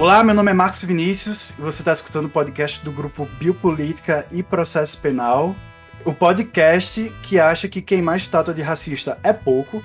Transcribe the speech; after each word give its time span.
Olá, 0.00 0.22
meu 0.22 0.32
nome 0.32 0.52
é 0.52 0.54
Marcos 0.54 0.84
Vinícius 0.84 1.50
e 1.58 1.60
você 1.60 1.82
está 1.82 1.92
escutando 1.92 2.26
o 2.26 2.30
podcast 2.30 2.84
do 2.84 2.92
grupo 2.92 3.26
Biopolítica 3.36 4.24
e 4.30 4.44
Processo 4.44 4.96
Penal. 5.00 5.56
O 6.04 6.14
podcast 6.14 7.12
que 7.24 7.40
acha 7.40 7.66
que 7.66 7.82
queimar 7.82 8.16
estátua 8.16 8.54
de 8.54 8.62
racista 8.62 9.18
é 9.24 9.32
pouco. 9.32 9.82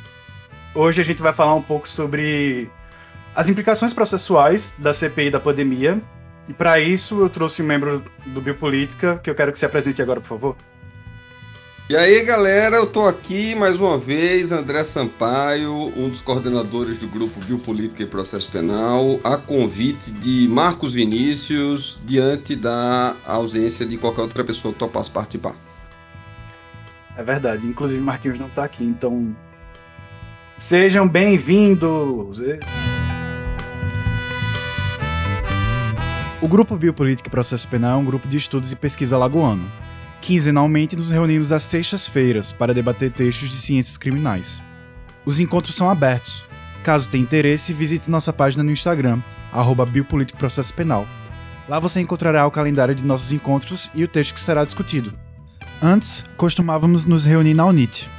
Hoje 0.75 1.01
a 1.01 1.03
gente 1.03 1.19
vai 1.19 1.33
falar 1.33 1.55
um 1.55 1.63
pouco 1.63 1.89
sobre 1.89 2.69
as 3.35 3.49
implicações 3.49 3.91
processuais 3.91 4.71
da 4.77 4.93
CPI 4.93 5.31
da 5.31 5.39
pandemia. 5.39 5.99
E 6.47 6.53
para 6.53 6.79
isso 6.79 7.19
eu 7.19 7.27
trouxe 7.27 7.63
um 7.63 7.65
membro 7.65 8.05
do 8.27 8.39
Biopolítica 8.39 9.17
que 9.17 9.31
eu 9.31 9.35
quero 9.35 9.51
que 9.51 9.57
se 9.57 9.65
apresente 9.65 9.99
agora, 9.99 10.21
por 10.21 10.27
favor. 10.27 10.55
E 11.89 11.97
aí, 11.97 12.23
galera, 12.23 12.77
eu 12.77 12.87
tô 12.87 13.05
aqui 13.05 13.53
mais 13.55 13.77
uma 13.77 13.97
vez, 13.97 14.53
André 14.53 14.85
Sampaio, 14.85 15.91
um 15.97 16.07
dos 16.07 16.21
coordenadores 16.21 16.97
do 16.97 17.09
grupo 17.09 17.41
Biopolítica 17.41 18.03
e 18.03 18.05
Processo 18.05 18.49
Penal, 18.49 19.19
a 19.21 19.35
convite 19.35 20.09
de 20.09 20.47
Marcos 20.47 20.93
Vinícius, 20.93 21.99
diante 22.05 22.55
da 22.55 23.17
ausência 23.27 23.85
de 23.85 23.97
qualquer 23.97 24.21
outra 24.21 24.45
pessoa 24.45 24.73
que 24.73 24.79
topasse 24.79 25.11
participar. 25.11 25.55
É 27.17 27.21
verdade, 27.21 27.67
inclusive 27.67 27.99
Marquinhos 27.99 28.39
não 28.39 28.47
tá 28.49 28.63
aqui, 28.63 28.85
então 28.85 29.35
sejam 30.57 31.05
bem-vindos. 31.05 32.39
O 36.41 36.47
grupo 36.47 36.77
Biopolítica 36.77 37.27
e 37.27 37.31
Processo 37.31 37.67
Penal 37.67 37.99
é 37.99 38.01
um 38.01 38.05
grupo 38.05 38.25
de 38.25 38.37
estudos 38.37 38.71
e 38.71 38.75
pesquisa 38.77 39.17
lagoano 39.17 39.69
Quinzenalmente 40.23 40.95
nos 40.95 41.11
reunimos 41.11 41.51
às 41.51 41.63
sextas-feiras 41.63 42.53
para 42.53 42.73
debater 42.73 43.11
textos 43.11 43.49
de 43.49 43.57
ciências 43.57 43.97
criminais. 43.97 44.61
Os 45.25 45.37
encontros 45.37 45.75
são 45.75 45.89
abertos. 45.89 46.45
Caso 46.81 47.09
tenha 47.09 47.21
interesse, 47.21 47.73
visite 47.73 48.09
nossa 48.09 48.31
página 48.31 48.63
no 48.63 48.71
Instagram, 48.71 49.21
arroba 49.51 49.85
Penal. 50.73 51.05
Lá 51.67 51.77
você 51.77 51.99
encontrará 51.99 52.47
o 52.47 52.51
calendário 52.51 52.95
de 52.95 53.03
nossos 53.03 53.33
encontros 53.33 53.91
e 53.93 54.01
o 54.01 54.07
texto 54.07 54.33
que 54.33 54.39
será 54.39 54.63
discutido. 54.63 55.13
Antes, 55.81 56.23
costumávamos 56.37 57.03
nos 57.03 57.25
reunir 57.25 57.53
na 57.53 57.65
Unite, 57.65 58.09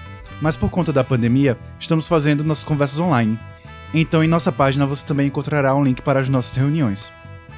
mas 0.42 0.58
por 0.58 0.68
conta 0.68 0.92
da 0.92 1.02
pandemia, 1.02 1.56
estamos 1.80 2.06
fazendo 2.06 2.44
nossas 2.44 2.64
conversas 2.64 2.98
online. 2.98 3.40
Então, 3.94 4.22
em 4.22 4.28
nossa 4.28 4.52
página 4.52 4.84
você 4.84 5.06
também 5.06 5.28
encontrará 5.28 5.74
um 5.74 5.82
link 5.82 6.02
para 6.02 6.20
as 6.20 6.28
nossas 6.28 6.54
reuniões. 6.54 7.10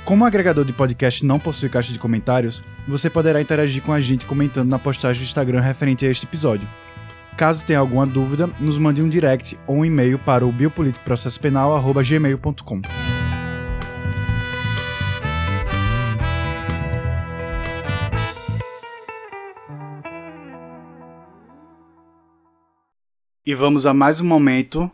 Como 0.06 0.22
o 0.22 0.26
agregador 0.26 0.64
de 0.64 0.72
podcast 0.72 1.26
não 1.26 1.38
possui 1.40 1.68
caixa 1.68 1.92
de 1.92 1.98
comentários, 1.98 2.62
você 2.86 3.10
poderá 3.10 3.40
interagir 3.40 3.82
com 3.82 3.92
a 3.92 4.00
gente 4.00 4.24
comentando 4.24 4.68
na 4.68 4.78
postagem 4.78 5.20
do 5.20 5.26
Instagram 5.26 5.60
referente 5.60 6.06
a 6.06 6.08
este 6.08 6.24
episódio. 6.24 6.68
Caso 7.36 7.66
tenha 7.66 7.80
alguma 7.80 8.06
dúvida, 8.06 8.48
nos 8.60 8.78
mande 8.78 9.02
um 9.02 9.08
direct 9.08 9.58
ou 9.66 9.78
um 9.78 9.84
e-mail 9.84 10.16
para 10.16 10.46
o 10.46 10.52
biopoliticoprocessopenal.gmail.com. 10.52 12.82
E 23.44 23.54
vamos 23.56 23.86
a 23.86 23.92
mais 23.92 24.20
um 24.20 24.24
momento. 24.24 24.88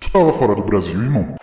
Tu 0.00 0.06
estava 0.06 0.32
fora 0.32 0.54
do 0.54 0.62
Brasil, 0.62 1.02
irmão? 1.02 1.36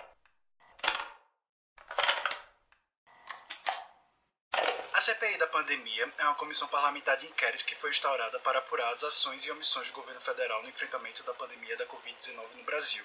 Comissão 6.34 6.68
parlamentar 6.68 7.16
de 7.16 7.26
inquérito 7.26 7.64
que 7.64 7.74
foi 7.74 7.90
instaurada 7.90 8.38
para 8.40 8.58
apurar 8.58 8.90
as 8.90 9.02
ações 9.02 9.44
e 9.44 9.50
omissões 9.50 9.88
do 9.88 9.94
governo 9.94 10.20
federal 10.20 10.62
no 10.62 10.68
enfrentamento 10.68 11.22
da 11.22 11.32
pandemia 11.34 11.76
da 11.76 11.86
Covid-19 11.86 12.54
no 12.54 12.64
Brasil. 12.64 13.04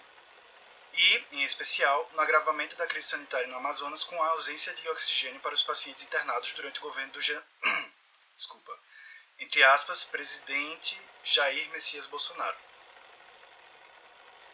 E, 0.94 1.24
em 1.32 1.44
especial, 1.44 2.10
no 2.14 2.22
agravamento 2.22 2.76
da 2.76 2.88
crise 2.88 3.08
sanitária 3.08 3.48
no 3.48 3.58
Amazonas 3.58 4.04
com 4.04 4.22
a 4.22 4.30
ausência 4.30 4.74
de 4.74 4.90
oxigênio 4.90 5.40
para 5.40 5.54
os 5.54 5.64
pacientes 5.64 6.04
internados 6.04 6.52
durante 6.54 6.80
o 6.80 6.84
governo 6.84 7.14
do. 7.14 7.20
Desculpa. 8.36 8.78
Entre 9.40 9.64
aspas, 9.64 10.04
presidente 10.06 11.02
Jair 11.24 11.70
Messias 11.70 12.08
Bolsonaro. 12.08 12.58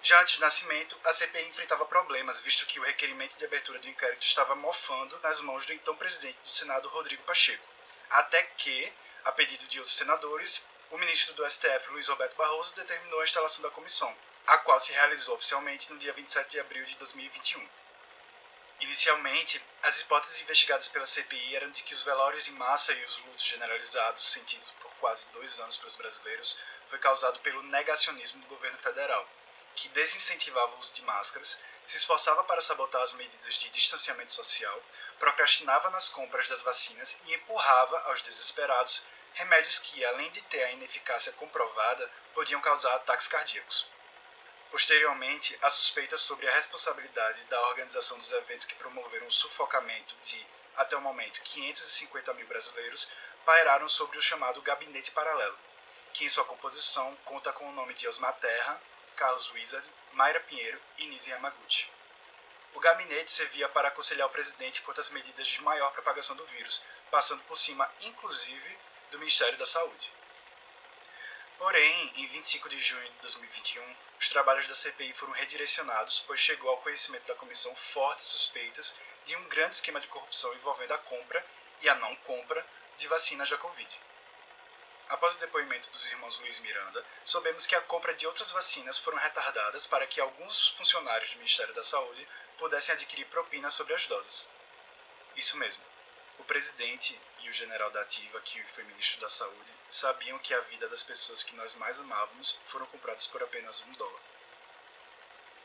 Já 0.04 0.22
antes 0.22 0.36
do 0.36 0.42
nascimento, 0.42 1.00
a 1.04 1.12
CPI 1.12 1.48
enfrentava 1.48 1.86
problemas, 1.86 2.42
visto 2.42 2.68
que 2.68 2.80
o 2.80 2.84
requerimento 2.84 3.38
de 3.38 3.46
abertura 3.46 3.80
do 3.80 3.88
inquérito 3.88 4.22
estava 4.22 4.56
mofando 4.56 5.20
nas 5.22 5.42
mãos 5.42 5.66
do 5.66 5.74
então 5.74 5.96
presidente 5.96 6.38
do 6.44 6.50
Senado, 6.50 6.90
Rodrigo 6.90 7.24
Pacheco 7.24 7.75
até 8.10 8.42
que, 8.44 8.94
a 9.24 9.32
pedido 9.32 9.68
de 9.68 9.80
outros 9.80 9.98
senadores, 9.98 10.68
o 10.92 10.98
ministro 10.98 11.34
do 11.34 11.50
STF, 11.50 11.92
Luiz 11.92 12.08
Roberto 12.08 12.36
Barroso, 12.36 12.76
determinou 12.76 13.20
a 13.20 13.24
instalação 13.24 13.62
da 13.64 13.72
comissão, 13.72 14.16
a 14.48 14.58
qual 14.60 14.80
se 14.80 14.94
realizou 14.94 15.36
oficialmente 15.36 15.92
no 15.92 16.00
dia 16.00 16.14
27 16.14 16.52
de 16.52 16.60
abril 16.60 16.86
de 16.86 16.96
2021. 16.98 17.68
Inicialmente, 18.82 19.64
as 19.82 20.02
hipóteses 20.02 20.42
investigadas 20.42 20.90
pela 20.90 21.06
CPI 21.06 21.56
eram 21.56 21.72
de 21.72 21.82
que 21.84 21.94
os 21.94 22.04
velórios 22.04 22.48
em 22.48 22.54
massa 22.54 22.94
e 22.94 23.06
os 23.06 23.20
lutos 23.20 23.46
generalizados 23.46 24.24
sentidos 24.24 24.72
por 24.82 24.92
quase 25.00 25.32
dois 25.32 25.60
anos 25.60 25.78
pelos 25.78 25.96
brasileiros 25.96 26.62
foi 26.90 27.00
causado 27.00 27.40
pelo 27.40 27.64
negacionismo 27.64 28.42
do 28.42 28.48
governo 28.48 28.78
federal, 28.78 29.28
que 29.76 29.90
desincentivava 29.90 30.76
o 30.76 30.80
uso 30.80 30.94
de 30.94 31.02
máscaras, 31.02 31.62
se 31.86 31.98
esforçava 31.98 32.44
para 32.44 32.62
sabotar 32.62 33.02
as 33.02 33.14
medidas 33.14 33.56
de 33.56 33.70
distanciamento 33.70 34.34
social, 34.34 34.82
procrastinava 35.20 35.90
nas 35.92 36.10
compras 36.10 36.50
das 36.50 36.64
vacinas 36.64 37.22
e 37.26 37.34
empurrava 37.34 38.00
aos 38.10 38.22
desesperados 38.24 39.06
remédios 39.34 39.80
que, 39.80 40.04
além 40.04 40.32
de 40.32 40.42
ter 40.44 40.64
a 40.64 40.72
ineficácia 40.72 41.32
comprovada, 41.34 42.10
podiam 42.34 42.60
causar 42.62 42.96
ataques 42.96 43.28
cardíacos. 43.28 43.88
Posteriormente, 44.72 45.58
a 45.62 45.70
suspeita 45.70 46.18
sobre 46.18 46.48
a 46.50 46.54
responsabilidade 46.54 47.44
da 47.46 47.62
organização 47.70 48.18
dos 48.18 48.32
eventos 48.32 48.66
que 48.66 48.76
promoveram 48.76 49.28
o 49.28 49.32
sufocamento 49.32 50.16
de, 50.24 50.46
até 50.76 50.98
o 50.98 51.02
momento, 51.02 51.42
550 51.42 52.34
mil 52.34 52.48
brasileiros 52.48 53.10
pairaram 53.46 53.88
sobre 53.88 54.18
o 54.18 54.22
chamado 54.22 54.62
Gabinete 54.62 55.12
Paralelo, 55.12 55.58
que 56.12 56.26
em 56.26 56.30
sua 56.30 56.46
composição 56.46 57.16
conta 57.24 57.54
com 57.54 57.70
o 57.70 57.74
nome 57.74 57.94
de 57.94 58.08
Osmar 58.08 58.34
Terra, 58.34 58.82
Carlos 59.16 59.52
Wizard, 59.52 59.88
Mayra 60.14 60.40
Pinheiro 60.42 60.80
e 60.98 61.08
Nisi 61.08 61.32
Yamaguchi. 61.32 61.90
O 62.74 62.80
gabinete 62.80 63.32
servia 63.32 63.70
para 63.70 63.88
aconselhar 63.88 64.28
o 64.28 64.32
presidente 64.32 64.82
quanto 64.82 65.00
às 65.00 65.10
medidas 65.10 65.48
de 65.48 65.62
maior 65.62 65.92
propagação 65.94 66.36
do 66.36 66.46
vírus, 66.46 66.84
passando 67.10 67.42
por 67.44 67.58
cima, 67.58 67.90
inclusive, 68.02 68.78
do 69.12 69.20
Ministério 69.20 69.58
da 69.58 69.66
Saúde. 69.66 70.12
Porém, 71.58 72.12
em 72.18 72.28
25 72.28 72.68
de 72.68 72.80
junho 72.80 73.10
de 73.10 73.18
2021, 73.20 73.96
os 74.20 74.30
trabalhos 74.30 74.68
da 74.68 74.76
CPI 74.76 75.14
foram 75.14 75.32
redirecionados, 75.32 76.20
pois 76.28 76.40
chegou 76.40 76.70
ao 76.70 76.82
conhecimento 76.82 77.26
da 77.26 77.36
comissão 77.36 77.74
fortes 77.76 78.26
suspeitas 78.26 78.96
de 79.24 79.36
um 79.38 79.48
grande 79.48 79.76
esquema 79.76 80.02
de 80.02 80.08
corrupção 80.08 80.54
envolvendo 80.54 80.94
a 80.94 80.98
compra 80.98 81.46
e 81.82 81.88
a 81.88 81.96
não 81.96 82.14
compra 82.18 82.66
de 82.98 83.08
vacinas 83.08 83.50
da 83.50 83.58
Covid. 83.58 84.02
Após 85.08 85.36
o 85.36 85.40
depoimento 85.40 85.90
dos 85.92 86.08
irmãos 86.08 86.40
Luiz 86.40 86.60
Miranda, 86.62 87.06
soubemos 87.24 87.68
que 87.68 87.76
a 87.76 87.82
compra 87.82 88.14
de 88.16 88.26
outras 88.26 88.52
vacinas 88.52 88.98
foram 88.98 89.20
retardadas 89.20 89.86
para 89.86 90.08
que 90.08 90.20
alguns 90.20 90.70
funcionários 90.70 91.32
do 91.32 91.38
Ministério 91.38 91.74
da 91.76 91.84
Saúde 91.84 92.28
pudessem 92.58 92.96
adquirir 92.96 93.26
propina 93.28 93.70
sobre 93.70 93.94
as 93.94 94.08
doses. 94.08 94.50
Isso 95.36 95.58
mesmo. 95.58 95.84
O 96.40 96.44
presidente 96.44 97.20
e 97.42 97.50
o 97.50 97.54
general 97.54 97.92
da 97.92 98.02
ativa, 98.02 98.42
que 98.42 98.64
foi 98.64 98.84
ministro 98.84 99.22
da 99.22 99.30
Saúde, 99.30 99.72
sabiam 99.90 100.40
que 100.40 100.54
a 100.54 100.62
vida 100.62 100.90
das 100.90 101.04
pessoas 101.04 101.44
que 101.44 101.56
nós 101.56 101.76
mais 101.76 102.00
amávamos 102.00 102.60
foram 102.66 102.88
compradas 102.88 103.28
por 103.28 103.44
apenas 103.44 103.82
um 103.82 103.94
dólar. 103.94 104.22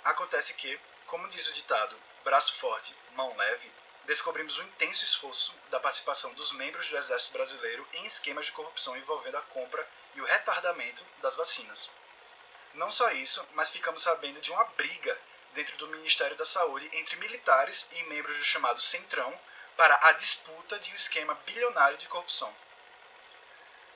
Acontece 0.04 0.54
que, 0.54 0.78
como 1.06 1.28
diz 1.28 1.48
o 1.48 1.54
ditado, 1.54 1.96
braço 2.22 2.54
forte, 2.56 2.94
mão 3.12 3.34
leve, 3.36 3.72
descobrimos 4.06 4.58
o 4.58 4.62
intenso 4.62 5.04
esforço 5.04 5.54
da 5.70 5.80
participação 5.80 6.32
dos 6.34 6.52
membros 6.52 6.88
do 6.88 6.96
Exército 6.96 7.32
Brasileiro 7.32 7.86
em 7.94 8.06
esquemas 8.06 8.46
de 8.46 8.52
corrupção 8.52 8.96
envolvendo 8.96 9.36
a 9.36 9.42
compra 9.42 9.86
e 10.14 10.20
o 10.20 10.24
retardamento 10.24 11.04
das 11.22 11.36
vacinas. 11.36 11.90
Não 12.74 12.90
só 12.90 13.10
isso, 13.12 13.48
mas 13.52 13.70
ficamos 13.70 14.02
sabendo 14.02 14.40
de 14.40 14.50
uma 14.50 14.64
briga 14.64 15.18
dentro 15.52 15.76
do 15.76 15.88
Ministério 15.88 16.36
da 16.36 16.44
Saúde 16.44 16.88
entre 16.92 17.16
militares 17.16 17.88
e 17.92 18.02
membros 18.04 18.36
do 18.36 18.44
chamado 18.44 18.80
Centrão 18.80 19.38
para 19.76 19.98
a 20.08 20.12
disputa 20.12 20.78
de 20.78 20.92
um 20.92 20.94
esquema 20.94 21.34
bilionário 21.46 21.98
de 21.98 22.06
corrupção. 22.06 22.54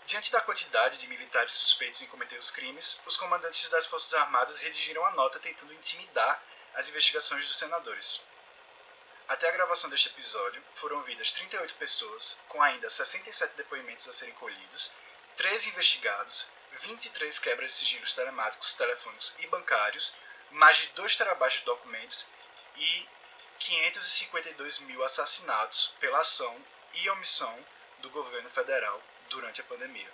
Diante 0.07 0.31
da 0.31 0.41
quantidade 0.41 0.99
de 0.99 1.09
militares 1.09 1.55
suspeitos 1.55 2.03
em 2.03 2.07
cometer 2.07 2.39
os 2.39 2.51
crimes, 2.51 3.01
os 3.07 3.17
comandantes 3.17 3.69
das 3.69 3.87
Forças 3.87 4.13
Armadas 4.15 4.59
redigiram 4.59 5.05
a 5.05 5.13
nota 5.13 5.39
tentando 5.39 5.73
intimidar 5.73 6.43
as 6.75 6.89
investigações 6.89 7.47
dos 7.47 7.57
senadores. 7.57 8.23
Até 9.27 9.49
a 9.49 9.53
gravação 9.53 9.89
deste 9.89 10.09
episódio, 10.11 10.63
foram 10.75 10.99
ouvidas 10.99 11.33
38 11.33 11.75
pessoas, 11.77 12.41
com 12.49 12.61
ainda 12.61 12.91
67 12.91 13.55
depoimentos 13.57 14.07
a 14.09 14.13
serem 14.13 14.35
colhidos, 14.35 14.93
13 15.37 15.71
investigados, 15.71 16.49
23 16.83 17.39
quebras 17.39 17.71
de 17.71 17.77
sigilos 17.79 18.15
telemáticos, 18.15 18.75
telefônicos 18.75 19.37
e 19.41 19.47
bancários, 19.47 20.15
mais 20.51 20.77
de 20.77 20.89
2 20.89 21.17
terabytes 21.17 21.61
de 21.61 21.65
documentos 21.65 22.29
e 22.77 23.09
552 23.59 24.81
mil 24.81 25.03
assassinatos 25.03 25.95
pela 25.99 26.21
ação 26.21 26.55
e 26.95 27.09
omissão 27.11 27.57
do 28.03 28.11
governo 28.11 28.51
federal 28.51 29.01
durante 29.31 29.61
a 29.61 29.65
pandemia. 29.65 30.09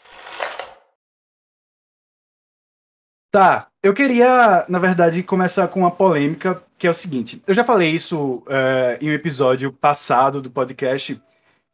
Tá, 3.32 3.68
Eu 3.82 3.94
queria, 3.94 4.66
na 4.68 4.78
verdade, 4.78 5.22
começar 5.22 5.68
com 5.68 5.80
uma 5.80 5.90
polêmica, 5.90 6.62
que 6.80 6.86
é 6.86 6.90
o 6.90 6.94
seguinte. 6.94 7.42
Eu 7.46 7.52
já 7.52 7.62
falei 7.62 7.90
isso 7.90 8.42
é, 8.48 8.98
em 9.02 9.10
um 9.10 9.12
episódio 9.12 9.70
passado 9.70 10.40
do 10.40 10.50
podcast, 10.50 11.20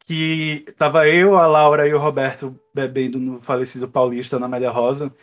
que 0.05 0.65
tava 0.77 1.07
eu, 1.07 1.37
a 1.37 1.47
Laura 1.47 1.87
e 1.87 1.93
o 1.93 1.97
Roberto 1.97 2.59
bebendo 2.73 3.17
no 3.17 3.41
falecido 3.41 3.87
paulista 3.87 4.37
na 4.37 4.47
Amélia 4.47 4.69
Rosa, 4.69 5.15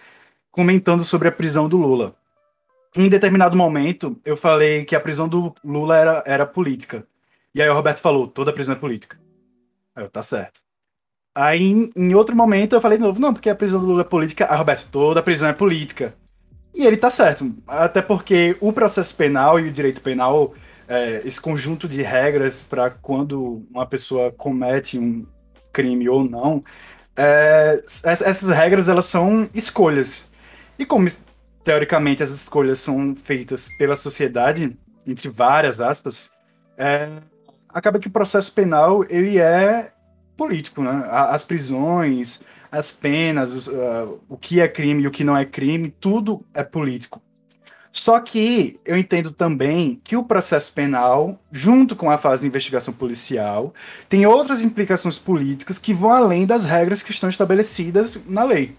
comentando 0.50 1.04
sobre 1.04 1.28
a 1.28 1.32
prisão 1.32 1.68
do 1.68 1.76
Lula. 1.76 2.16
Em 2.96 3.10
determinado 3.10 3.58
momento, 3.58 4.18
eu 4.24 4.38
falei 4.38 4.86
que 4.86 4.96
a 4.96 5.00
prisão 5.00 5.28
do 5.28 5.54
Lula 5.62 5.98
era, 5.98 6.24
era 6.26 6.46
política. 6.46 7.06
E 7.54 7.60
aí 7.60 7.68
o 7.68 7.74
Roberto 7.74 8.00
falou, 8.00 8.26
toda 8.26 8.54
prisão 8.54 8.74
é 8.74 8.78
política. 8.78 9.20
Aí 9.94 10.02
eu, 10.02 10.08
tá 10.08 10.22
certo. 10.22 10.62
Aí, 11.34 11.90
em 11.94 12.14
outro 12.14 12.34
momento, 12.34 12.74
eu 12.74 12.80
falei 12.80 12.96
de 12.96 13.04
novo, 13.04 13.20
não, 13.20 13.34
porque 13.34 13.50
a 13.50 13.54
prisão 13.54 13.80
do 13.80 13.86
Lula 13.86 14.00
é 14.00 14.04
política. 14.04 14.50
Aí, 14.50 14.56
Roberto, 14.56 14.88
toda 14.90 15.22
prisão 15.22 15.46
é 15.46 15.52
política. 15.52 16.14
E 16.74 16.84
ele 16.84 16.96
tá 16.96 17.08
certo. 17.08 17.54
Até 17.66 18.02
porque 18.02 18.56
o 18.60 18.72
processo 18.72 19.14
penal 19.14 19.60
e 19.60 19.68
o 19.68 19.72
direito 19.72 20.02
penal, 20.02 20.52
é, 20.88 21.22
esse 21.24 21.40
conjunto 21.40 21.88
de 21.88 22.02
regras 22.02 22.62
para 22.62 22.90
quando 22.90 23.64
uma 23.70 23.86
pessoa 23.86 24.32
comete 24.32 24.98
um 24.98 25.24
crime 25.72 26.08
ou 26.08 26.24
não, 26.24 26.62
é, 27.16 27.80
essas 27.84 28.48
regras 28.48 28.88
elas 28.88 29.06
são 29.06 29.48
escolhas. 29.54 30.30
E 30.78 30.84
como 30.84 31.06
teoricamente 31.62 32.22
as 32.22 32.30
escolhas 32.30 32.80
são 32.80 33.14
feitas 33.14 33.68
pela 33.78 33.94
sociedade, 33.94 34.76
entre 35.06 35.28
várias 35.28 35.80
aspas, 35.80 36.30
é, 36.76 37.08
acaba 37.68 37.98
que 37.98 38.08
o 38.08 38.10
processo 38.10 38.52
penal 38.52 39.04
ele 39.08 39.38
é 39.38 39.92
político, 40.36 40.82
né? 40.82 41.06
As 41.08 41.44
prisões, 41.44 42.40
as 42.74 42.90
penas, 42.90 43.52
os, 43.52 43.68
uh, 43.68 44.20
o 44.28 44.36
que 44.36 44.60
é 44.60 44.66
crime 44.66 45.02
e 45.02 45.06
o 45.06 45.10
que 45.10 45.24
não 45.24 45.36
é 45.36 45.44
crime, 45.44 45.94
tudo 46.00 46.44
é 46.52 46.62
político. 46.62 47.22
Só 47.92 48.18
que 48.18 48.80
eu 48.84 48.98
entendo 48.98 49.30
também 49.30 50.00
que 50.02 50.16
o 50.16 50.24
processo 50.24 50.72
penal, 50.72 51.38
junto 51.52 51.94
com 51.94 52.10
a 52.10 52.18
fase 52.18 52.42
de 52.42 52.48
investigação 52.48 52.92
policial, 52.92 53.72
tem 54.08 54.26
outras 54.26 54.62
implicações 54.62 55.16
políticas 55.16 55.78
que 55.78 55.94
vão 55.94 56.10
além 56.10 56.44
das 56.44 56.64
regras 56.64 57.04
que 57.04 57.12
estão 57.12 57.28
estabelecidas 57.28 58.18
na 58.26 58.42
lei. 58.42 58.76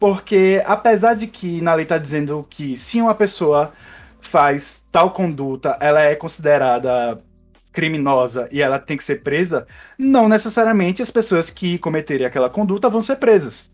Porque, 0.00 0.60
apesar 0.66 1.14
de 1.14 1.28
que 1.28 1.60
na 1.60 1.74
lei 1.74 1.84
está 1.84 1.98
dizendo 1.98 2.44
que 2.50 2.76
se 2.76 3.00
uma 3.00 3.14
pessoa 3.14 3.72
faz 4.20 4.82
tal 4.90 5.12
conduta, 5.12 5.78
ela 5.80 6.00
é 6.00 6.16
considerada 6.16 7.22
criminosa 7.72 8.48
e 8.50 8.60
ela 8.60 8.78
tem 8.78 8.96
que 8.96 9.04
ser 9.04 9.22
presa, 9.22 9.66
não 9.98 10.28
necessariamente 10.28 11.02
as 11.02 11.10
pessoas 11.10 11.50
que 11.50 11.78
cometerem 11.78 12.26
aquela 12.26 12.50
conduta 12.50 12.88
vão 12.88 13.00
ser 13.00 13.16
presas. 13.16 13.70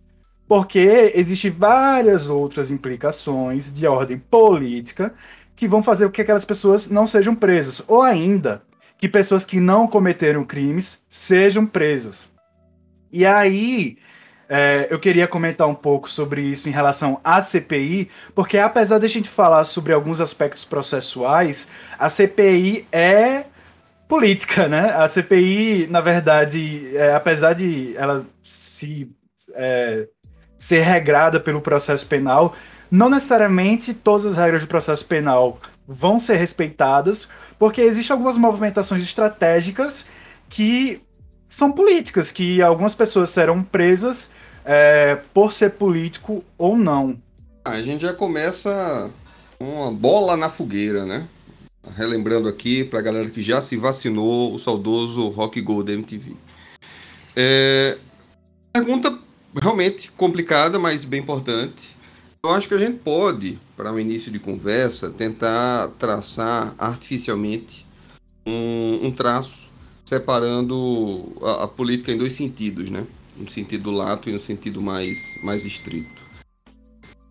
Porque 0.48 1.12
existem 1.14 1.50
várias 1.50 2.30
outras 2.30 2.70
implicações 2.70 3.72
de 3.72 3.86
ordem 3.86 4.18
política 4.18 5.12
que 5.56 5.66
vão 5.66 5.82
fazer 5.82 6.06
com 6.06 6.12
que 6.12 6.22
aquelas 6.22 6.44
pessoas 6.44 6.88
não 6.88 7.06
sejam 7.06 7.34
presas. 7.34 7.82
Ou 7.88 8.02
ainda, 8.02 8.62
que 8.98 9.08
pessoas 9.08 9.44
que 9.44 9.58
não 9.58 9.88
cometeram 9.88 10.44
crimes 10.44 11.00
sejam 11.08 11.66
presas. 11.66 12.30
E 13.12 13.26
aí, 13.26 13.98
é, 14.48 14.86
eu 14.90 14.98
queria 15.00 15.26
comentar 15.26 15.66
um 15.66 15.74
pouco 15.74 16.08
sobre 16.08 16.42
isso 16.42 16.68
em 16.68 16.72
relação 16.72 17.20
à 17.24 17.40
CPI, 17.40 18.08
porque 18.34 18.58
apesar 18.58 18.98
de 18.98 19.06
a 19.06 19.08
gente 19.08 19.28
falar 19.28 19.64
sobre 19.64 19.92
alguns 19.92 20.20
aspectos 20.20 20.64
processuais, 20.64 21.68
a 21.98 22.08
CPI 22.08 22.86
é 22.92 23.46
política, 24.08 24.68
né? 24.68 24.90
A 24.94 25.08
CPI, 25.08 25.88
na 25.88 26.00
verdade, 26.00 26.96
é, 26.96 27.14
apesar 27.14 27.52
de 27.52 27.96
ela 27.96 28.26
se 28.42 29.10
é, 29.54 30.08
ser 30.58 30.82
regrada 30.82 31.40
pelo 31.40 31.60
processo 31.60 32.06
penal, 32.06 32.54
não 32.90 33.08
necessariamente 33.08 33.92
todas 33.94 34.26
as 34.26 34.36
regras 34.36 34.62
do 34.62 34.68
processo 34.68 35.04
penal 35.04 35.58
vão 35.86 36.18
ser 36.18 36.36
respeitadas, 36.36 37.28
porque 37.58 37.80
existem 37.80 38.12
algumas 38.14 38.36
movimentações 38.36 39.02
estratégicas 39.02 40.06
que 40.48 41.02
são 41.48 41.70
políticas, 41.72 42.30
que 42.30 42.60
algumas 42.62 42.94
pessoas 42.94 43.30
serão 43.30 43.62
presas 43.62 44.30
é, 44.64 45.16
por 45.32 45.52
ser 45.52 45.70
político 45.72 46.44
ou 46.58 46.76
não. 46.76 47.16
A 47.64 47.80
gente 47.82 48.02
já 48.02 48.12
começa 48.12 49.10
uma 49.58 49.92
bola 49.92 50.36
na 50.36 50.50
fogueira, 50.50 51.04
né? 51.04 51.26
Relembrando 51.94 52.48
aqui 52.48 52.84
para 52.84 52.98
a 52.98 53.02
galera 53.02 53.30
que 53.30 53.42
já 53.42 53.60
se 53.60 53.76
vacinou, 53.76 54.54
o 54.54 54.58
saudoso 54.58 55.28
Rock 55.28 55.60
Gold 55.60 55.92
MTV. 55.92 56.34
É, 57.34 57.98
pergunta 58.72 59.18
realmente 59.60 60.10
complicada, 60.12 60.78
mas 60.78 61.04
bem 61.04 61.20
importante. 61.20 61.96
Eu 62.44 62.50
acho 62.50 62.68
que 62.68 62.74
a 62.74 62.78
gente 62.78 62.98
pode, 62.98 63.58
para 63.76 63.90
o 63.90 63.96
um 63.96 63.98
início 63.98 64.30
de 64.30 64.38
conversa, 64.38 65.10
tentar 65.10 65.88
traçar 65.98 66.74
artificialmente 66.78 67.86
um, 68.46 69.00
um 69.06 69.10
traço 69.10 69.70
separando 70.04 71.36
a, 71.42 71.64
a, 71.64 71.68
política 71.68 72.12
em 72.12 72.16
dois 72.16 72.34
sentidos, 72.34 72.88
né? 72.90 73.04
No 73.36 73.50
sentido 73.50 73.90
lato 73.90 74.30
e 74.30 74.32
no 74.32 74.38
sentido 74.38 74.80
mais, 74.80 75.36
mais 75.42 75.64
estrito. 75.64 76.22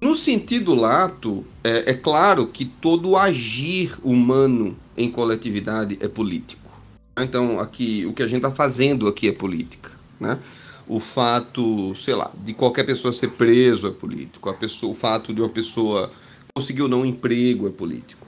No 0.01 0.15
sentido 0.15 0.73
lato, 0.73 1.45
é, 1.63 1.91
é 1.91 1.93
claro 1.93 2.47
que 2.47 2.65
todo 2.65 3.17
agir 3.17 3.97
humano 4.03 4.77
em 4.95 5.09
coletividade 5.09 5.97
é 6.01 6.07
político. 6.07 6.69
Então, 7.17 7.59
aqui, 7.59 8.05
o 8.05 8.13
que 8.13 8.21
a 8.21 8.27
gente 8.27 8.37
está 8.37 8.51
fazendo 8.51 9.07
aqui 9.07 9.29
é 9.29 9.31
política, 9.31 9.91
né? 10.19 10.37
O 10.87 10.99
fato, 10.99 11.95
sei 11.95 12.13
lá, 12.13 12.31
de 12.43 12.53
qualquer 12.53 12.85
pessoa 12.85 13.11
ser 13.11 13.31
preso 13.31 13.87
é 13.87 13.91
político. 13.91 14.49
A 14.49 14.53
pessoa, 14.53 14.91
o 14.91 14.95
fato 14.95 15.33
de 15.33 15.41
uma 15.41 15.49
pessoa 15.49 16.11
conseguir 16.53 16.83
ou 16.83 16.87
não 16.87 17.01
um 17.01 17.05
emprego 17.05 17.67
é 17.67 17.71
político. 17.71 18.25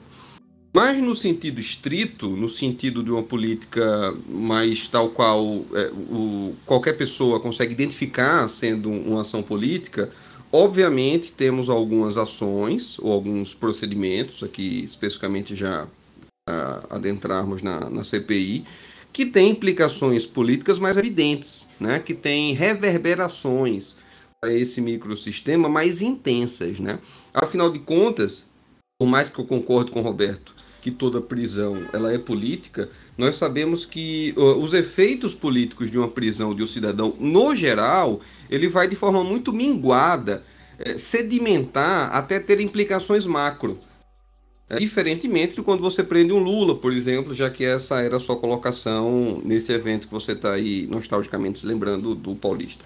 Mas 0.74 1.02
no 1.02 1.16
sentido 1.16 1.60
estrito, 1.60 2.30
no 2.30 2.48
sentido 2.48 3.04
de 3.04 3.12
uma 3.12 3.24
política 3.24 4.14
mais 4.30 4.88
tal 4.88 5.10
qual 5.10 5.66
é, 5.74 5.92
o, 5.92 6.56
qualquer 6.66 6.94
pessoa 6.94 7.40
consegue 7.40 7.74
identificar 7.74 8.48
sendo 8.48 8.90
uma 8.90 9.22
ação 9.22 9.42
política, 9.42 10.12
obviamente 10.52 11.32
temos 11.32 11.70
algumas 11.70 12.18
ações 12.18 12.98
ou 13.00 13.12
alguns 13.12 13.54
procedimentos, 13.54 14.44
aqui 14.44 14.84
especificamente 14.84 15.56
já 15.56 15.86
uh, 15.86 16.88
adentrarmos 16.90 17.62
na, 17.62 17.90
na 17.90 18.04
CPI, 18.04 18.66
que 19.12 19.26
têm 19.26 19.52
implicações 19.52 20.26
políticas 20.26 20.78
mais 20.78 20.96
evidentes, 20.96 21.70
né? 21.80 22.00
que 22.00 22.14
têm 22.14 22.54
reverberações 22.54 23.98
para 24.40 24.54
esse 24.54 24.80
microsistema 24.80 25.68
mais 25.68 26.02
intensas. 26.02 26.80
Né? 26.80 27.00
Afinal 27.34 27.72
de 27.72 27.80
contas, 27.80 28.48
por 29.00 29.08
mais 29.08 29.30
que 29.30 29.40
eu 29.40 29.46
concorde 29.46 29.92
com 29.92 30.00
o 30.00 30.04
Roberto, 30.04 30.56
que 30.82 30.92
toda 30.92 31.20
prisão 31.20 31.88
ela 31.92 32.14
é 32.14 32.18
política, 32.18 32.90
nós 33.18 33.36
sabemos 33.36 33.86
que 33.86 34.34
uh, 34.38 34.58
os 34.58 34.74
efeitos 34.74 35.34
políticos 35.34 35.90
de 35.90 35.98
uma 35.98 36.08
prisão 36.08 36.54
de 36.54 36.62
um 36.62 36.68
cidadão, 36.68 37.16
no 37.20 37.56
geral, 37.56 38.22
ele 38.50 38.68
vai 38.68 38.88
de 38.88 38.96
forma 38.96 39.24
muito 39.24 39.52
minguada 39.52 40.44
eh, 40.80 40.98
sedimentar 40.98 42.16
até 42.16 42.40
ter 42.40 42.60
implicações 42.60 43.26
macro. 43.26 43.80
É, 44.70 44.78
diferentemente 44.78 45.56
de 45.56 45.62
quando 45.62 45.80
você 45.80 46.04
prende 46.04 46.34
um 46.34 46.40
Lula, 46.40 46.76
por 46.76 46.92
exemplo, 46.92 47.34
já 47.34 47.50
que 47.50 47.64
essa 47.64 48.02
era 48.02 48.18
a 48.18 48.20
sua 48.20 48.36
colocação 48.36 49.42
nesse 49.46 49.72
evento 49.72 50.08
que 50.08 50.14
você 50.14 50.34
está 50.34 50.52
aí 50.52 50.86
nostalgicamente 50.88 51.60
se 51.60 51.66
lembrando 51.66 52.14
do 52.14 52.36
Paulista. 52.36 52.84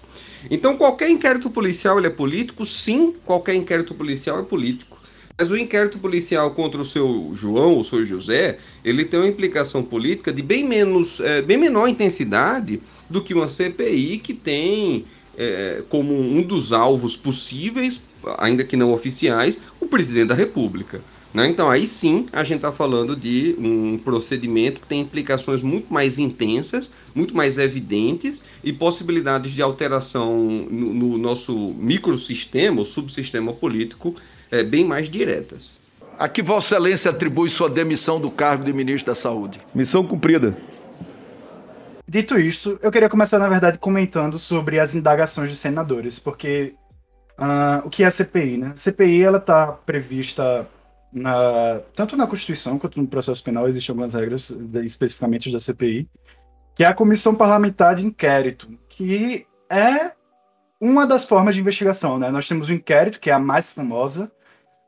Então, 0.48 0.76
qualquer 0.76 1.10
inquérito 1.10 1.50
policial 1.50 1.98
ele 1.98 2.06
é 2.06 2.10
político? 2.10 2.64
Sim, 2.64 3.14
qualquer 3.24 3.54
inquérito 3.54 3.94
policial 3.94 4.38
é 4.38 4.42
político. 4.44 5.01
Mas 5.42 5.50
o 5.50 5.56
inquérito 5.56 5.98
policial 5.98 6.52
contra 6.52 6.80
o 6.80 6.84
seu 6.84 7.32
João, 7.34 7.80
o 7.80 7.82
seu 7.82 8.04
José, 8.04 8.58
ele 8.84 9.04
tem 9.04 9.18
uma 9.18 9.28
implicação 9.28 9.82
política 9.82 10.32
de 10.32 10.40
bem 10.40 10.62
menos, 10.62 11.18
é, 11.18 11.42
bem 11.42 11.56
menor 11.56 11.88
intensidade 11.88 12.80
do 13.10 13.20
que 13.20 13.34
uma 13.34 13.48
CPI 13.48 14.18
que 14.18 14.34
tem 14.34 15.04
é, 15.36 15.82
como 15.88 16.16
um 16.16 16.42
dos 16.42 16.72
alvos 16.72 17.16
possíveis, 17.16 18.00
ainda 18.38 18.62
que 18.62 18.76
não 18.76 18.92
oficiais, 18.92 19.60
o 19.80 19.86
presidente 19.86 20.28
da 20.28 20.36
República. 20.36 21.00
Né? 21.34 21.48
Então, 21.48 21.68
aí 21.68 21.88
sim, 21.88 22.28
a 22.32 22.44
gente 22.44 22.58
está 22.58 22.70
falando 22.70 23.16
de 23.16 23.56
um 23.58 23.98
procedimento 23.98 24.80
que 24.80 24.86
tem 24.86 25.00
implicações 25.00 25.60
muito 25.60 25.92
mais 25.92 26.20
intensas, 26.20 26.92
muito 27.12 27.34
mais 27.34 27.58
evidentes 27.58 28.44
e 28.62 28.72
possibilidades 28.72 29.50
de 29.50 29.60
alteração 29.60 30.36
no, 30.70 30.94
no 30.94 31.18
nosso 31.18 31.74
microsistema, 31.76 32.78
ou 32.78 32.84
subsistema 32.84 33.52
político, 33.52 34.14
é, 34.52 34.62
bem 34.62 34.84
mais 34.84 35.08
diretas. 35.08 35.80
A 36.18 36.28
que 36.28 36.42
Vossa 36.42 36.74
Excelência 36.74 37.10
atribui 37.10 37.48
sua 37.48 37.70
demissão 37.70 38.20
do 38.20 38.30
cargo 38.30 38.62
de 38.62 38.72
ministro 38.72 39.12
da 39.12 39.14
Saúde? 39.14 39.60
Missão 39.74 40.06
cumprida. 40.06 40.56
Dito 42.06 42.38
isso, 42.38 42.78
eu 42.82 42.92
queria 42.92 43.08
começar, 43.08 43.38
na 43.38 43.48
verdade, 43.48 43.78
comentando 43.78 44.38
sobre 44.38 44.78
as 44.78 44.94
indagações 44.94 45.48
dos 45.48 45.58
senadores, 45.58 46.18
porque 46.18 46.74
uh, 47.38 47.86
o 47.86 47.90
que 47.90 48.04
é 48.04 48.06
a 48.06 48.10
CPI, 48.10 48.58
né? 48.58 48.72
A 48.72 48.76
CPI, 48.76 49.22
ela 49.22 49.38
está 49.38 49.68
prevista 49.72 50.68
na, 51.10 51.80
tanto 51.94 52.14
na 52.14 52.26
Constituição 52.26 52.78
quanto 52.78 53.00
no 53.00 53.06
processo 53.06 53.42
penal, 53.42 53.66
existem 53.66 53.92
algumas 53.92 54.12
regras, 54.12 54.54
especificamente 54.84 55.50
da 55.50 55.58
CPI, 55.58 56.06
que 56.74 56.84
é 56.84 56.86
a 56.86 56.94
Comissão 56.94 57.34
Parlamentar 57.34 57.94
de 57.94 58.04
Inquérito, 58.04 58.68
que 58.90 59.46
é 59.70 60.12
uma 60.78 61.06
das 61.06 61.24
formas 61.24 61.54
de 61.54 61.60
investigação, 61.62 62.18
né? 62.18 62.30
Nós 62.30 62.46
temos 62.46 62.68
o 62.68 62.72
inquérito, 62.72 63.20
que 63.20 63.30
é 63.30 63.32
a 63.32 63.38
mais 63.38 63.72
famosa, 63.72 64.30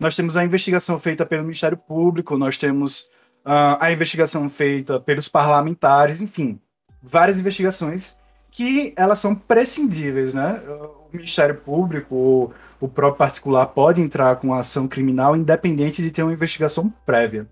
nós 0.01 0.17
temos 0.17 0.37
a 0.37 0.45
investigação 0.45 0.99
feita 0.99 1.25
pelo 1.25 1.43
Ministério 1.43 1.77
Público, 1.77 2.37
nós 2.37 2.59
temos 2.59 3.03
uh, 3.45 3.79
a 3.81 3.93
investigação 3.93 4.49
feita 4.49 4.99
pelos 5.01 5.29
parlamentares, 5.29 6.21
enfim, 6.21 6.61
várias 7.03 7.39
investigações 7.41 8.17
que 8.51 8.93
elas 8.97 9.19
são 9.19 9.35
prescindíveis, 9.35 10.33
né? 10.33 10.63
O 10.69 11.09
Ministério 11.13 11.57
Público, 11.57 12.53
o 12.81 12.89
próprio 12.89 13.19
particular 13.19 13.67
pode 13.67 14.01
entrar 14.01 14.37
com 14.37 14.55
ação 14.55 14.87
criminal 14.87 15.37
independente 15.37 16.01
de 16.01 16.11
ter 16.11 16.23
uma 16.23 16.33
investigação 16.33 16.93
prévia. 17.05 17.49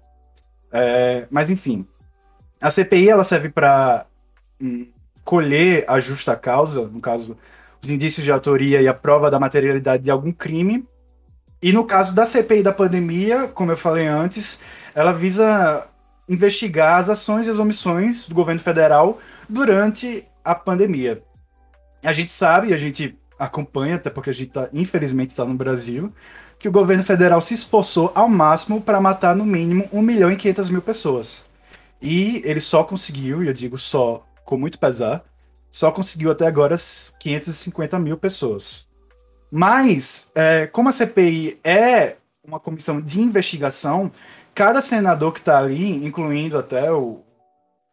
É, 0.73 1.27
mas 1.31 1.51
enfim, 1.51 1.87
a 2.61 2.71
CPI 2.71 3.11
ela 3.11 3.25
serve 3.25 3.49
para 3.49 4.07
hum, 4.61 4.87
colher 5.25 5.85
a 5.89 5.99
justa 5.99 6.37
causa, 6.37 6.87
no 6.87 7.01
caso, 7.01 7.37
os 7.83 7.91
indícios 7.91 8.25
de 8.25 8.31
autoria 8.31 8.81
e 8.81 8.87
a 8.87 8.95
prova 8.95 9.31
da 9.31 9.41
materialidade 9.41 10.05
de 10.05 10.11
algum 10.11 10.33
crime. 10.33 10.87
E 11.63 11.73
no 11.73 11.85
caso 11.85 12.15
da 12.15 12.27
CPI 12.27 12.63
da 12.63 12.73
pandemia, 12.73 13.47
como 13.47 13.71
eu 13.71 13.77
falei 13.77 14.07
antes, 14.07 14.59
ela 14.95 15.13
visa 15.13 15.87
investigar 16.29 16.99
as 16.99 17.09
ações 17.09 17.47
e 17.47 17.51
as 17.51 17.59
omissões 17.59 18.27
do 18.27 18.35
governo 18.35 18.61
federal 18.61 19.19
durante 19.49 20.27
a 20.45 20.55
pandemia. 20.55 21.23
A 22.03 22.13
gente 22.13 22.33
sabe, 22.33 22.75
a 22.75 22.79
gente 22.79 23.17
acompanha, 23.39 23.97
até 23.97 24.11
porque 24.11 24.31
a 24.31 24.33
gente 24.33 24.51
tá, 24.51 24.69
infelizmente 24.73 25.31
está 25.31 25.45
no 25.45 25.55
Brasil, 25.55 26.13
que 26.59 26.69
o 26.69 26.73
governo 26.73 27.05
federal 27.05 27.41
se 27.41 27.55
esforçou 27.55 28.11
ao 28.15 28.29
máximo 28.29 28.81
para 28.81 29.01
matar 29.01 29.37
no 29.37 29.45
mínimo 29.45 29.89
1 29.93 30.03
milhão 30.03 30.31
e 30.31 30.37
500 30.37 30.69
mil 30.69 30.83
pessoas. 30.83 31.45
E 32.01 32.43
ele 32.45 32.61
só 32.61 32.83
conseguiu, 32.83 33.43
e 33.43 33.47
eu 33.47 33.53
digo 33.53 33.79
só 33.79 34.27
com 34.45 34.57
muito 34.57 34.79
pesar, 34.79 35.25
só 35.71 35.91
conseguiu 35.93 36.31
até 36.31 36.47
agora 36.47 36.77
550 37.21 37.99
mil 37.99 38.17
pessoas. 38.17 38.87
Mas, 39.55 40.31
é, 40.35 40.67
como 40.67 40.89
a 40.89 40.93
CPI 40.93 41.61
é 41.63 42.17
uma 42.43 42.59
comissão 42.59 43.03
de 43.03 43.21
investigação, 43.21 44.11
cada 44.55 44.81
senador 44.81 45.35
que 45.35 45.41
está 45.41 45.59
ali, 45.59 46.07
incluindo 46.07 46.57
até 46.57 46.91
o, 46.91 47.21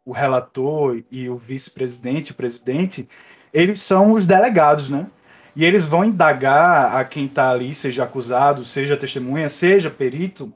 o 0.06 0.14
relator 0.14 1.04
e 1.12 1.30
o 1.30 1.36
vice-presidente, 1.36 2.32
o 2.32 2.36
presidente, 2.36 3.10
eles 3.54 3.82
são 3.82 4.14
os 4.14 4.26
delegados, 4.26 4.90
né? 4.90 5.06
E 5.54 5.66
eles 5.66 5.86
vão 5.86 6.06
indagar 6.06 6.96
a 6.96 7.04
quem 7.04 7.26
está 7.26 7.50
ali, 7.50 7.74
seja 7.74 8.06
acusado, 8.06 8.64
seja 8.64 8.96
testemunha, 8.96 9.50
seja 9.50 9.90
perito, 9.90 10.54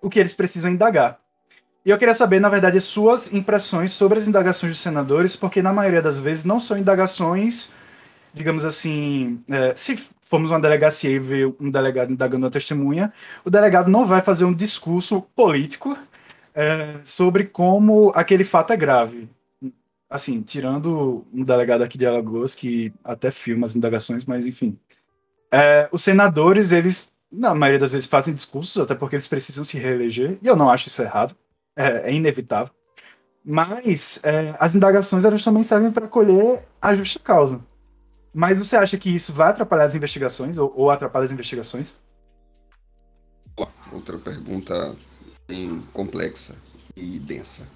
o 0.00 0.08
que 0.08 0.20
eles 0.20 0.32
precisam 0.32 0.70
indagar. 0.70 1.18
E 1.84 1.90
eu 1.90 1.98
queria 1.98 2.14
saber, 2.14 2.38
na 2.38 2.48
verdade, 2.48 2.78
as 2.78 2.84
suas 2.84 3.32
impressões 3.32 3.90
sobre 3.90 4.18
as 4.18 4.28
indagações 4.28 4.74
dos 4.74 4.80
senadores, 4.80 5.34
porque 5.34 5.60
na 5.60 5.72
maioria 5.72 6.00
das 6.00 6.20
vezes 6.20 6.44
não 6.44 6.60
são 6.60 6.78
indagações, 6.78 7.70
digamos 8.32 8.64
assim, 8.64 9.42
é, 9.48 9.74
se 9.74 9.98
formos 10.30 10.50
uma 10.50 10.60
delegacia 10.60 11.10
e 11.10 11.18
ver 11.18 11.52
um 11.58 11.68
delegado 11.68 12.12
indagando 12.12 12.46
uma 12.46 12.50
testemunha, 12.50 13.12
o 13.44 13.50
delegado 13.50 13.90
não 13.90 14.06
vai 14.06 14.20
fazer 14.20 14.44
um 14.44 14.54
discurso 14.54 15.22
político 15.34 15.98
é, 16.54 17.00
sobre 17.04 17.44
como 17.44 18.12
aquele 18.14 18.44
fato 18.44 18.72
é 18.72 18.76
grave. 18.76 19.28
Assim, 20.08 20.40
tirando 20.40 21.26
um 21.32 21.42
delegado 21.42 21.82
aqui 21.82 21.98
de 21.98 22.06
Alagoas 22.06 22.54
que 22.54 22.92
até 23.02 23.32
filma 23.32 23.64
as 23.64 23.74
indagações, 23.74 24.24
mas 24.24 24.46
enfim. 24.46 24.78
É, 25.52 25.88
os 25.90 26.02
senadores, 26.02 26.70
eles, 26.70 27.08
na 27.30 27.52
maioria 27.52 27.80
das 27.80 27.90
vezes, 27.90 28.06
fazem 28.06 28.32
discursos, 28.32 28.80
até 28.80 28.94
porque 28.94 29.16
eles 29.16 29.26
precisam 29.26 29.64
se 29.64 29.78
reeleger, 29.78 30.38
e 30.40 30.46
eu 30.46 30.54
não 30.54 30.70
acho 30.70 30.86
isso 30.88 31.02
errado, 31.02 31.34
é, 31.74 32.10
é 32.10 32.14
inevitável. 32.14 32.72
Mas 33.44 34.20
é, 34.22 34.54
as 34.60 34.76
indagações 34.76 35.24
elas 35.24 35.42
também 35.42 35.64
servem 35.64 35.90
para 35.90 36.06
colher 36.06 36.64
a 36.80 36.94
justa 36.94 37.18
causa. 37.18 37.60
Mas 38.32 38.58
você 38.58 38.76
acha 38.76 38.96
que 38.96 39.10
isso 39.10 39.32
vai 39.32 39.50
atrapalhar 39.50 39.84
as 39.84 39.94
investigações 39.94 40.56
ou, 40.56 40.72
ou 40.76 40.90
atrapalha 40.90 41.24
as 41.24 41.32
investigações? 41.32 41.96
Outra 43.92 44.18
pergunta 44.18 44.94
bem 45.48 45.82
complexa 45.92 46.56
e 46.96 47.18
densa. 47.18 47.68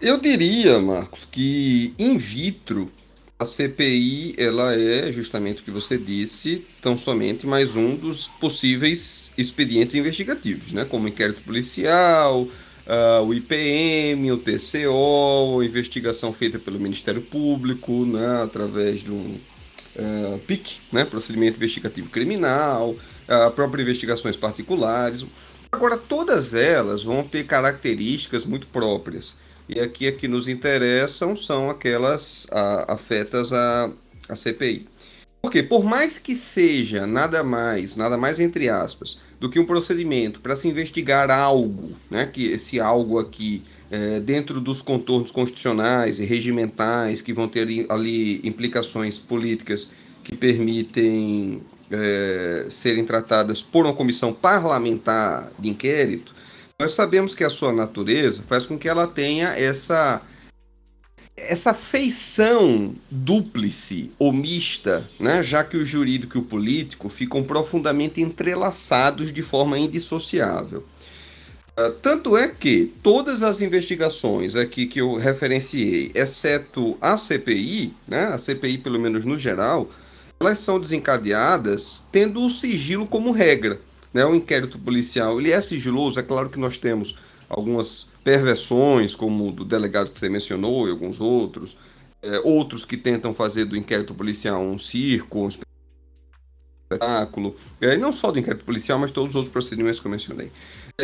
Eu 0.00 0.20
diria, 0.20 0.78
Marcos, 0.78 1.24
que 1.24 1.94
in 1.98 2.18
vitro 2.18 2.90
a 3.38 3.44
CPI 3.44 4.34
ela 4.38 4.74
é 4.74 5.10
justamente 5.10 5.60
o 5.60 5.64
que 5.64 5.70
você 5.70 5.96
disse, 5.96 6.66
tão 6.82 6.96
somente 6.96 7.46
mais 7.46 7.76
um 7.76 7.96
dos 7.96 8.28
possíveis 8.28 9.30
expedientes 9.36 9.94
investigativos, 9.94 10.72
né? 10.72 10.84
Como 10.84 11.08
inquérito 11.08 11.42
policial, 11.42 12.48
uh, 12.86 13.24
o 13.24 13.34
IPM, 13.34 14.30
o 14.32 14.36
TCO, 14.36 15.62
investigação 15.62 16.32
feita 16.32 16.58
pelo 16.58 16.78
Ministério 16.78 17.20
Público, 17.20 18.04
né? 18.04 18.42
Através 18.42 19.00
de 19.00 19.12
um 19.12 19.38
uh, 19.96 20.38
PIC, 20.46 20.80
né? 20.92 21.04
Procedimento 21.04 21.56
Investigativo 21.56 22.08
Criminal, 22.08 22.90
uh, 22.90 23.50
próprias 23.52 23.86
investigações 23.86 24.36
particulares. 24.36 25.24
Agora, 25.70 25.96
todas 25.96 26.54
elas 26.54 27.02
vão 27.02 27.22
ter 27.22 27.44
características 27.44 28.44
muito 28.44 28.66
próprias. 28.68 29.36
E 29.68 29.80
aqui, 29.80 30.10
que 30.12 30.28
nos 30.28 30.46
interessam 30.46 31.36
são 31.36 31.68
aquelas 31.68 32.46
a, 32.52 32.94
afetas 32.94 33.52
a, 33.52 33.90
a 34.28 34.36
CPI. 34.36 34.86
Porque, 35.42 35.62
por 35.62 35.84
mais 35.84 36.18
que 36.18 36.34
seja 36.34 37.06
nada 37.06 37.42
mais, 37.42 37.96
nada 37.96 38.16
mais 38.16 38.40
entre 38.40 38.68
aspas, 38.68 39.18
do 39.38 39.50
que 39.50 39.58
um 39.58 39.64
procedimento 39.66 40.40
para 40.40 40.56
se 40.56 40.68
investigar 40.68 41.30
algo, 41.30 41.90
né, 42.10 42.26
que 42.26 42.50
esse 42.50 42.80
algo 42.80 43.18
aqui, 43.18 43.62
é, 43.90 44.20
dentro 44.20 44.60
dos 44.60 44.80
contornos 44.80 45.30
constitucionais 45.30 46.18
e 46.18 46.24
regimentais, 46.24 47.20
que 47.20 47.32
vão 47.32 47.46
ter 47.46 47.86
ali, 47.88 48.40
implicações 48.42 49.18
políticas 49.18 49.92
que 50.24 50.34
permitem 50.34 51.62
é, 51.90 52.66
serem 52.68 53.04
tratadas 53.04 53.62
por 53.62 53.84
uma 53.84 53.94
comissão 53.94 54.32
parlamentar 54.32 55.52
de 55.58 55.68
inquérito, 55.68 56.34
nós 56.78 56.92
sabemos 56.92 57.34
que 57.34 57.44
a 57.44 57.50
sua 57.50 57.72
natureza 57.72 58.42
faz 58.46 58.66
com 58.66 58.78
que 58.78 58.88
ela 58.88 59.06
tenha 59.06 59.48
essa 59.48 60.22
essa 61.36 61.74
feição 61.74 62.94
dúplice 63.10 64.10
ou 64.18 64.32
mista, 64.32 65.08
né? 65.20 65.42
já 65.42 65.62
que 65.62 65.76
o 65.76 65.84
jurídico 65.84 66.38
e 66.38 66.40
o 66.40 66.44
político 66.44 67.08
ficam 67.08 67.42
profundamente 67.44 68.20
entrelaçados 68.20 69.32
de 69.32 69.42
forma 69.42 69.78
indissociável. 69.78 70.82
Uh, 71.78 71.92
tanto 72.00 72.38
é 72.38 72.48
que 72.48 72.90
todas 73.02 73.42
as 73.42 73.60
investigações 73.60 74.56
aqui 74.56 74.86
que 74.86 74.98
eu 74.98 75.16
referenciei, 75.16 76.10
exceto 76.14 76.96
a 77.02 77.18
CPI, 77.18 77.92
né? 78.08 78.28
a 78.28 78.38
CPI 78.38 78.78
pelo 78.78 78.98
menos 78.98 79.26
no 79.26 79.38
geral, 79.38 79.90
elas 80.40 80.58
são 80.58 80.80
desencadeadas 80.80 82.04
tendo 82.10 82.42
o 82.42 82.48
sigilo 82.48 83.06
como 83.06 83.30
regra. 83.30 83.78
Né? 84.12 84.24
O 84.24 84.34
inquérito 84.34 84.78
policial 84.78 85.38
ele 85.38 85.52
é 85.52 85.60
sigiloso, 85.60 86.18
é 86.18 86.22
claro 86.22 86.48
que 86.48 86.58
nós 86.58 86.78
temos 86.78 87.18
algumas 87.46 88.08
perversões, 88.26 89.14
como 89.14 89.52
do 89.52 89.64
delegado 89.64 90.10
que 90.10 90.18
você 90.18 90.28
mencionou 90.28 90.88
e 90.88 90.90
alguns 90.90 91.20
outros, 91.20 91.78
é, 92.20 92.40
outros 92.42 92.84
que 92.84 92.96
tentam 92.96 93.32
fazer 93.32 93.66
do 93.66 93.76
inquérito 93.76 94.12
policial 94.16 94.60
um 94.60 94.76
circo, 94.76 95.38
um 95.38 95.48
espetáculo, 96.90 97.54
é, 97.80 97.96
não 97.96 98.12
só 98.12 98.32
do 98.32 98.40
inquérito 98.40 98.64
policial, 98.64 98.98
mas 98.98 99.12
todos 99.12 99.28
os 99.28 99.36
outros 99.36 99.52
procedimentos 99.52 100.00
que 100.00 100.08
eu 100.08 100.10
mencionei. 100.10 100.50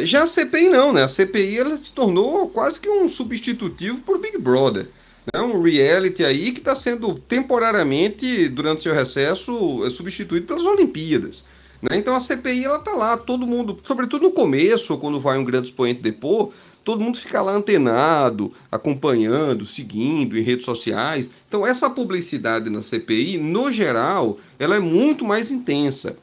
Já 0.00 0.24
a 0.24 0.26
CPI 0.26 0.68
não, 0.68 0.92
né? 0.92 1.04
A 1.04 1.08
CPI 1.08 1.60
ela 1.60 1.76
se 1.76 1.92
tornou 1.92 2.48
quase 2.48 2.80
que 2.80 2.88
um 2.88 3.06
substitutivo 3.06 3.98
por 3.98 4.18
Big 4.18 4.36
Brother. 4.38 4.88
Né? 5.32 5.40
Um 5.40 5.62
reality 5.62 6.24
aí 6.24 6.50
que 6.50 6.58
está 6.58 6.74
sendo 6.74 7.14
temporariamente, 7.14 8.48
durante 8.48 8.82
seu 8.82 8.92
recesso, 8.92 9.88
substituído 9.90 10.44
pelas 10.44 10.64
Olimpíadas. 10.64 11.46
Né? 11.80 11.98
Então 11.98 12.16
a 12.16 12.20
CPI 12.20 12.64
ela 12.64 12.80
tá 12.80 12.96
lá, 12.96 13.16
todo 13.16 13.46
mundo, 13.46 13.78
sobretudo 13.84 14.24
no 14.24 14.32
começo, 14.32 14.98
quando 14.98 15.20
vai 15.20 15.38
um 15.38 15.44
grande 15.44 15.68
expoente 15.68 16.00
depor, 16.00 16.52
todo 16.84 17.02
mundo 17.02 17.18
fica 17.18 17.40
lá 17.40 17.54
antenado, 17.54 18.52
acompanhando, 18.70 19.66
seguindo 19.66 20.38
em 20.38 20.42
redes 20.42 20.64
sociais. 20.64 21.30
Então 21.48 21.66
essa 21.66 21.88
publicidade 21.88 22.70
na 22.70 22.82
CPI, 22.82 23.38
no 23.38 23.70
geral, 23.70 24.38
ela 24.58 24.76
é 24.76 24.80
muito 24.80 25.24
mais 25.24 25.50
intensa. 25.50 26.16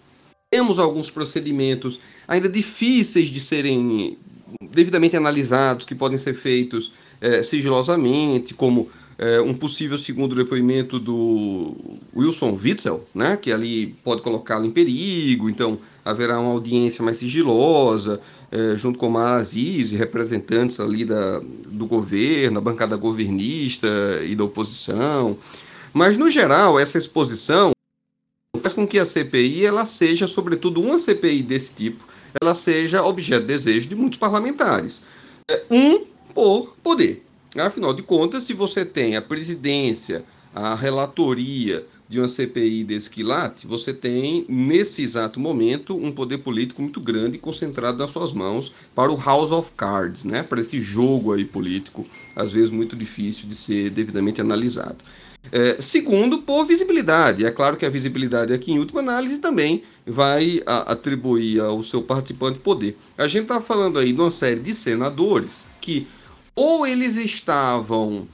Temos 0.51 0.79
alguns 0.79 1.11
procedimentos 1.11 1.99
ainda 2.27 2.49
difíceis 2.49 3.29
de 3.29 3.39
serem 3.39 4.17
devidamente 4.71 5.15
analisados, 5.15 5.85
que 5.85 5.93
podem 5.93 6.17
ser 6.17 6.33
feitos 6.33 6.93
é, 7.21 7.43
sigilosamente, 7.43 8.53
como 8.53 8.89
é, 9.17 9.41
um 9.41 9.53
possível 9.53 9.97
segundo 9.97 10.33
depoimento 10.33 10.97
do 10.97 11.75
Wilson 12.15 12.57
Witzel, 12.61 13.05
né, 13.13 13.37
que 13.37 13.51
ali 13.51 13.87
pode 14.03 14.21
colocá-lo 14.21 14.65
em 14.65 14.71
perigo, 14.71 15.49
então 15.49 15.77
haverá 16.03 16.39
uma 16.39 16.51
audiência 16.51 17.03
mais 17.03 17.17
sigilosa, 17.17 18.19
é, 18.51 18.75
junto 18.75 18.97
com 18.97 19.11
o 19.11 19.17
Aziz, 19.17 19.91
representantes 19.91 20.79
ali 20.79 21.05
da, 21.05 21.39
do 21.39 21.85
governo, 21.85 22.57
a 22.57 22.61
bancada 22.61 22.95
governista 22.95 23.87
e 24.25 24.35
da 24.35 24.43
oposição. 24.43 25.37
Mas, 25.93 26.17
no 26.17 26.29
geral, 26.29 26.79
essa 26.79 26.97
exposição 26.97 27.71
faz 28.59 28.73
com 28.73 28.87
que 28.87 28.99
a 28.99 29.05
CPI 29.05 29.65
ela 29.65 29.85
seja, 29.85 30.27
sobretudo 30.27 30.81
uma 30.81 30.99
CPI 30.99 31.43
desse 31.43 31.73
tipo, 31.73 32.03
ela 32.41 32.53
seja 32.53 33.03
objeto 33.03 33.41
de 33.41 33.47
desejo 33.47 33.87
de 33.87 33.95
muitos 33.95 34.19
parlamentares. 34.19 35.03
É, 35.49 35.63
um 35.69 36.05
por 36.33 36.75
poder. 36.83 37.25
Afinal 37.57 37.93
de 37.93 38.03
contas, 38.03 38.43
se 38.43 38.53
você 38.53 38.85
tem 38.85 39.15
a 39.15 39.21
presidência, 39.21 40.23
a 40.53 40.75
relatoria, 40.75 41.85
de 42.09 42.19
uma 42.19 42.27
CPI 42.27 42.83
desse 42.83 43.07
quilate, 43.07 43.67
você 43.67 43.93
tem, 43.93 44.43
nesse 44.49 45.03
exato 45.03 45.39
momento, 45.39 45.95
um 45.95 46.11
poder 46.11 46.39
político 46.39 46.81
muito 46.81 46.99
grande 46.99 47.37
concentrado 47.37 47.99
nas 47.99 48.09
suas 48.09 48.33
mãos 48.33 48.73
para 48.95 49.11
o 49.11 49.15
House 49.15 49.51
of 49.51 49.69
Cards, 49.77 50.25
né? 50.25 50.41
para 50.41 50.59
esse 50.59 50.81
jogo 50.81 51.31
aí 51.31 51.45
político, 51.45 52.07
às 52.35 52.51
vezes 52.51 52.71
muito 52.71 52.95
difícil 52.95 53.47
de 53.47 53.53
ser 53.53 53.91
devidamente 53.91 54.41
analisado. 54.41 54.97
É, 55.51 55.79
segundo, 55.79 56.39
por 56.39 56.65
visibilidade. 56.65 57.45
É 57.45 57.51
claro 57.51 57.77
que 57.77 57.85
a 57.85 57.89
visibilidade 57.89 58.53
aqui, 58.53 58.71
em 58.71 58.79
última 58.79 59.01
análise, 59.01 59.37
também 59.37 59.83
vai 60.05 60.61
a, 60.65 60.91
atribuir 60.91 61.61
ao 61.61 61.81
seu 61.83 62.01
participante 62.01 62.59
poder. 62.59 62.97
A 63.17 63.27
gente 63.27 63.43
está 63.43 63.61
falando 63.61 63.99
aí 63.99 64.11
de 64.11 64.19
uma 64.19 64.31
série 64.31 64.59
de 64.59 64.73
senadores 64.73 65.63
que 65.79 66.07
ou 66.55 66.85
eles 66.85 67.15
estavam 67.17 68.27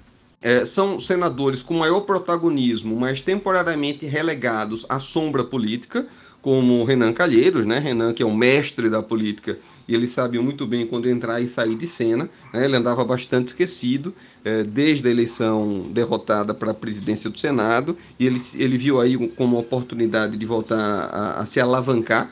é, 0.46 0.64
são 0.64 1.00
senadores 1.00 1.64
com 1.64 1.74
maior 1.74 2.02
protagonismo, 2.02 2.96
mas 2.96 3.20
temporariamente 3.20 4.06
relegados 4.06 4.86
à 4.88 5.00
sombra 5.00 5.44
política, 5.44 6.06
como 6.40 6.84
Renan 6.84 7.12
Calheiros, 7.14 7.66
né? 7.66 7.80
Renan, 7.80 8.14
que 8.14 8.22
é 8.22 8.26
o 8.28 8.32
mestre 8.32 8.88
da 8.88 9.02
política, 9.02 9.58
e 9.88 9.96
ele 9.96 10.08
sabia 10.08 10.40
muito 10.40 10.68
bem 10.68 10.86
quando 10.86 11.10
entrar 11.10 11.42
e 11.42 11.48
sair 11.48 11.74
de 11.74 11.88
cena. 11.88 12.30
Né? 12.54 12.66
Ele 12.66 12.76
andava 12.76 13.04
bastante 13.04 13.48
esquecido 13.48 14.14
é, 14.44 14.62
desde 14.62 15.08
a 15.08 15.10
eleição 15.10 15.88
derrotada 15.90 16.54
para 16.54 16.70
a 16.70 16.76
presidência 16.76 17.28
do 17.28 17.40
Senado, 17.40 17.98
e 18.20 18.28
ele, 18.28 18.40
ele 18.54 18.78
viu 18.78 19.02
aí 19.02 19.18
como 19.30 19.58
oportunidade 19.58 20.38
de 20.38 20.46
voltar 20.46 20.78
a, 20.78 21.40
a 21.40 21.46
se 21.48 21.60
alavancar 21.60 22.32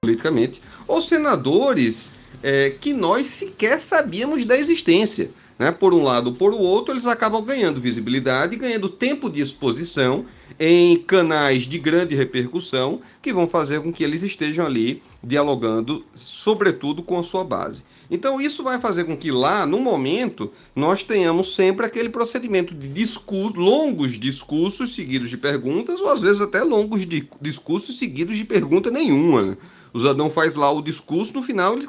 politicamente. 0.00 0.60
Os 0.88 1.06
senadores 1.06 2.10
é, 2.42 2.70
que 2.70 2.92
nós 2.92 3.28
sequer 3.28 3.78
sabíamos 3.78 4.44
da 4.44 4.58
existência. 4.58 5.30
Né? 5.62 5.70
Por 5.70 5.94
um 5.94 6.02
lado 6.02 6.30
ou 6.30 6.32
por 6.32 6.52
outro, 6.52 6.92
eles 6.92 7.06
acabam 7.06 7.40
ganhando 7.40 7.80
visibilidade, 7.80 8.56
ganhando 8.56 8.88
tempo 8.88 9.30
de 9.30 9.40
exposição 9.40 10.24
em 10.58 10.96
canais 10.96 11.68
de 11.68 11.78
grande 11.78 12.16
repercussão 12.16 13.00
que 13.22 13.32
vão 13.32 13.46
fazer 13.46 13.80
com 13.80 13.92
que 13.92 14.02
eles 14.02 14.24
estejam 14.24 14.66
ali 14.66 15.00
dialogando, 15.22 16.04
sobretudo 16.16 17.00
com 17.00 17.16
a 17.16 17.22
sua 17.22 17.44
base. 17.44 17.84
Então, 18.10 18.40
isso 18.40 18.64
vai 18.64 18.80
fazer 18.80 19.04
com 19.04 19.16
que 19.16 19.30
lá, 19.30 19.64
no 19.64 19.78
momento, 19.78 20.50
nós 20.74 21.04
tenhamos 21.04 21.54
sempre 21.54 21.86
aquele 21.86 22.08
procedimento 22.08 22.74
de 22.74 22.88
discurso, 22.88 23.56
longos 23.56 24.18
discursos 24.18 24.96
seguidos 24.96 25.30
de 25.30 25.36
perguntas, 25.36 26.00
ou 26.00 26.10
às 26.10 26.20
vezes 26.20 26.40
até 26.40 26.64
longos 26.64 27.06
discursos 27.40 28.00
seguidos 28.00 28.36
de 28.36 28.44
pergunta 28.44 28.90
nenhuma. 28.90 29.42
Né? 29.42 29.56
O 29.94 30.00
Zadão 30.00 30.28
faz 30.28 30.56
lá 30.56 30.72
o 30.72 30.82
discurso, 30.82 31.32
no 31.34 31.42
final 31.44 31.74
ele 31.74 31.86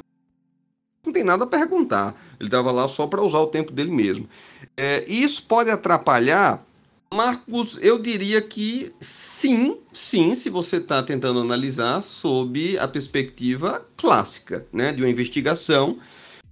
não 1.04 1.12
tem 1.12 1.24
nada 1.24 1.44
a 1.44 1.46
perguntar. 1.46 2.14
Ele 2.38 2.48
estava 2.48 2.70
lá 2.70 2.88
só 2.88 3.06
para 3.06 3.22
usar 3.22 3.40
o 3.40 3.46
tempo 3.46 3.72
dele 3.72 3.90
mesmo. 3.90 4.28
É, 4.76 5.04
isso 5.08 5.44
pode 5.44 5.70
atrapalhar. 5.70 6.64
Marcos, 7.12 7.78
eu 7.80 7.98
diria 7.98 8.42
que 8.42 8.92
sim, 9.00 9.78
sim, 9.92 10.34
se 10.34 10.50
você 10.50 10.78
está 10.78 11.02
tentando 11.02 11.40
analisar 11.40 12.00
sob 12.00 12.76
a 12.78 12.88
perspectiva 12.88 13.86
clássica, 13.96 14.66
né, 14.72 14.92
de 14.92 15.02
uma 15.02 15.08
investigação 15.08 15.98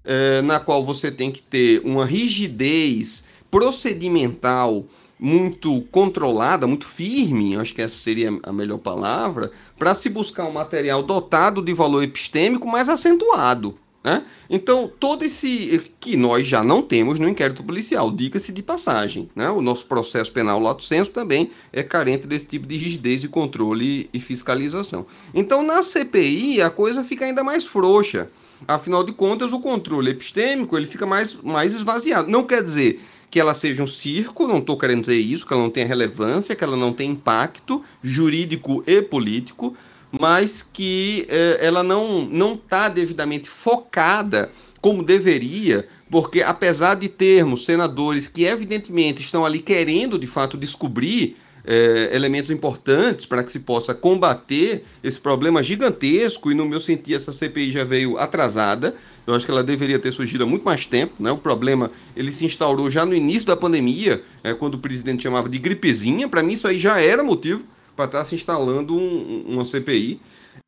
é, 0.04 0.40
na 0.42 0.60
qual 0.60 0.84
você 0.84 1.10
tem 1.10 1.32
que 1.32 1.42
ter 1.42 1.80
uma 1.84 2.04
rigidez 2.06 3.24
procedimental 3.50 4.86
muito 5.18 5.82
controlada, 5.92 6.66
muito 6.66 6.84
firme, 6.84 7.56
acho 7.56 7.74
que 7.74 7.82
essa 7.82 7.96
seria 7.96 8.36
a 8.42 8.52
melhor 8.52 8.78
palavra, 8.78 9.52
para 9.78 9.94
se 9.94 10.08
buscar 10.08 10.46
um 10.46 10.52
material 10.52 11.02
dotado 11.02 11.62
de 11.62 11.72
valor 11.72 12.02
epistêmico 12.02 12.66
mais 12.66 12.88
acentuado. 12.88 13.78
Né? 14.04 14.24
Então, 14.50 14.90
todo 14.98 15.24
esse 15.24 15.90
que 16.00 16.16
nós 16.16 16.46
já 16.46 16.64
não 16.64 16.82
temos 16.82 17.18
no 17.18 17.28
inquérito 17.28 17.62
policial, 17.62 18.10
diga-se 18.10 18.52
de 18.52 18.62
passagem. 18.62 19.30
Né? 19.34 19.48
O 19.50 19.62
nosso 19.62 19.86
processo 19.86 20.32
penal 20.32 20.58
lato 20.58 20.82
senso 20.82 21.10
também 21.10 21.50
é 21.72 21.82
carente 21.82 22.26
desse 22.26 22.48
tipo 22.48 22.66
de 22.66 22.76
rigidez 22.76 23.20
de 23.20 23.28
controle 23.28 24.10
e 24.12 24.18
fiscalização. 24.18 25.06
Então, 25.32 25.62
na 25.62 25.82
CPI, 25.82 26.60
a 26.60 26.70
coisa 26.70 27.04
fica 27.04 27.24
ainda 27.24 27.44
mais 27.44 27.64
frouxa. 27.64 28.28
Afinal 28.66 29.04
de 29.04 29.12
contas, 29.12 29.52
o 29.52 29.60
controle 29.60 30.10
epistêmico 30.10 30.76
ele 30.76 30.86
fica 30.86 31.06
mais, 31.06 31.34
mais 31.42 31.72
esvaziado. 31.72 32.30
Não 32.30 32.44
quer 32.44 32.62
dizer 32.62 33.00
que 33.30 33.40
ela 33.40 33.54
seja 33.54 33.82
um 33.82 33.86
circo, 33.86 34.46
não 34.46 34.58
estou 34.58 34.76
querendo 34.76 35.00
dizer 35.00 35.16
isso, 35.16 35.46
que 35.46 35.54
ela 35.54 35.62
não 35.62 35.70
tenha 35.70 35.86
relevância, 35.86 36.54
que 36.54 36.62
ela 36.62 36.76
não 36.76 36.92
tenha 36.92 37.10
impacto 37.10 37.82
jurídico 38.02 38.84
e 38.86 39.00
político, 39.00 39.74
mas 40.20 40.62
que 40.62 41.26
eh, 41.28 41.58
ela 41.60 41.82
não 41.82 42.26
não 42.26 42.54
está 42.54 42.88
devidamente 42.88 43.48
focada 43.48 44.50
como 44.80 45.02
deveria, 45.02 45.86
porque 46.10 46.42
apesar 46.42 46.96
de 46.96 47.08
termos 47.08 47.64
senadores 47.64 48.28
que 48.28 48.44
evidentemente 48.44 49.22
estão 49.22 49.46
ali 49.46 49.60
querendo 49.60 50.18
de 50.18 50.26
fato 50.26 50.56
descobrir 50.56 51.36
eh, 51.64 52.10
elementos 52.12 52.50
importantes 52.50 53.24
para 53.24 53.44
que 53.44 53.52
se 53.52 53.60
possa 53.60 53.94
combater 53.94 54.84
esse 55.02 55.20
problema 55.20 55.62
gigantesco, 55.62 56.50
e 56.50 56.54
no 56.54 56.66
meu 56.66 56.80
sentir 56.80 57.14
essa 57.14 57.32
CPI 57.32 57.70
já 57.70 57.84
veio 57.84 58.18
atrasada, 58.18 58.94
eu 59.26 59.34
acho 59.34 59.46
que 59.46 59.52
ela 59.52 59.62
deveria 59.62 59.98
ter 60.00 60.12
surgido 60.12 60.42
há 60.42 60.46
muito 60.46 60.64
mais 60.64 60.84
tempo, 60.84 61.14
né? 61.20 61.30
o 61.30 61.38
problema 61.38 61.90
ele 62.16 62.32
se 62.32 62.44
instaurou 62.44 62.90
já 62.90 63.06
no 63.06 63.14
início 63.14 63.46
da 63.46 63.56
pandemia, 63.56 64.20
é, 64.42 64.52
quando 64.52 64.74
o 64.74 64.78
presidente 64.78 65.22
chamava 65.22 65.48
de 65.48 65.58
gripezinha, 65.60 66.28
para 66.28 66.42
mim 66.42 66.54
isso 66.54 66.66
aí 66.66 66.76
já 66.76 67.00
era 67.00 67.22
motivo 67.22 67.64
para 67.96 68.06
estar 68.06 68.18
tá 68.18 68.24
se 68.24 68.34
instalando 68.34 68.94
um, 68.94 69.44
uma 69.48 69.64
CPI. 69.64 70.20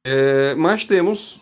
É, 0.07 0.55
mas 0.57 0.85
temos 0.85 1.41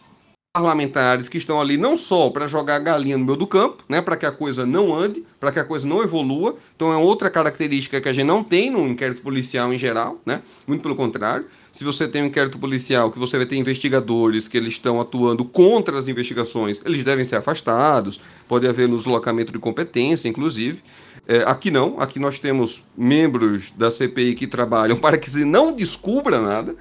parlamentares 0.54 1.30
que 1.30 1.38
estão 1.38 1.58
ali 1.58 1.78
não 1.78 1.96
só 1.96 2.28
para 2.28 2.46
jogar 2.46 2.78
galinha 2.78 3.16
no 3.16 3.24
meio 3.24 3.38
do 3.38 3.46
campo, 3.46 3.82
né, 3.88 4.02
para 4.02 4.18
que 4.18 4.26
a 4.26 4.30
coisa 4.30 4.66
não 4.66 4.94
ande, 4.94 5.24
para 5.40 5.50
que 5.50 5.58
a 5.58 5.64
coisa 5.64 5.88
não 5.88 6.02
evolua. 6.02 6.56
Então 6.76 6.92
é 6.92 6.96
outra 6.96 7.30
característica 7.30 7.98
que 8.02 8.08
a 8.08 8.12
gente 8.12 8.26
não 8.26 8.44
tem 8.44 8.70
no 8.70 8.86
inquérito 8.86 9.22
policial 9.22 9.72
em 9.72 9.78
geral, 9.78 10.20
né? 10.26 10.42
Muito 10.66 10.82
pelo 10.82 10.94
contrário. 10.94 11.46
Se 11.72 11.84
você 11.84 12.06
tem 12.06 12.22
um 12.22 12.26
inquérito 12.26 12.58
policial 12.58 13.10
que 13.10 13.18
você 13.18 13.38
vai 13.38 13.46
ter 13.46 13.56
investigadores 13.56 14.46
que 14.46 14.58
eles 14.58 14.74
estão 14.74 15.00
atuando 15.00 15.42
contra 15.42 15.98
as 15.98 16.06
investigações, 16.06 16.82
eles 16.84 17.02
devem 17.02 17.24
ser 17.24 17.36
afastados, 17.36 18.20
pode 18.46 18.68
haver 18.68 18.86
no 18.86 18.98
deslocamento 18.98 19.52
de 19.52 19.58
competência, 19.58 20.28
inclusive. 20.28 20.82
É, 21.26 21.44
aqui 21.46 21.70
não, 21.70 22.00
aqui 22.00 22.18
nós 22.18 22.38
temos 22.38 22.85
membros 22.96 23.70
da 23.72 23.90
CPI 23.90 24.35
que 24.35 24.46
trabalham 24.46 24.98
para 24.98 25.16
que 25.16 25.30
se 25.30 25.44
não 25.44 25.72
descubra 25.72 26.40
nada, 26.40 26.74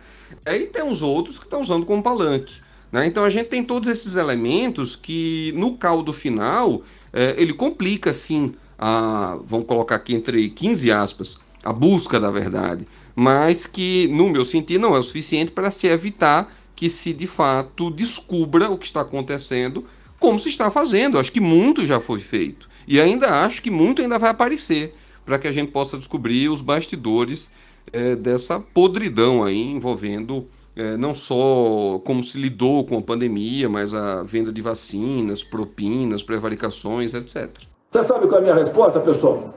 aí 0.45 0.65
tem 0.65 0.83
os 0.83 1.01
outros 1.01 1.37
que 1.37 1.45
estão 1.45 1.61
usando 1.61 1.85
como 1.85 2.01
palanque. 2.01 2.55
Né? 2.91 3.05
Então 3.05 3.23
a 3.23 3.29
gente 3.29 3.47
tem 3.47 3.63
todos 3.63 3.87
esses 3.87 4.15
elementos 4.15 4.95
que 4.95 5.53
no 5.55 5.77
caldo 5.77 6.11
final 6.11 6.81
é, 7.13 7.35
ele 7.37 7.53
complica 7.53 8.11
sim 8.13 8.53
a, 8.77 9.37
vamos 9.45 9.67
colocar 9.67 9.95
aqui 9.95 10.15
entre 10.15 10.49
15 10.49 10.91
aspas, 10.91 11.39
a 11.63 11.71
busca 11.71 12.19
da 12.19 12.31
verdade, 12.31 12.87
mas 13.15 13.67
que 13.67 14.07
no 14.07 14.27
meu 14.29 14.43
sentido 14.43 14.81
não 14.81 14.95
é 14.95 14.99
o 14.99 15.03
suficiente 15.03 15.51
para 15.51 15.69
se 15.69 15.85
evitar 15.85 16.51
que 16.75 16.89
se 16.89 17.13
de 17.13 17.27
fato 17.27 17.91
descubra 17.91 18.71
o 18.71 18.77
que 18.77 18.87
está 18.87 19.01
acontecendo, 19.01 19.85
como 20.19 20.39
se 20.39 20.49
está 20.49 20.71
fazendo. 20.71 21.19
Acho 21.19 21.31
que 21.31 21.39
muito 21.39 21.85
já 21.85 22.01
foi 22.01 22.19
feito. 22.19 22.67
E 22.87 22.99
ainda 22.99 23.43
acho 23.43 23.61
que 23.61 23.71
muito 23.71 24.01
ainda 24.01 24.17
vai 24.17 24.29
aparecer 24.29 24.93
para 25.25 25.37
que 25.39 25.47
a 25.47 25.51
gente 25.51 25.71
possa 25.71 25.97
descobrir 25.97 26.49
os 26.49 26.61
bastidores 26.61 27.51
é, 27.91 28.15
dessa 28.15 28.59
podridão 28.59 29.43
aí 29.43 29.61
envolvendo 29.61 30.47
é, 30.75 30.95
não 30.95 31.13
só 31.13 31.99
como 32.05 32.23
se 32.23 32.37
lidou 32.37 32.85
com 32.85 32.97
a 32.97 33.01
pandemia, 33.01 33.69
mas 33.69 33.93
a 33.93 34.23
venda 34.23 34.51
de 34.51 34.61
vacinas, 34.61 35.43
propinas, 35.43 36.23
prevaricações, 36.23 37.13
etc. 37.13 37.49
Você 37.91 38.03
sabe 38.03 38.27
qual 38.27 38.35
é 38.35 38.37
a 38.37 38.41
minha 38.41 38.55
resposta, 38.55 38.99
pessoal? 38.99 39.53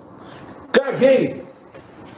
Caguei! 0.72 1.42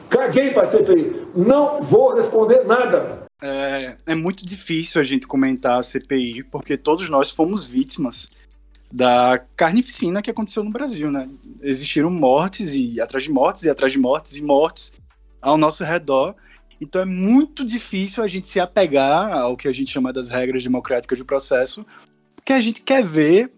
Caguei 0.08 0.50
para 0.50 0.62
a 0.62 0.66
CPI! 0.66 1.26
Não 1.34 1.82
vou 1.82 2.14
responder 2.14 2.64
nada! 2.64 3.26
É, 3.42 3.96
é 4.06 4.14
muito 4.14 4.46
difícil 4.46 4.98
a 5.00 5.04
gente 5.04 5.26
comentar 5.26 5.78
a 5.78 5.82
CPI, 5.82 6.44
porque 6.44 6.76
todos 6.76 7.10
nós 7.10 7.30
fomos 7.30 7.66
vítimas 7.66 8.28
da 8.90 9.44
carnificina 9.56 10.22
que 10.22 10.30
aconteceu 10.30 10.62
no 10.62 10.70
Brasil, 10.70 11.10
né? 11.10 11.28
Existiram 11.60 12.10
mortes 12.10 12.74
e 12.74 13.00
atrás 13.00 13.24
de 13.24 13.30
mortes 13.30 13.64
e 13.64 13.70
atrás 13.70 13.92
de 13.92 13.98
mortes 13.98 14.36
e 14.36 14.42
mortes 14.42 14.92
ao 15.40 15.58
nosso 15.58 15.84
redor. 15.84 16.34
Então 16.80 17.02
é 17.02 17.04
muito 17.04 17.64
difícil 17.64 18.22
a 18.22 18.28
gente 18.28 18.48
se 18.48 18.60
apegar 18.60 19.32
ao 19.32 19.56
que 19.56 19.68
a 19.68 19.72
gente 19.72 19.90
chama 19.90 20.12
das 20.12 20.30
regras 20.30 20.62
democráticas 20.62 21.18
do 21.18 21.24
processo, 21.24 21.84
porque 22.34 22.52
a 22.52 22.60
gente 22.60 22.82
quer 22.82 23.04
ver 23.04 23.50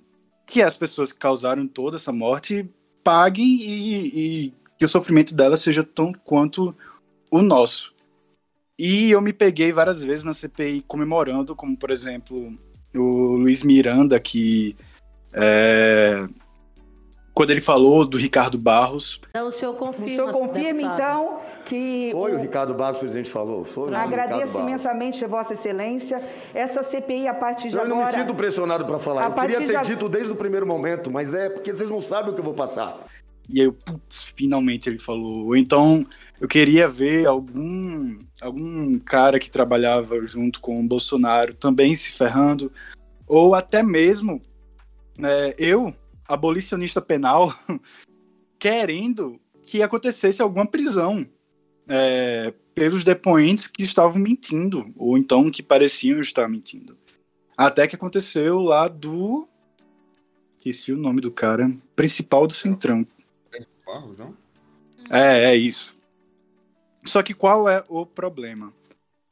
que 0.47 0.63
as 0.63 0.77
pessoas 0.77 1.13
que 1.13 1.19
causaram 1.19 1.67
toda 1.67 1.97
essa 1.97 2.13
morte 2.13 2.69
paguem 3.05 3.61
e, 3.61 4.47
e 4.47 4.55
que 4.79 4.85
o 4.85 4.89
sofrimento 4.89 5.35
delas 5.35 5.61
seja 5.61 5.83
tão 5.83 6.13
quanto 6.13 6.75
o 7.31 7.43
nosso. 7.43 7.95
E 8.79 9.11
eu 9.11 9.21
me 9.21 9.33
peguei 9.33 9.73
várias 9.73 10.03
vezes 10.03 10.25
na 10.25 10.33
CPI 10.33 10.85
comemorando, 10.87 11.55
como 11.57 11.77
por 11.77 11.91
exemplo 11.91 12.57
o 12.95 13.37
Luiz 13.37 13.65
Miranda, 13.65 14.19
que 14.21 14.77
é, 15.33 16.27
quando 17.39 17.51
ele 17.51 17.61
falou 17.61 18.05
do 18.05 18.19
Ricardo 18.19 18.59
Barros. 18.59 19.21
Então, 19.31 19.47
o 19.47 19.53
senhor 19.53 19.73
confirma. 19.75 20.07
O 20.07 20.09
senhor 20.09 20.33
confirma, 20.33 20.83
então, 20.83 21.39
que. 21.65 22.11
Foi 22.11 22.33
o, 22.33 22.35
o 22.37 22.41
Ricardo 22.41 22.75
Barros, 22.75 22.97
o 22.97 23.01
presidente 23.01 23.31
falou. 23.31 23.65
Foi 23.65 23.95
Agradeço 23.95 24.59
imensamente, 24.59 25.25
Vossa 25.25 25.55
Excelência. 25.55 26.21
Essa 26.53 26.83
CPI, 26.83 27.29
a 27.29 27.35
partir 27.35 27.69
de 27.69 27.77
eu 27.77 27.83
agora. 27.83 27.95
Eu 27.95 28.05
não 28.05 28.07
me 28.07 28.13
sinto 28.13 28.35
pressionado 28.35 28.85
para 28.85 28.99
falar. 28.99 29.27
Eu 29.27 29.33
queria 29.35 29.59
ter 29.59 29.81
de... 29.83 29.87
dito 29.87 30.09
desde 30.09 30.33
o 30.33 30.35
primeiro 30.35 30.67
momento, 30.67 31.13
mas 31.13 31.33
é 31.33 31.49
porque 31.49 31.73
vocês 31.73 31.89
não 31.89 32.01
sabem 32.01 32.33
o 32.33 32.35
que 32.35 32.41
eu 32.41 32.45
vou 32.45 32.55
passar. 32.55 33.07
E 33.49 33.61
aí, 33.61 33.67
eu, 33.67 33.73
putz, 33.73 34.25
finalmente 34.37 34.89
ele 34.89 34.99
falou. 34.99 35.47
Ou 35.47 35.57
então, 35.57 36.05
eu 36.41 36.49
queria 36.49 36.89
ver 36.89 37.27
algum, 37.27 38.19
algum 38.43 38.99
cara 38.99 39.39
que 39.39 39.49
trabalhava 39.49 40.27
junto 40.27 40.61
com 40.61 40.81
o 40.81 40.89
Bolsonaro 40.89 41.55
também 41.55 41.95
se 41.95 42.11
ferrando. 42.11 42.73
Ou 43.29 43.55
até 43.55 43.81
mesmo 43.81 44.43
é, 45.23 45.55
eu, 45.59 45.95
abolicionista 46.27 47.01
penal, 47.01 47.53
querendo 48.59 49.41
que 49.63 49.83
acontecesse 49.83 50.41
alguma 50.41 50.67
prisão 50.67 51.27
é, 51.89 52.53
pelos 52.75 53.05
depoentes 53.05 53.67
que 53.67 53.83
estavam 53.83 54.19
mentindo, 54.21 54.93
ou 54.97 55.19
então 55.19 55.51
que 55.51 55.63
pareciam 55.63 56.21
estar 56.21 56.49
mentindo. 56.49 56.97
Até 57.57 57.89
que 57.89 57.97
aconteceu 57.97 58.61
lá 58.61 58.87
do. 58.87 59.49
Esqueci 60.57 60.93
o 60.93 60.97
nome 60.97 61.21
do 61.21 61.31
cara. 61.31 61.71
Principal 61.97 62.47
do 62.47 62.53
Centrão. 62.53 63.07
É, 65.11 65.51
é 65.51 65.57
isso. 65.57 65.97
Só 67.05 67.23
que 67.23 67.35
qual 67.35 67.69
é 67.69 67.85
o 67.89 68.07
problema? 68.07 68.73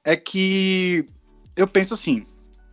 É 0.02 0.16
que 0.16 1.04
eu 1.54 1.68
penso 1.68 1.94
assim, 1.94 2.26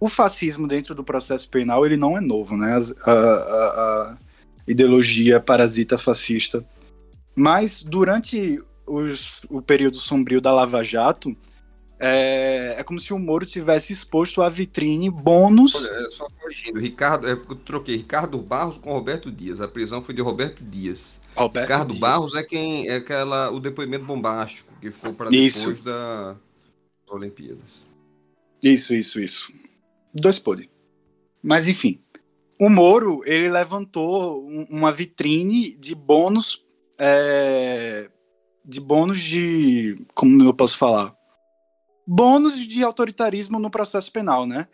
o 0.03 0.09
fascismo 0.09 0.67
dentro 0.67 0.93
do 0.93 1.01
processo 1.01 1.49
penal 1.49 1.85
ele 1.85 1.95
não 1.95 2.17
é 2.17 2.19
novo, 2.19 2.57
né? 2.57 2.77
A, 3.05 3.11
a, 3.11 3.13
a 3.13 4.17
ideologia 4.67 5.39
parasita 5.39 5.97
fascista. 5.97 6.61
Mas 7.33 7.81
durante 7.81 8.61
os, 8.85 9.45
o 9.49 9.61
período 9.61 9.95
sombrio 9.95 10.41
da 10.41 10.51
Lava 10.51 10.83
Jato, 10.83 11.33
é, 11.97 12.75
é, 12.77 12.83
como 12.83 12.99
se 12.99 13.13
o 13.13 13.17
Moro 13.17 13.45
tivesse 13.45 13.93
exposto 13.93 14.41
à 14.41 14.49
vitrine 14.49 15.09
bônus. 15.09 15.85
Olha, 15.85 16.05
é, 16.05 16.09
só 16.09 16.27
corrigindo, 16.37 16.81
Ricardo, 16.81 17.25
é, 17.25 17.31
eu 17.31 17.55
troquei 17.55 17.95
Ricardo 17.95 18.37
Barros 18.39 18.77
com 18.77 18.91
Roberto 18.91 19.31
Dias. 19.31 19.61
A 19.61 19.69
prisão 19.69 20.03
foi 20.03 20.13
de 20.13 20.21
Roberto 20.21 20.65
Dias. 20.65 21.21
Roberto 21.33 21.63
Ricardo 21.63 21.87
Dias. 21.91 21.99
Barros 21.99 22.35
é 22.35 22.43
quem 22.43 22.89
é 22.89 22.95
aquela 22.97 23.51
o 23.51 23.59
depoimento 23.61 24.03
bombástico 24.03 24.73
que 24.81 24.91
ficou 24.91 25.13
para 25.13 25.29
depois 25.29 25.79
da 25.79 26.35
Olimpíadas. 27.09 27.87
Isso, 28.61 28.93
isso, 28.93 29.21
isso. 29.21 29.62
Dois 30.13 30.39
pode. 30.39 30.69
Mas 31.41 31.67
enfim, 31.67 32.01
o 32.59 32.69
Moro 32.69 33.21
ele 33.25 33.49
levantou 33.49 34.45
uma 34.69 34.91
vitrine 34.91 35.75
de 35.75 35.95
bônus 35.95 36.61
é, 36.99 38.09
de 38.63 38.79
bônus 38.79 39.19
de 39.19 39.97
como 40.13 40.43
eu 40.43 40.53
posso 40.53 40.77
falar 40.77 41.15
bônus 42.05 42.55
de 42.55 42.83
autoritarismo 42.83 43.59
no 43.59 43.69
processo 43.69 44.11
penal, 44.11 44.45
né? 44.45 44.67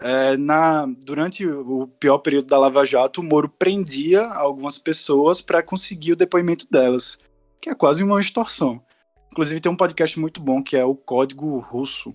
É, 0.00 0.36
na, 0.36 0.86
durante 1.04 1.46
o 1.46 1.86
pior 1.86 2.18
período 2.18 2.46
da 2.46 2.58
Lava 2.58 2.84
Jato, 2.84 3.20
o 3.20 3.24
Moro 3.24 3.48
prendia 3.48 4.22
algumas 4.22 4.78
pessoas 4.78 5.40
para 5.40 5.62
conseguir 5.62 6.12
o 6.12 6.16
depoimento 6.16 6.66
delas, 6.70 7.18
que 7.60 7.70
é 7.70 7.74
quase 7.74 8.02
uma 8.02 8.20
extorsão. 8.20 8.82
Inclusive 9.30 9.60
tem 9.60 9.72
um 9.72 9.76
podcast 9.76 10.18
muito 10.18 10.40
bom 10.40 10.62
que 10.62 10.76
é 10.76 10.84
o 10.84 10.94
Código 10.94 11.58
Russo 11.58 12.14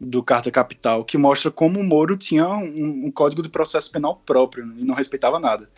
do 0.00 0.22
Carta 0.22 0.50
Capital, 0.50 1.04
que 1.04 1.18
mostra 1.18 1.50
como 1.50 1.80
o 1.80 1.84
Moro 1.84 2.16
tinha 2.16 2.48
um, 2.48 3.06
um 3.06 3.10
código 3.10 3.42
de 3.42 3.48
processo 3.48 3.90
penal 3.90 4.22
próprio 4.24 4.64
e 4.76 4.84
não 4.84 4.94
respeitava 4.94 5.40
nada. 5.40 5.68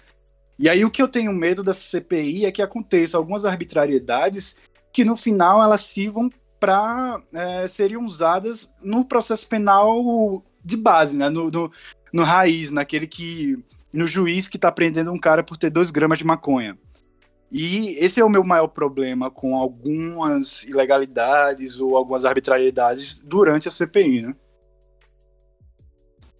E 0.58 0.68
aí 0.68 0.84
o 0.84 0.90
que 0.90 1.00
eu 1.00 1.08
tenho 1.08 1.32
medo 1.32 1.62
dessa 1.62 1.82
CPI 1.82 2.44
é 2.44 2.52
que 2.52 2.60
aconteça 2.60 3.16
algumas 3.16 3.46
arbitrariedades 3.46 4.58
que 4.92 5.04
no 5.04 5.16
final 5.16 5.62
elas 5.62 5.82
sirvam 5.82 6.30
para 6.58 7.18
é, 7.32 7.66
seriam 7.66 8.04
usadas 8.04 8.74
no 8.82 9.04
processo 9.04 9.48
penal 9.48 10.44
de 10.62 10.76
base, 10.76 11.16
né? 11.16 11.30
No, 11.30 11.50
no, 11.50 11.72
no 12.12 12.22
raiz, 12.22 12.70
naquele 12.70 13.06
que. 13.06 13.58
No 13.92 14.06
juiz 14.06 14.48
que 14.48 14.56
está 14.56 14.70
prendendo 14.70 15.10
um 15.10 15.18
cara 15.18 15.42
por 15.42 15.56
ter 15.56 15.70
dois 15.70 15.90
gramas 15.90 16.18
de 16.18 16.24
maconha. 16.24 16.78
E 17.50 17.96
esse 17.98 18.20
é 18.20 18.24
o 18.24 18.28
meu 18.28 18.44
maior 18.44 18.68
problema 18.68 19.30
com 19.30 19.56
algumas 19.56 20.62
ilegalidades 20.64 21.80
ou 21.80 21.96
algumas 21.96 22.24
arbitrariedades 22.24 23.18
durante 23.18 23.66
a 23.66 23.70
CPI, 23.70 24.22
né? 24.22 24.36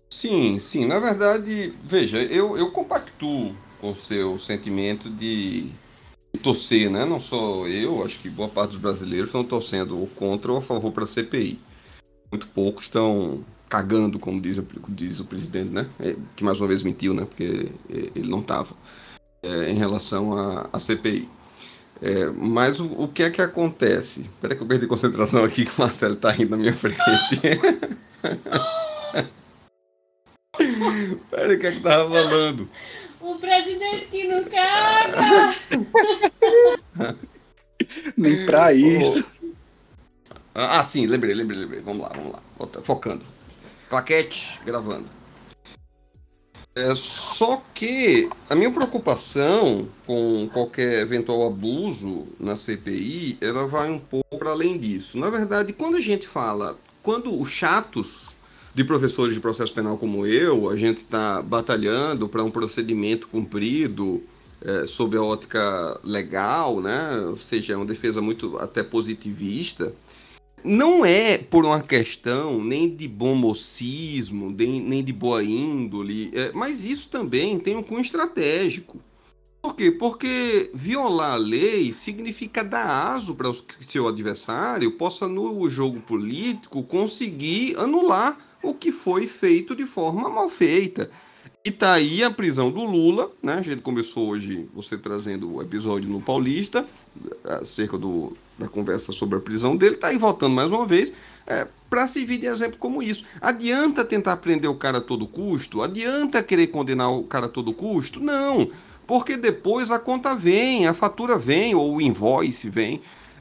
Sim, 0.09 0.59
sim. 0.59 0.87
Na 0.87 0.99
verdade, 0.99 1.75
veja, 1.83 2.23
eu, 2.23 2.57
eu 2.57 2.71
compactuo 2.71 3.55
com 3.81 3.91
o 3.91 3.97
seu 3.97 4.39
sentimento 4.39 5.09
de 5.11 5.71
torcer, 6.43 6.91
né? 6.91 7.05
Não 7.05 7.19
só 7.19 7.67
eu, 7.67 8.05
acho 8.05 8.21
que 8.21 8.29
boa 8.29 8.49
parte 8.49 8.73
dos 8.73 8.81
brasileiros 8.81 9.29
estão 9.29 9.43
torcendo 9.43 10.09
contra 10.15 10.53
ou 10.53 10.59
a 10.59 10.63
favor 10.63 10.93
para 10.93 11.05
a 11.05 11.07
CPI. 11.07 11.59
Muito 12.31 12.47
poucos 12.49 12.85
estão 12.85 13.45
cagando, 13.69 14.19
como 14.19 14.41
diz, 14.41 14.61
diz 14.89 15.21
o 15.21 15.25
presidente, 15.25 15.71
né? 15.71 15.89
É, 15.99 16.17
que 16.37 16.45
mais 16.45 16.61
uma 16.61 16.69
vez 16.69 16.83
mentiu, 16.83 17.15
né? 17.15 17.25
Porque 17.25 17.73
é, 17.89 18.11
ele 18.15 18.29
não 18.29 18.41
estava 18.41 18.75
é, 19.43 19.71
em 19.71 19.77
relação 19.77 20.33
à 20.73 20.79
CPI. 20.79 21.29
É, 22.03 22.27
mas 22.31 22.81
o, 22.81 22.87
o, 22.87 23.09
que 23.09 23.23
é 23.23 23.31
que 23.31 23.43
acontece? 23.43 24.23
Espera 24.23 24.57
que 24.57 24.63
eu 24.63 24.67
perdi 24.67 24.87
concentração 24.87 25.45
aqui 25.45 25.67
que 25.67 25.71
o 25.71 25.81
Marcelo 25.81 26.15
está 26.15 26.31
rindo 26.31 26.51
na 26.53 26.57
minha 26.57 26.75
frente. 26.75 26.99
Espera, 30.59 31.55
o 31.55 31.59
que 31.59 31.67
é 31.67 31.73
que 31.73 31.81
tava 31.81 32.09
falando? 32.09 32.69
O 33.21 33.35
presidente 33.37 34.07
que 34.07 34.27
não 34.27 34.45
caga! 34.45 35.55
Nem 38.17 38.47
pra 38.47 38.73
isso. 38.73 39.25
Ah, 40.55 40.83
sim, 40.85 41.07
lembrei, 41.07 41.35
lembrei, 41.35 41.61
lembrei. 41.61 41.81
Vamos 41.81 42.03
lá, 42.03 42.13
vamos 42.15 42.33
lá. 42.33 42.41
Focando. 42.83 43.25
Claquete, 43.89 44.59
gravando. 44.65 45.07
É, 46.81 46.95
só 46.95 47.63
que 47.75 48.31
a 48.49 48.55
minha 48.55 48.71
preocupação 48.71 49.87
com 50.07 50.49
qualquer 50.51 51.01
eventual 51.03 51.47
abuso 51.47 52.27
na 52.39 52.57
CPI, 52.57 53.37
ela 53.41 53.67
vai 53.67 53.91
um 53.91 53.99
pouco 53.99 54.39
para 54.39 54.51
além 54.51 54.79
disso. 54.79 55.19
Na 55.19 55.29
verdade, 55.29 55.75
quando 55.75 55.97
a 55.97 56.01
gente 56.01 56.27
fala, 56.27 56.79
quando 57.03 57.39
os 57.39 57.51
chatos 57.51 58.35
de 58.75 58.83
professores 58.83 59.35
de 59.35 59.41
processo 59.41 59.75
penal 59.75 59.99
como 59.99 60.27
eu, 60.27 60.71
a 60.71 60.77
gente 60.77 60.99
está 60.99 61.43
batalhando 61.43 62.27
para 62.27 62.43
um 62.43 62.51
procedimento 62.51 63.29
cumprido 63.29 64.23
é, 64.63 64.87
sob 64.87 65.19
a 65.19 65.23
ótica 65.23 66.01
legal, 66.03 66.81
né? 66.81 67.25
ou 67.29 67.37
seja, 67.37 67.75
é 67.75 67.77
uma 67.77 67.85
defesa 67.85 68.23
muito 68.23 68.57
até 68.59 68.83
positivista, 68.83 69.93
não 70.65 71.05
é 71.05 71.39
por 71.39 71.65
uma 71.65 71.83
questão 71.83 72.63
nem 72.63 72.95
de 72.95 73.09
bom 73.09 73.35
mocismo, 73.35 74.51
nem, 74.51 74.81
nem 74.81 75.03
de 75.03 75.13
boa 75.13 75.43
índole, 75.43 76.31
é, 76.35 76.53
mas 76.53 76.85
isso 76.85 77.09
também 77.09 77.59
tem 77.59 77.77
um 77.77 77.83
cunho 77.83 78.01
estratégico. 78.01 78.99
Por 79.63 79.75
quê? 79.75 79.91
Porque 79.91 80.71
violar 80.73 81.33
a 81.33 81.37
lei 81.37 81.93
significa 81.93 82.65
dar 82.65 83.13
aso 83.15 83.35
para 83.35 83.51
o 83.51 83.55
seu 83.55 84.09
adversário 84.09 84.93
possa, 84.93 85.29
no 85.29 85.69
jogo 85.69 86.01
político, 86.01 86.83
conseguir 86.83 87.77
anular 87.77 88.39
o 88.63 88.73
que 88.73 88.91
foi 88.91 89.27
feito 89.27 89.77
de 89.77 89.85
forma 89.85 90.31
mal 90.31 90.49
feita. 90.49 91.11
E 91.63 91.71
tá 91.71 91.93
aí 91.93 92.25
a 92.25 92.31
prisão 92.31 92.71
do 92.71 92.83
Lula, 92.83 93.31
né? 93.43 93.55
A 93.55 93.63
gente 93.63 93.83
começou 93.83 94.31
hoje, 94.31 94.67
você 94.73 94.97
trazendo 94.97 95.57
o 95.57 95.61
episódio 95.61 96.09
no 96.09 96.23
Paulista, 96.23 96.87
acerca 97.45 97.99
do, 97.99 98.35
da 98.61 98.69
conversa 98.69 99.13
sobre 99.13 99.39
a 99.39 99.41
prisão 99.41 99.77
dele, 99.77 99.97
tá 99.97 100.09
aí 100.09 100.19
voltando 100.19 100.55
mais 100.55 100.71
uma 100.71 100.87
vez, 100.87 101.13
é, 101.47 101.67
para 101.89 102.07
servir 102.07 102.39
de 102.39 102.47
exemplo 102.47 102.77
como 102.79 103.03
isso. 103.03 103.25
Adianta 103.41 104.05
tentar 104.05 104.37
prender 104.37 104.71
o 104.71 104.75
cara 104.77 104.99
a 104.99 105.01
todo 105.01 105.27
custo? 105.27 105.83
Adianta 105.83 106.43
querer 106.43 106.69
condenar 106.69 107.11
o 107.11 107.25
cara 107.25 107.47
a 107.47 107.49
todo 107.49 107.73
custo? 107.73 108.21
Não, 108.21 108.71
porque 109.07 109.37
depois 109.37 109.91
a 109.91 109.99
conta 109.99 110.37
vem, 110.37 110.87
a 110.87 110.95
fatura 110.95 111.37
vem, 111.37 111.75
ou 111.75 111.97
o 111.97 112.01
invoice 112.01 112.69
vem, 112.71 113.01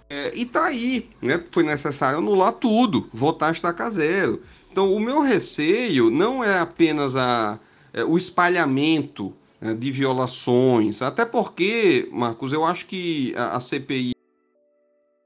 é, 0.09 0.31
e 0.33 0.45
tá 0.45 0.65
aí, 0.65 1.07
né? 1.21 1.43
Foi 1.51 1.61
necessário 1.61 2.17
anular 2.17 2.53
tudo, 2.53 3.07
votar 3.13 3.51
estaca 3.51 3.91
zero. 3.91 4.41
Então, 4.71 4.91
o 4.91 4.99
meu 4.99 5.21
receio 5.21 6.09
não 6.09 6.43
é 6.43 6.59
apenas 6.59 7.15
a, 7.15 7.59
é, 7.93 8.03
o 8.03 8.17
espalhamento 8.17 9.31
é, 9.61 9.73
de 9.73 9.91
violações, 9.91 11.01
até 11.01 11.25
porque, 11.25 12.07
Marcos, 12.11 12.53
eu 12.53 12.65
acho 12.65 12.87
que 12.87 13.35
a, 13.35 13.57
a 13.57 13.59
CPI 13.59 14.18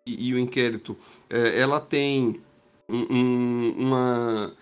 e, 0.05 0.33
o 0.33 0.39
inquérito 0.39 0.97
é, 1.29 1.59
ela 1.59 1.79
tem 1.79 2.41
um, 2.89 3.69
uma, 3.77 4.53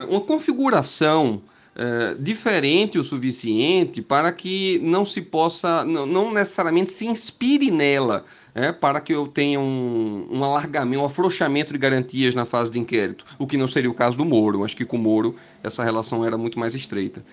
uma 0.00 0.20
configuração 0.20 1.42
é, 1.74 2.14
diferente 2.14 2.98
o 2.98 3.04
suficiente 3.04 4.00
para 4.00 4.32
que 4.32 4.78
não 4.82 5.04
se 5.04 5.20
possa, 5.20 5.84
não, 5.84 6.06
não 6.06 6.32
necessariamente 6.32 6.92
se 6.92 7.06
inspire 7.06 7.70
nela 7.70 8.24
é, 8.54 8.70
para 8.72 9.00
que 9.00 9.12
eu 9.12 9.26
tenha 9.26 9.58
um, 9.58 10.28
um 10.30 10.44
alargamento, 10.44 11.02
um 11.02 11.06
afrouxamento 11.06 11.72
de 11.72 11.78
garantias 11.78 12.34
na 12.34 12.44
fase 12.44 12.70
de 12.70 12.78
inquérito, 12.78 13.24
o 13.38 13.46
que 13.46 13.56
não 13.56 13.66
seria 13.66 13.90
o 13.90 13.94
caso 13.94 14.16
do 14.16 14.24
Moro. 14.24 14.64
Acho 14.64 14.76
que 14.76 14.84
com 14.84 14.96
o 14.96 15.00
Moro 15.00 15.34
essa 15.62 15.82
relação 15.82 16.24
era 16.24 16.38
muito 16.38 16.58
mais 16.58 16.74
estreita. 16.74 17.24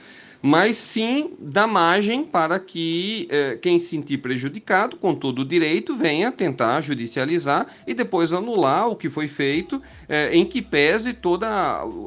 Mas 0.44 0.78
sim 0.78 1.34
dá 1.40 1.68
margem 1.68 2.26
para 2.26 2.60
que 2.60 3.28
é, 3.30 3.56
quem 3.58 3.78
se 3.78 3.90
sentir 3.90 4.18
prejudicado, 4.18 4.98
com 4.98 5.14
todo 5.14 5.40
o 5.40 5.46
direito, 5.46 5.96
venha 5.96 6.32
tentar 6.32 6.82
judicializar 6.82 7.68
e 7.86 7.94
depois 7.94 8.34
anular 8.34 8.90
o 8.90 8.96
que 8.96 9.08
foi 9.08 9.28
feito, 9.28 9.80
é, 10.10 10.36
em 10.36 10.44
que 10.44 10.60
pese 10.60 11.14
toda 11.14 11.48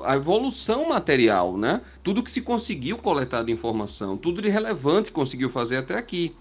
a 0.05 0.17
evolução 0.17 0.89
material, 0.89 1.57
né? 1.57 1.81
tudo 2.03 2.25
que 2.25 2.31
se 2.31 2.43
conseguiu 2.43 2.99
coletar 2.99 3.45
de 3.45 3.53
informação, 3.53 4.17
tudo 4.17 4.43
de 4.43 4.49
relevante 4.49 5.13
conseguiu 5.13 5.49
fazer 5.49 5.77
até 5.77 5.97
aqui. 5.97 6.35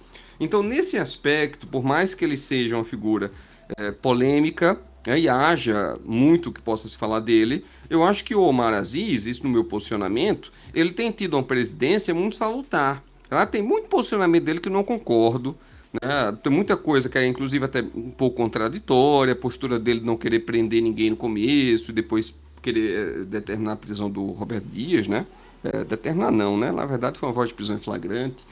Então, 0.43 0.61
nesse 0.61 0.97
aspecto, 0.97 1.65
por 1.65 1.83
mais 1.83 2.13
que 2.13 2.25
ele 2.25 2.35
seja 2.35 2.75
uma 2.75 2.83
figura 2.83 3.31
é, 3.77 3.91
polêmica, 3.91 4.79
é, 5.07 5.17
e 5.17 5.29
haja 5.29 5.97
muito 6.03 6.51
que 6.51 6.61
possa 6.61 6.87
se 6.87 6.97
falar 6.97 7.21
dele, 7.21 7.63
eu 7.89 8.03
acho 8.03 8.23
que 8.23 8.35
o 8.35 8.41
Omar 8.41 8.73
Aziz, 8.73 9.25
isso 9.25 9.43
no 9.43 9.49
meu 9.49 9.63
posicionamento, 9.63 10.51
ele 10.73 10.91
tem 10.91 11.11
tido 11.11 11.35
uma 11.35 11.43
presidência 11.43 12.13
muito 12.13 12.35
salutar. 12.35 13.01
Tá? 13.29 13.45
Tem 13.45 13.61
muito 13.61 13.87
posicionamento 13.87 14.43
dele 14.43 14.59
que 14.59 14.69
não 14.69 14.83
concordo. 14.83 15.55
Né? 15.93 16.37
Tem 16.43 16.51
muita 16.51 16.75
coisa 16.75 17.07
que 17.07 17.17
é, 17.17 17.25
inclusive, 17.25 17.63
até 17.63 17.81
um 17.81 18.11
pouco 18.11 18.37
contraditória. 18.37 19.33
A 19.33 19.35
postura 19.35 19.79
dele 19.79 20.01
de 20.01 20.05
não 20.05 20.17
querer 20.17 20.39
prender 20.39 20.81
ninguém 20.81 21.09
no 21.09 21.15
começo 21.15 21.91
e 21.91 21.93
depois 21.93 22.35
querer 22.61 22.95
é, 22.95 23.23
determinar 23.23 23.73
a 23.73 23.77
prisão 23.77 24.09
do 24.09 24.31
Roberto 24.31 24.65
Dias, 24.65 25.07
né? 25.07 25.25
É, 25.63 25.83
determinar 25.83 26.31
não, 26.31 26.57
né? 26.57 26.71
Na 26.71 26.85
verdade, 26.85 27.17
foi 27.17 27.29
uma 27.29 27.35
voz 27.35 27.49
de 27.49 27.55
prisão 27.55 27.75
em 27.75 27.79
flagrante. 27.79 28.45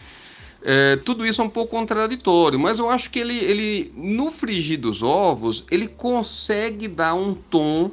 É, 0.64 0.96
tudo 0.98 1.26
isso 1.26 1.42
é 1.42 1.46
um 1.46 1.50
pouco 1.50 1.76
contraditório, 1.76 2.60
mas 2.60 2.78
eu 2.78 2.90
acho 2.90 3.10
que 3.10 3.20
ele, 3.20 3.38
ele, 3.38 3.92
no 3.96 4.32
frigir 4.32 4.80
dos 4.80 5.02
ovos, 5.02 5.66
ele 5.72 5.88
consegue 5.88 6.88
dar 6.88 7.16
um 7.16 7.34
tom 7.34 7.92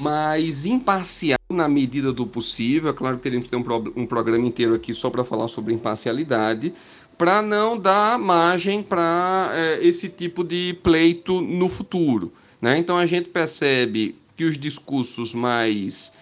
mais 0.00 0.64
imparcial 0.64 1.38
na 1.50 1.68
medida 1.68 2.12
do 2.12 2.26
possível. 2.26 2.90
É 2.90 2.92
claro 2.92 3.16
que 3.16 3.22
teríamos 3.22 3.46
que 3.46 3.50
ter 3.50 3.56
um, 3.56 3.62
pro, 3.62 3.92
um 3.96 4.06
programa 4.06 4.46
inteiro 4.46 4.74
aqui 4.74 4.94
só 4.94 5.10
para 5.10 5.24
falar 5.24 5.48
sobre 5.48 5.74
imparcialidade, 5.74 6.72
para 7.18 7.42
não 7.42 7.78
dar 7.78 8.18
margem 8.18 8.82
para 8.82 9.50
é, 9.52 9.84
esse 9.86 10.08
tipo 10.08 10.44
de 10.44 10.78
pleito 10.82 11.40
no 11.40 11.68
futuro. 11.68 12.32
Né? 12.60 12.78
Então 12.78 12.96
a 12.96 13.06
gente 13.06 13.28
percebe 13.28 14.16
que 14.36 14.44
os 14.44 14.58
discursos 14.58 15.34
mais 15.34 16.12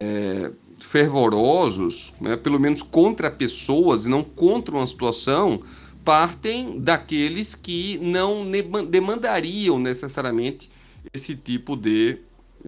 é, 0.00 0.50
fervorosos, 0.94 2.14
né, 2.20 2.36
pelo 2.36 2.60
menos 2.60 2.80
contra 2.80 3.28
pessoas 3.28 4.06
e 4.06 4.08
não 4.08 4.22
contra 4.22 4.76
uma 4.76 4.86
situação, 4.86 5.60
partem 6.04 6.78
daqueles 6.78 7.52
que 7.52 7.98
não 7.98 8.46
demandariam 8.88 9.76
necessariamente 9.76 10.70
esse 11.12 11.34
tipo 11.34 11.74
de, 11.74 12.18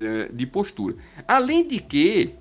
é, 0.01 0.29
de 0.33 0.45
postura. 0.45 0.97
Além 1.29 1.69
de 1.69 1.79
que 1.79 2.35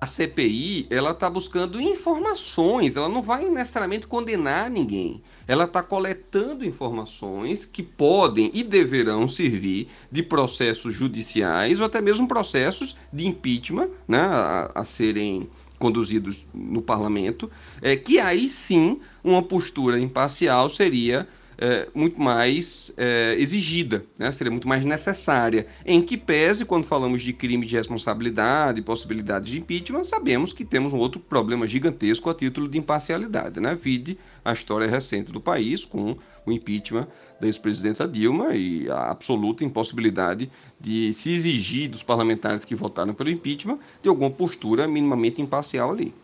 a 0.00 0.06
CPI 0.06 0.86
ela 0.88 1.10
está 1.10 1.28
buscando 1.28 1.80
informações, 1.80 2.96
ela 2.96 3.08
não 3.08 3.20
vai 3.20 3.44
necessariamente 3.50 4.06
condenar 4.06 4.70
ninguém. 4.70 5.22
Ela 5.46 5.64
está 5.64 5.82
coletando 5.82 6.64
informações 6.64 7.66
que 7.66 7.82
podem 7.82 8.50
e 8.54 8.62
deverão 8.62 9.28
servir 9.28 9.88
de 10.10 10.22
processos 10.22 10.94
judiciais 10.94 11.80
ou 11.80 11.86
até 11.86 12.00
mesmo 12.00 12.26
processos 12.26 12.96
de 13.12 13.26
impeachment 13.26 13.90
né, 14.08 14.20
a, 14.20 14.72
a 14.74 14.84
serem 14.84 15.50
conduzidos 15.78 16.46
no 16.54 16.80
parlamento, 16.80 17.50
é, 17.80 17.96
que 17.96 18.18
aí 18.18 18.48
sim 18.48 19.00
uma 19.24 19.42
postura 19.42 19.98
imparcial 19.98 20.68
seria 20.68 21.26
é, 21.60 21.86
muito 21.94 22.18
mais 22.18 22.90
é, 22.96 23.36
exigida, 23.38 24.02
né? 24.18 24.32
seria 24.32 24.50
muito 24.50 24.66
mais 24.66 24.84
necessária. 24.84 25.66
Em 25.84 26.00
que 26.00 26.16
pese, 26.16 26.64
quando 26.64 26.84
falamos 26.84 27.20
de 27.20 27.34
crime 27.34 27.66
de 27.66 27.76
responsabilidade, 27.76 28.80
possibilidade 28.80 29.52
de 29.52 29.58
impeachment, 29.58 30.04
sabemos 30.04 30.54
que 30.54 30.64
temos 30.64 30.94
um 30.94 30.96
outro 30.96 31.20
problema 31.20 31.66
gigantesco 31.66 32.30
a 32.30 32.34
título 32.34 32.66
de 32.66 32.78
imparcialidade. 32.78 33.60
Né? 33.60 33.78
Vide 33.80 34.18
a 34.42 34.54
história 34.54 34.88
recente 34.88 35.30
do 35.30 35.40
país 35.40 35.84
com 35.84 36.16
o 36.46 36.50
impeachment 36.50 37.06
da 37.38 37.46
ex-presidenta 37.46 38.08
Dilma 38.08 38.54
e 38.54 38.90
a 38.90 39.10
absoluta 39.10 39.62
impossibilidade 39.62 40.50
de 40.80 41.12
se 41.12 41.30
exigir 41.30 41.90
dos 41.90 42.02
parlamentares 42.02 42.64
que 42.64 42.74
votaram 42.74 43.12
pelo 43.12 43.28
impeachment 43.28 43.78
de 44.02 44.08
alguma 44.08 44.30
postura 44.30 44.88
minimamente 44.88 45.42
imparcial 45.42 45.90
ali. 45.90 46.14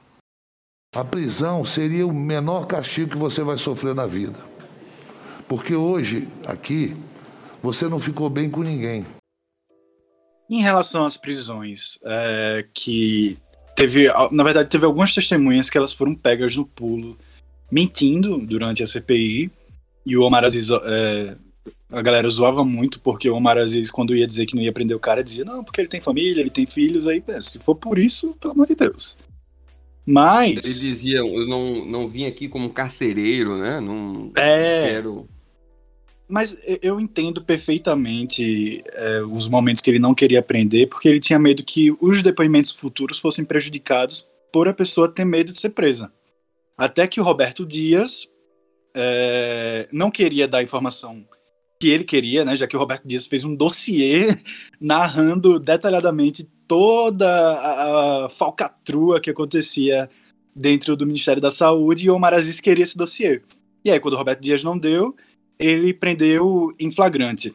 A 0.95 1.05
prisão 1.05 1.63
seria 1.63 2.07
o 2.07 2.15
menor 2.15 2.67
castigo 2.67 3.11
que 3.11 3.19
você 3.19 3.43
vai 3.43 3.59
sofrer 3.59 3.95
na 3.95 4.07
vida. 4.07 4.56
Porque 5.49 5.75
hoje, 5.75 6.29
aqui, 6.47 6.97
você 7.63 7.89
não 7.89 7.99
ficou 7.99 8.29
bem 8.29 8.51
com 8.51 8.63
ninguém. 8.63 9.05
Em 10.49 10.61
relação 10.61 11.05
às 11.05 11.17
prisões, 11.17 11.99
é, 12.05 12.65
que 12.73 13.37
teve, 13.75 14.07
na 14.31 14.45
verdade, 14.45 14.69
teve 14.69 14.85
algumas 14.85 15.15
testemunhas 15.15 15.69
que 15.69 15.77
elas 15.77 15.93
foram 15.93 16.15
pegas 16.15 16.57
no 16.57 16.65
pulo, 16.65 17.17
mentindo 17.71 18.39
durante 18.39 18.83
a 18.83 18.87
CPI, 18.87 19.51
e 20.05 20.17
o 20.17 20.23
Omar 20.23 20.45
Aziz, 20.45 20.71
é, 20.71 21.37
a 21.91 22.01
galera 22.01 22.29
zoava 22.29 22.65
muito, 22.65 23.01
porque 23.01 23.29
o 23.29 23.35
Omar 23.35 23.59
Aziz, 23.59 23.91
quando 23.91 24.15
ia 24.15 24.27
dizer 24.27 24.47
que 24.47 24.55
não 24.55 24.63
ia 24.63 24.73
prender 24.73 24.97
o 24.97 25.01
cara, 25.01 25.23
dizia, 25.23 25.45
não, 25.45 25.65
porque 25.65 25.81
ele 25.81 25.89
tem 25.89 26.01
família, 26.01 26.41
ele 26.41 26.51
tem 26.51 26.67
filhos, 26.67 27.07
aí, 27.07 27.23
se 27.41 27.59
for 27.59 27.75
por 27.75 27.99
isso, 27.99 28.37
pelo 28.41 28.55
amor 28.55 28.67
de 28.67 28.77
Deus. 28.77 29.17
Mas... 30.05 30.51
Ele 30.51 30.91
dizia, 30.91 31.19
eu 31.19 31.47
não, 31.49 31.85
não 31.85 32.09
vim 32.09 32.27
aqui 32.27 32.49
como 32.49 32.71
carcereiro, 32.71 33.57
né, 33.59 33.81
não 33.81 34.31
é... 34.37 34.93
quero... 34.93 35.29
Mas 36.29 36.61
eu 36.83 36.99
entendo 36.99 37.43
perfeitamente 37.43 38.83
é, 38.93 39.23
os 39.23 39.49
momentos 39.49 39.81
que 39.81 39.91
ele 39.91 39.99
não 39.99 40.15
queria 40.15 40.41
aprender, 40.41 40.89
porque 40.89 41.09
ele 41.09 41.21
tinha 41.21 41.39
medo 41.39 41.63
que 41.63 41.97
os 42.01 42.21
depoimentos 42.23 42.73
futuros 42.73 43.19
fossem 43.19 43.45
prejudicados 43.45 44.27
por 44.53 44.67
a 44.67 44.75
pessoa 44.75 45.09
ter 45.09 45.25
medo 45.25 45.53
de 45.53 45.59
ser 45.59 45.71
presa. 45.71 46.13
Até 46.77 47.07
que 47.07 47.21
o 47.21 47.25
Roberto 47.25 47.65
Dias 47.65 48.29
é, 48.95 49.89
não 49.93 50.11
queria 50.11 50.49
dar 50.49 50.59
a 50.59 50.63
informação 50.63 51.25
que 51.79 51.89
ele 51.89 52.05
queria, 52.05 52.45
né, 52.45 52.57
já 52.57 52.67
que 52.67 52.77
o 52.77 52.79
Roberto 52.79 53.07
Dias 53.07 53.27
fez 53.27 53.45
um 53.45 53.55
dossiê 53.55 54.37
narrando 54.81 55.61
detalhadamente 55.61 56.49
toda 56.67 57.29
a, 57.29 58.25
a 58.25 58.29
falcatrua 58.29 59.21
que 59.21 59.31
acontecia 59.31 60.11
dentro 60.55 60.97
do 60.97 61.07
Ministério 61.07 61.41
da 61.41 61.51
Saúde 61.51 62.07
e 62.07 62.11
o 62.11 62.15
Omar 62.15 62.35
Aziz 62.35 62.61
queria 62.61 62.83
esse 62.83 62.97
dossiê. 62.97 63.43
E 63.85 63.91
aí, 63.91 64.01
quando 64.01 64.15
o 64.15 64.17
Roberto 64.17 64.41
Dias 64.41 64.65
não 64.65 64.77
deu, 64.77 65.15
ele 65.59 65.93
prendeu 65.93 66.75
em 66.79 66.91
flagrante. 66.91 67.55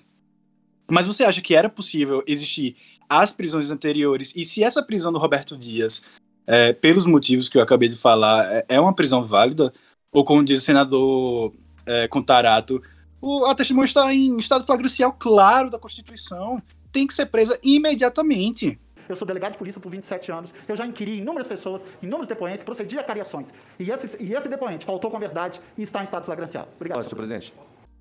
Mas 0.89 1.07
você 1.07 1.23
acha 1.23 1.41
que 1.41 1.55
era 1.55 1.69
possível 1.69 2.23
existir 2.27 2.75
as 3.09 3.31
prisões 3.31 3.71
anteriores? 3.71 4.33
E 4.35 4.43
se 4.43 4.63
essa 4.63 4.83
prisão 4.83 5.11
do 5.11 5.19
Roberto 5.19 5.57
Dias, 5.57 6.03
é, 6.45 6.73
pelos 6.73 7.05
motivos 7.05 7.47
que 7.47 7.57
eu 7.57 7.61
acabei 7.61 7.87
de 7.87 7.95
falar, 7.95 8.45
é, 8.51 8.65
é 8.69 8.79
uma 8.79 8.93
prisão 8.93 9.23
válida? 9.23 9.71
Ou 10.11 10.23
como 10.23 10.43
diz 10.43 10.61
o 10.61 10.65
senador 10.65 11.53
é, 11.85 12.07
Contarato, 12.07 12.81
o, 13.21 13.45
a 13.45 13.55
testemunha 13.55 13.85
está 13.85 14.13
em 14.13 14.37
estado 14.37 14.65
flagrancial 14.65 15.13
claro 15.13 15.69
da 15.69 15.77
Constituição, 15.77 16.61
tem 16.91 17.05
que 17.05 17.13
ser 17.13 17.27
presa 17.27 17.57
imediatamente. 17.63 18.79
Eu 19.07 19.15
sou 19.15 19.27
delegado 19.27 19.53
de 19.53 19.57
polícia 19.57 19.79
por 19.79 19.91
27 19.91 20.31
anos. 20.31 20.53
Eu 20.67 20.75
já 20.75 20.85
inquiri 20.85 21.17
inúmeras 21.17 21.47
pessoas, 21.47 21.83
inúmeros 22.01 22.27
depoentes, 22.27 22.63
procedi 22.63 22.97
a 22.97 23.03
cariações. 23.03 23.49
E 23.77 23.89
esse, 23.91 24.17
e 24.19 24.33
esse 24.33 24.47
depoente 24.47 24.85
faltou 24.85 25.11
com 25.11 25.17
a 25.17 25.19
verdade 25.19 25.59
e 25.77 25.83
está 25.83 26.01
em 26.01 26.03
estado 26.03 26.25
flagrancial. 26.25 26.67
Obrigado. 26.75 26.97
Pode, 26.97 27.09
senhor 27.09 27.17
presidente. 27.17 27.53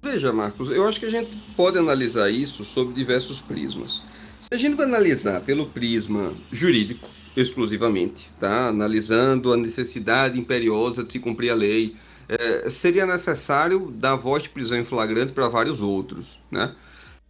Veja, 0.03 0.33
Marcos, 0.33 0.71
eu 0.71 0.89
acho 0.89 0.99
que 0.99 1.07
a 1.07 1.11
gente 1.11 1.37
pode 1.57 1.79
analisar 1.79 2.31
isso 2.31 2.65
sob 2.65 2.93
diversos 2.93 3.41
prismas. 3.41 4.05
Se 4.43 4.55
a 4.55 4.57
gente 4.57 4.75
vai 4.75 4.87
analisar 4.87 5.41
pelo 5.43 5.67
prisma 5.67 6.33
jurídico, 6.51 7.09
exclusivamente, 7.37 8.31
tá? 8.41 8.69
analisando 8.69 9.53
a 9.53 9.57
necessidade 9.57 10.39
imperiosa 10.39 11.05
de 11.05 11.13
se 11.13 11.19
cumprir 11.19 11.51
a 11.51 11.55
lei, 11.55 11.95
é, 12.29 12.71
seria 12.71 13.07
necessário 13.07 13.93
dar 13.95 14.17
voz 14.17 14.43
de 14.45 14.49
prisão 14.49 14.79
em 14.79 14.85
flagrante 14.85 15.33
para 15.33 15.49
vários 15.49 15.83
outros. 15.83 16.41
Né? 16.51 16.75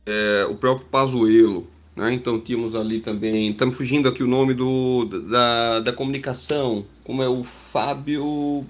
É, 0.07 0.47
o 0.49 0.55
próprio 0.55 0.87
Pazuello, 0.89 1.67
né? 1.97 2.13
então 2.13 2.41
tínhamos 2.41 2.75
ali 2.75 3.01
também, 3.01 3.51
estamos 3.51 3.77
fugindo 3.77 4.09
aqui 4.09 4.23
o 4.23 4.29
nome 4.29 4.55
do, 4.55 5.05
da, 5.05 5.81
da 5.81 5.93
comunicação, 5.93 6.85
como 7.05 7.23
é 7.23 7.29
o 7.29 7.45
Fábio 7.45 8.65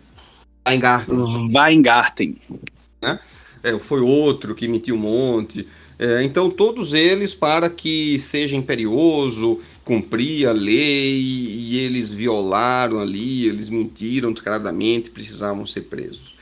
Weingarten. 0.66 1.52
Weingarten. 1.54 2.40
Né? 3.02 3.18
É, 3.62 3.78
foi 3.78 4.00
outro 4.00 4.54
que 4.54 4.64
emitiu 4.64 4.94
um 4.94 4.98
monte. 4.98 5.66
É, 5.98 6.22
então, 6.22 6.50
todos 6.50 6.94
eles, 6.94 7.34
para 7.34 7.68
que 7.68 8.18
seja 8.18 8.56
imperioso, 8.56 9.60
cumprir 9.84 10.46
a 10.48 10.52
lei, 10.52 11.20
e 11.20 11.78
eles 11.78 12.10
violaram 12.10 12.98
ali, 12.98 13.46
eles 13.46 13.68
mentiram 13.68 14.32
descaradamente, 14.32 15.10
precisavam 15.10 15.66
ser 15.66 15.82
presos. 15.82 16.34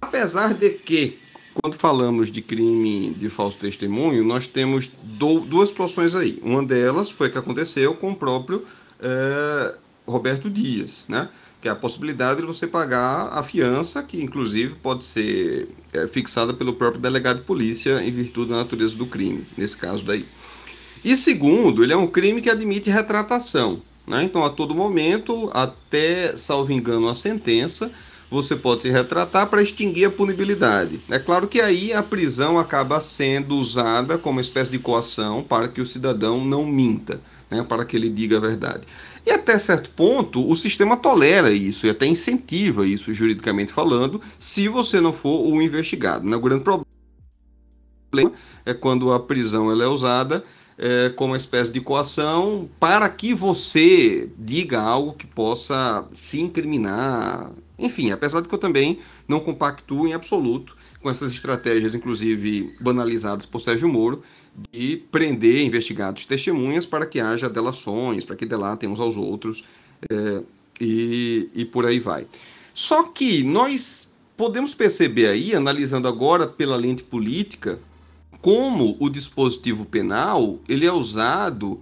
Apesar 0.00 0.54
de 0.54 0.70
que, 0.70 1.16
quando 1.62 1.76
falamos 1.76 2.32
de 2.32 2.42
crime 2.42 3.14
de 3.16 3.28
falso 3.28 3.58
testemunho, 3.58 4.24
nós 4.24 4.48
temos 4.48 4.90
do, 5.02 5.40
duas 5.40 5.68
situações 5.68 6.14
aí. 6.14 6.40
Uma 6.42 6.64
delas 6.64 7.08
foi 7.08 7.30
que 7.30 7.38
aconteceu 7.38 7.94
com 7.94 8.10
o 8.10 8.16
próprio 8.16 8.64
é, 9.00 9.74
Roberto 10.04 10.50
Dias, 10.50 11.04
né? 11.08 11.28
que 11.60 11.68
é 11.68 11.72
a 11.72 11.76
possibilidade 11.76 12.40
de 12.40 12.46
você 12.46 12.66
pagar 12.66 13.28
a 13.32 13.42
fiança, 13.42 14.02
que 14.02 14.22
inclusive 14.22 14.74
pode 14.76 15.04
ser 15.04 15.68
fixada 16.12 16.52
pelo 16.52 16.72
próprio 16.72 17.00
delegado 17.00 17.38
de 17.38 17.44
polícia 17.44 18.02
em 18.02 18.10
virtude 18.10 18.50
da 18.50 18.56
natureza 18.56 18.96
do 18.96 19.06
crime, 19.06 19.44
nesse 19.56 19.76
caso 19.76 20.04
daí. 20.04 20.24
E 21.04 21.16
segundo, 21.16 21.84
ele 21.84 21.92
é 21.92 21.96
um 21.96 22.06
crime 22.06 22.40
que 22.40 22.50
admite 22.50 22.90
retratação. 22.90 23.80
Né? 24.06 24.24
Então, 24.24 24.44
a 24.44 24.50
todo 24.50 24.74
momento, 24.74 25.50
até, 25.52 26.36
salvo 26.36 26.72
engano, 26.72 27.08
a 27.08 27.14
sentença, 27.14 27.90
você 28.30 28.56
pode 28.56 28.82
se 28.82 28.90
retratar 28.90 29.46
para 29.48 29.62
extinguir 29.62 30.06
a 30.06 30.10
punibilidade. 30.10 31.00
É 31.08 31.18
claro 31.18 31.46
que 31.46 31.60
aí 31.60 31.92
a 31.92 32.02
prisão 32.02 32.58
acaba 32.58 33.00
sendo 33.00 33.56
usada 33.56 34.18
como 34.18 34.40
espécie 34.40 34.70
de 34.70 34.78
coação 34.78 35.42
para 35.42 35.68
que 35.68 35.80
o 35.80 35.86
cidadão 35.86 36.44
não 36.44 36.66
minta, 36.66 37.20
né? 37.50 37.62
para 37.62 37.84
que 37.84 37.96
ele 37.96 38.08
diga 38.08 38.36
a 38.36 38.40
verdade. 38.40 38.82
E 39.26 39.30
até 39.32 39.58
certo 39.58 39.90
ponto, 39.90 40.48
o 40.48 40.54
sistema 40.54 40.96
tolera 40.96 41.50
isso 41.50 41.84
e 41.84 41.90
até 41.90 42.06
incentiva 42.06 42.86
isso, 42.86 43.12
juridicamente 43.12 43.72
falando, 43.72 44.22
se 44.38 44.68
você 44.68 45.00
não 45.00 45.12
for 45.12 45.44
o 45.44 45.60
investigado. 45.60 46.24
Né? 46.24 46.36
O 46.36 46.40
grande 46.40 46.62
problema 46.62 46.86
é 48.64 48.72
quando 48.72 49.12
a 49.12 49.18
prisão 49.18 49.68
ela 49.68 49.82
é 49.82 49.88
usada 49.88 50.44
é, 50.78 51.08
como 51.10 51.32
uma 51.32 51.36
espécie 51.36 51.72
de 51.72 51.80
coação 51.80 52.68
para 52.78 53.08
que 53.08 53.34
você 53.34 54.30
diga 54.38 54.80
algo 54.80 55.14
que 55.14 55.26
possa 55.26 56.06
se 56.12 56.40
incriminar. 56.40 57.50
Enfim, 57.76 58.12
apesar 58.12 58.42
de 58.42 58.48
que 58.48 58.54
eu 58.54 58.58
também 58.60 59.00
não 59.26 59.40
compactuo 59.40 60.06
em 60.06 60.14
absoluto 60.14 60.75
com 61.00 61.10
essas 61.10 61.32
estratégias, 61.32 61.94
inclusive 61.94 62.74
banalizadas 62.80 63.46
por 63.46 63.60
Sérgio 63.60 63.88
Moro, 63.88 64.22
de 64.72 64.96
prender 65.10 65.62
investigados 65.62 66.26
testemunhas 66.26 66.86
para 66.86 67.06
que 67.06 67.20
haja 67.20 67.48
delações, 67.48 68.24
para 68.24 68.36
que 68.36 68.46
delatem 68.46 68.88
uns 68.88 69.00
aos 69.00 69.16
outros 69.16 69.64
é, 70.10 70.42
e, 70.80 71.48
e 71.54 71.64
por 71.64 71.86
aí 71.86 72.00
vai. 72.00 72.26
Só 72.72 73.04
que 73.04 73.42
nós 73.42 74.12
podemos 74.36 74.74
perceber 74.74 75.28
aí, 75.28 75.54
analisando 75.54 76.08
agora 76.08 76.46
pela 76.46 76.76
lente 76.76 77.02
política, 77.02 77.78
como 78.40 78.96
o 79.00 79.08
dispositivo 79.08 79.84
penal 79.84 80.60
ele 80.68 80.86
é 80.86 80.92
usado 80.92 81.80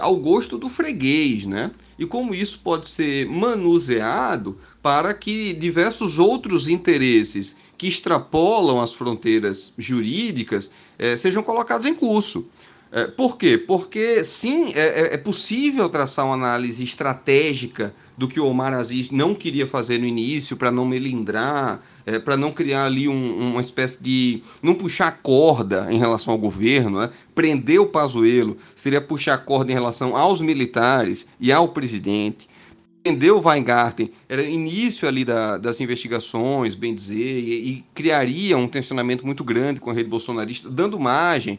ao 0.00 0.16
gosto 0.16 0.58
do 0.58 0.68
freguês, 0.68 1.46
né? 1.46 1.70
E 1.98 2.04
como 2.04 2.34
isso 2.34 2.60
pode 2.62 2.88
ser 2.88 3.26
manuseado 3.28 4.58
para 4.82 5.14
que 5.14 5.52
diversos 5.52 6.18
outros 6.18 6.68
interesses 6.68 7.56
que 7.76 7.86
extrapolam 7.86 8.80
as 8.80 8.92
fronteiras 8.92 9.72
jurídicas 9.78 10.72
é, 10.98 11.16
sejam 11.16 11.42
colocados 11.42 11.86
em 11.86 11.94
curso. 11.94 12.48
É, 12.90 13.06
por 13.06 13.36
quê? 13.36 13.58
Porque 13.58 14.24
sim, 14.24 14.72
é, 14.74 14.80
é, 14.80 15.14
é 15.14 15.16
possível 15.18 15.88
traçar 15.88 16.24
uma 16.24 16.34
análise 16.34 16.82
estratégica 16.82 17.94
do 18.16 18.26
que 18.26 18.40
o 18.40 18.46
Omar 18.46 18.72
Aziz 18.72 19.10
não 19.10 19.34
queria 19.34 19.66
fazer 19.66 19.98
no 19.98 20.06
início 20.06 20.56
para 20.56 20.70
não 20.70 20.84
melindrar, 20.84 21.80
é, 22.06 22.18
para 22.18 22.36
não 22.36 22.50
criar 22.50 22.86
ali 22.86 23.06
um, 23.06 23.52
uma 23.52 23.60
espécie 23.60 24.02
de. 24.02 24.42
não 24.62 24.74
puxar 24.74 25.20
corda 25.22 25.86
em 25.90 25.98
relação 25.98 26.32
ao 26.32 26.38
governo, 26.38 27.00
né? 27.00 27.10
prender 27.34 27.78
o 27.78 27.86
Pazuello 27.86 28.56
seria 28.74 29.00
puxar 29.00 29.38
corda 29.38 29.70
em 29.70 29.74
relação 29.74 30.16
aos 30.16 30.40
militares 30.40 31.28
e 31.38 31.52
ao 31.52 31.68
presidente. 31.68 32.48
Prender 33.04 33.32
o 33.32 33.46
Weingarten 33.46 34.10
era 34.28 34.42
início 34.42 35.06
ali 35.06 35.24
da, 35.24 35.56
das 35.56 35.80
investigações, 35.80 36.74
bem 36.74 36.94
dizer, 36.94 37.38
e, 37.38 37.70
e 37.70 37.84
criaria 37.94 38.56
um 38.56 38.66
tensionamento 38.66 39.24
muito 39.24 39.44
grande 39.44 39.78
com 39.78 39.90
a 39.90 39.94
rede 39.94 40.08
bolsonarista, 40.08 40.68
dando 40.68 40.98
margem 40.98 41.58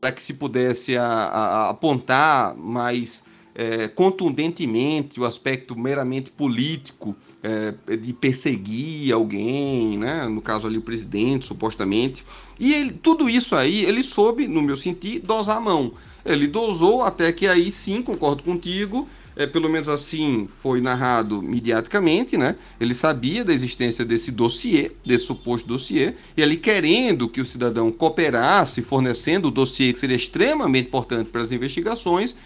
para 0.00 0.12
que 0.12 0.22
se 0.22 0.34
pudesse 0.34 0.96
a, 0.96 1.04
a, 1.04 1.70
apontar 1.70 2.56
mais 2.56 3.24
é, 3.54 3.88
contundentemente 3.88 5.18
o 5.18 5.24
aspecto 5.24 5.76
meramente 5.76 6.30
político 6.30 7.16
é, 7.42 7.96
de 7.96 8.12
perseguir 8.12 9.12
alguém, 9.12 9.98
né? 9.98 10.28
no 10.28 10.40
caso 10.40 10.68
ali 10.68 10.78
o 10.78 10.82
presidente, 10.82 11.46
supostamente. 11.48 12.24
E 12.60 12.72
ele, 12.72 12.92
tudo 12.92 13.28
isso 13.28 13.56
aí 13.56 13.84
ele 13.84 14.04
soube, 14.04 14.46
no 14.46 14.62
meu 14.62 14.76
sentir, 14.76 15.18
dosar 15.18 15.56
a 15.56 15.60
mão. 15.60 15.92
Ele 16.24 16.46
dosou 16.46 17.02
até 17.02 17.32
que 17.32 17.48
aí 17.48 17.68
sim, 17.70 18.00
concordo 18.00 18.44
contigo, 18.44 19.08
é, 19.38 19.46
pelo 19.46 19.70
menos 19.70 19.88
assim 19.88 20.48
foi 20.60 20.80
narrado 20.80 21.40
mediaticamente, 21.40 22.36
né? 22.36 22.56
Ele 22.80 22.92
sabia 22.92 23.44
da 23.44 23.54
existência 23.54 24.04
desse 24.04 24.32
dossiê, 24.32 24.90
desse 25.06 25.26
suposto 25.26 25.68
dossiê, 25.68 26.14
e 26.36 26.42
ele 26.42 26.56
querendo 26.56 27.28
que 27.28 27.40
o 27.40 27.46
cidadão 27.46 27.92
cooperasse, 27.92 28.82
fornecendo 28.82 29.46
o 29.46 29.50
dossiê 29.52 29.92
que 29.92 30.00
seria 30.00 30.16
extremamente 30.16 30.88
importante 30.88 31.30
para 31.30 31.40
as 31.40 31.52
investigações, 31.52 32.36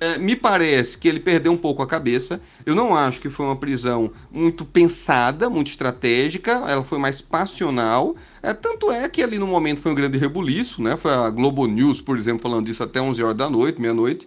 é, 0.00 0.16
me 0.16 0.34
parece 0.34 0.96
que 0.96 1.06
ele 1.06 1.20
perdeu 1.20 1.52
um 1.52 1.56
pouco 1.56 1.82
a 1.82 1.86
cabeça. 1.86 2.40
Eu 2.64 2.74
não 2.74 2.94
acho 2.94 3.20
que 3.20 3.28
foi 3.28 3.44
uma 3.44 3.56
prisão 3.56 4.10
muito 4.32 4.64
pensada, 4.64 5.50
muito 5.50 5.66
estratégica. 5.66 6.52
Ela 6.66 6.84
foi 6.84 6.98
mais 6.98 7.20
passional. 7.20 8.14
É, 8.40 8.54
tanto 8.54 8.90
é 8.92 9.08
que 9.08 9.22
ali 9.22 9.38
no 9.38 9.46
momento 9.46 9.82
foi 9.82 9.90
um 9.92 9.96
grande 9.96 10.16
rebuliço, 10.16 10.80
né? 10.80 10.96
Foi 10.96 11.12
a 11.12 11.28
Globo 11.28 11.66
News, 11.66 12.00
por 12.00 12.16
exemplo, 12.16 12.40
falando 12.40 12.64
disso 12.64 12.82
até 12.82 13.02
11 13.02 13.22
horas 13.22 13.36
da 13.36 13.50
noite, 13.50 13.82
meia-noite 13.82 14.26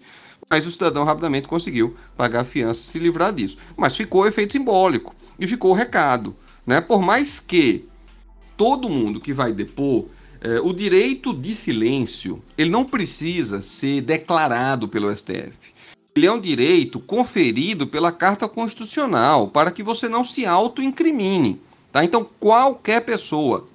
mas 0.51 0.67
o 0.67 0.71
cidadão 0.71 1.05
rapidamente 1.05 1.47
conseguiu 1.47 1.95
pagar 2.17 2.41
a 2.41 2.43
fiança 2.43 2.81
e 2.81 2.83
se 2.83 2.99
livrar 2.99 3.31
disso. 3.31 3.57
Mas 3.77 3.95
ficou 3.95 4.23
o 4.23 4.27
efeito 4.27 4.51
simbólico 4.51 5.15
e 5.39 5.47
ficou 5.47 5.71
o 5.71 5.73
recado. 5.73 6.35
Né? 6.67 6.81
Por 6.81 7.01
mais 7.01 7.39
que 7.39 7.87
todo 8.57 8.89
mundo 8.89 9.21
que 9.21 9.31
vai 9.31 9.53
depor, 9.53 10.07
eh, 10.41 10.59
o 10.61 10.73
direito 10.73 11.33
de 11.33 11.55
silêncio, 11.55 12.43
ele 12.57 12.69
não 12.69 12.83
precisa 12.83 13.61
ser 13.61 14.01
declarado 14.01 14.89
pelo 14.89 15.09
STF. 15.15 15.53
Ele 16.13 16.25
é 16.25 16.31
um 16.33 16.41
direito 16.41 16.99
conferido 16.99 17.87
pela 17.87 18.11
Carta 18.11 18.45
Constitucional 18.45 19.47
para 19.47 19.71
que 19.71 19.81
você 19.81 20.09
não 20.09 20.25
se 20.25 20.45
auto-incrimine. 20.45 21.61
Tá? 21.93 22.03
Então, 22.03 22.27
qualquer 22.41 23.05
pessoa, 23.05 23.67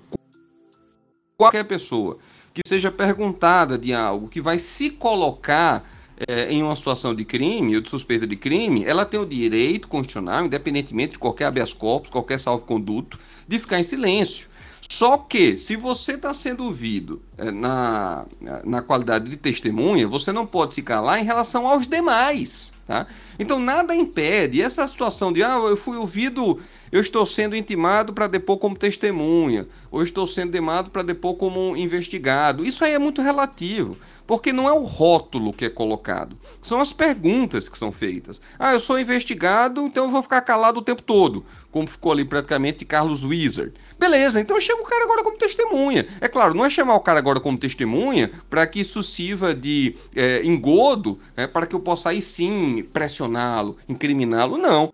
qualquer 1.38 1.64
pessoa 1.64 2.18
que 2.52 2.60
seja 2.68 2.92
perguntada 2.92 3.78
de 3.78 3.94
algo 3.94 4.28
que 4.28 4.42
vai 4.42 4.58
se 4.58 4.90
colocar 4.90 5.95
é, 6.26 6.50
em 6.52 6.62
uma 6.62 6.76
situação 6.76 7.14
de 7.14 7.24
crime 7.24 7.76
ou 7.76 7.82
de 7.82 7.90
suspeita 7.90 8.26
de 8.26 8.36
crime, 8.36 8.84
ela 8.84 9.04
tem 9.04 9.20
o 9.20 9.26
direito 9.26 9.88
constitucional, 9.88 10.44
independentemente 10.44 11.12
de 11.12 11.18
qualquer 11.18 11.46
habeas 11.46 11.72
corpus, 11.72 12.10
qualquer 12.10 12.38
salvo-conduto, 12.38 13.18
de 13.46 13.58
ficar 13.58 13.78
em 13.78 13.82
silêncio. 13.82 14.48
Só 14.90 15.18
que, 15.18 15.56
se 15.56 15.74
você 15.74 16.12
está 16.12 16.32
sendo 16.32 16.64
ouvido 16.64 17.20
é, 17.36 17.50
na, 17.50 18.24
na 18.64 18.82
qualidade 18.82 19.28
de 19.28 19.36
testemunha, 19.36 20.06
você 20.06 20.32
não 20.32 20.46
pode 20.46 20.74
se 20.74 20.82
calar 20.82 21.20
em 21.20 21.24
relação 21.24 21.66
aos 21.66 21.86
demais. 21.86 22.72
Tá? 22.86 23.06
Então, 23.36 23.58
nada 23.58 23.96
impede 23.96 24.62
essa 24.62 24.86
situação 24.86 25.32
de, 25.32 25.42
ah, 25.42 25.56
eu 25.56 25.76
fui 25.76 25.96
ouvido, 25.96 26.60
eu 26.92 27.00
estou 27.00 27.26
sendo 27.26 27.56
intimado 27.56 28.12
para 28.12 28.28
depor 28.28 28.58
como 28.58 28.76
testemunha, 28.76 29.66
ou 29.90 30.04
estou 30.04 30.24
sendo 30.24 30.50
intimado 30.50 30.88
para 30.88 31.02
depor 31.02 31.34
como 31.34 31.76
investigado. 31.76 32.64
Isso 32.64 32.84
aí 32.84 32.92
é 32.92 32.98
muito 32.98 33.20
relativo. 33.20 33.96
Porque 34.26 34.52
não 34.52 34.68
é 34.68 34.72
o 34.72 34.82
rótulo 34.82 35.52
que 35.52 35.64
é 35.64 35.70
colocado, 35.70 36.36
são 36.60 36.80
as 36.80 36.92
perguntas 36.92 37.68
que 37.68 37.78
são 37.78 37.92
feitas. 37.92 38.40
Ah, 38.58 38.72
eu 38.72 38.80
sou 38.80 38.98
investigado, 38.98 39.82
então 39.86 40.04
eu 40.04 40.10
vou 40.10 40.22
ficar 40.22 40.40
calado 40.40 40.80
o 40.80 40.82
tempo 40.82 41.02
todo, 41.02 41.44
como 41.70 41.86
ficou 41.86 42.12
ali 42.12 42.24
praticamente 42.24 42.84
Carlos 42.84 43.24
Wizard. 43.24 43.72
Beleza, 43.98 44.40
então 44.40 44.56
eu 44.56 44.60
chamo 44.60 44.82
o 44.82 44.86
cara 44.86 45.04
agora 45.04 45.22
como 45.22 45.38
testemunha. 45.38 46.06
É 46.20 46.28
claro, 46.28 46.54
não 46.54 46.64
é 46.64 46.70
chamar 46.70 46.94
o 46.94 47.00
cara 47.00 47.18
agora 47.18 47.40
como 47.40 47.56
testemunha 47.56 48.30
para 48.50 48.66
que 48.66 48.80
isso 48.80 49.02
sirva 49.02 49.54
de 49.54 49.94
é, 50.14 50.44
engodo, 50.44 51.18
é, 51.36 51.46
para 51.46 51.66
que 51.66 51.74
eu 51.74 51.80
possa 51.80 52.10
aí 52.10 52.20
sim 52.20 52.82
pressioná-lo, 52.92 53.76
incriminá-lo, 53.88 54.58
não 54.58 54.92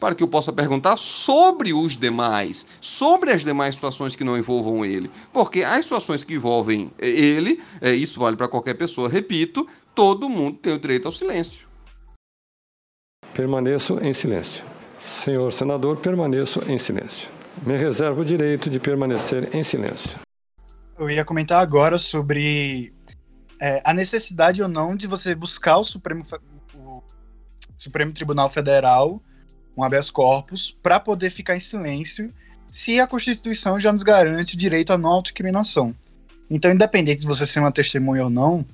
para 0.00 0.14
que 0.14 0.22
eu 0.22 0.28
possa 0.28 0.50
perguntar 0.52 0.96
sobre 0.96 1.74
os 1.74 1.96
demais, 1.96 2.66
sobre 2.80 3.30
as 3.30 3.44
demais 3.44 3.74
situações 3.74 4.16
que 4.16 4.24
não 4.24 4.38
envolvam 4.38 4.84
ele. 4.84 5.10
Porque 5.32 5.62
as 5.62 5.84
situações 5.84 6.24
que 6.24 6.34
envolvem 6.34 6.90
ele, 6.98 7.62
é, 7.80 7.92
isso 7.92 8.18
vale 8.18 8.36
para 8.36 8.48
qualquer 8.48 8.74
pessoa, 8.74 9.08
repito, 9.08 9.68
todo 9.94 10.28
mundo 10.28 10.56
tem 10.56 10.72
o 10.72 10.78
direito 10.78 11.06
ao 11.06 11.12
silêncio. 11.12 11.68
Permaneço 13.34 13.98
em 14.00 14.14
silêncio. 14.14 14.64
Senhor 15.24 15.52
senador, 15.52 15.98
permaneço 15.98 16.60
em 16.66 16.78
silêncio. 16.78 17.28
Me 17.64 17.76
reservo 17.76 18.22
o 18.22 18.24
direito 18.24 18.70
de 18.70 18.80
permanecer 18.80 19.54
em 19.54 19.62
silêncio. 19.62 20.10
Eu 20.98 21.10
ia 21.10 21.24
comentar 21.24 21.60
agora 21.60 21.98
sobre 21.98 22.92
é, 23.60 23.82
a 23.84 23.92
necessidade 23.92 24.62
ou 24.62 24.68
não 24.68 24.96
de 24.96 25.06
você 25.06 25.34
buscar 25.34 25.76
o 25.78 25.84
Supremo, 25.84 26.24
o 26.74 27.02
Supremo 27.76 28.12
Tribunal 28.12 28.48
Federal 28.48 29.22
um 29.80 29.84
habeas 29.84 30.10
corpus, 30.10 30.70
para 30.70 31.00
poder 31.00 31.30
ficar 31.30 31.56
em 31.56 31.60
silêncio 31.60 32.32
se 32.70 33.00
a 33.00 33.06
Constituição 33.06 33.80
já 33.80 33.92
nos 33.92 34.02
garante 34.02 34.54
o 34.54 34.58
direito 34.58 34.92
à 34.92 34.98
não 34.98 35.10
autoincriminação. 35.10 35.94
Então, 36.48 36.70
independente 36.70 37.20
de 37.20 37.26
você 37.26 37.46
ser 37.46 37.60
uma 37.60 37.72
testemunha 37.72 38.24
ou 38.24 38.30
não, 38.30 38.64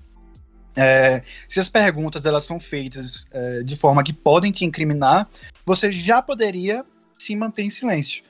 é, 0.77 1.23
se 1.49 1.59
as 1.59 1.69
perguntas 1.69 2.27
elas 2.27 2.45
são 2.45 2.61
feitas 2.61 3.27
é, 3.31 3.63
de 3.63 3.77
forma 3.77 4.03
que 4.03 4.13
podem 4.13 4.53
te 4.53 4.65
incriminar, 4.65 5.29
você 5.65 5.91
já 5.91 6.21
poderia 6.21 6.85
se 7.19 7.35
manter 7.35 7.63
em 7.63 7.71
silêncio. 7.71 8.23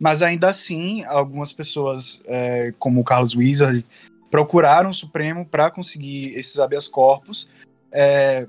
Mas 0.00 0.20
ainda 0.20 0.48
assim, 0.48 1.04
algumas 1.04 1.52
pessoas, 1.52 2.20
é, 2.26 2.74
como 2.78 3.00
o 3.00 3.04
Carlos 3.04 3.36
Wizard, 3.36 3.86
procuraram 4.30 4.90
o 4.90 4.94
Supremo 4.94 5.46
para 5.46 5.70
conseguir 5.70 6.30
esses 6.30 6.58
habeas 6.58 6.88
corpus. 6.88 7.48
É, 7.92 8.48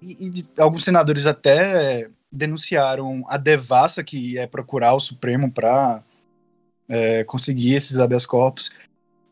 e, 0.00 0.40
e, 0.40 0.60
alguns 0.60 0.84
senadores 0.84 1.26
até 1.26 2.08
denunciaram 2.34 3.24
a 3.28 3.36
devassa 3.36 4.02
que 4.02 4.36
é 4.36 4.46
procurar 4.46 4.94
o 4.94 5.00
Supremo 5.00 5.50
para 5.50 6.02
é, 6.88 7.24
conseguir 7.24 7.74
esses 7.74 7.98
habeas 7.98 8.26
corpus. 8.26 8.72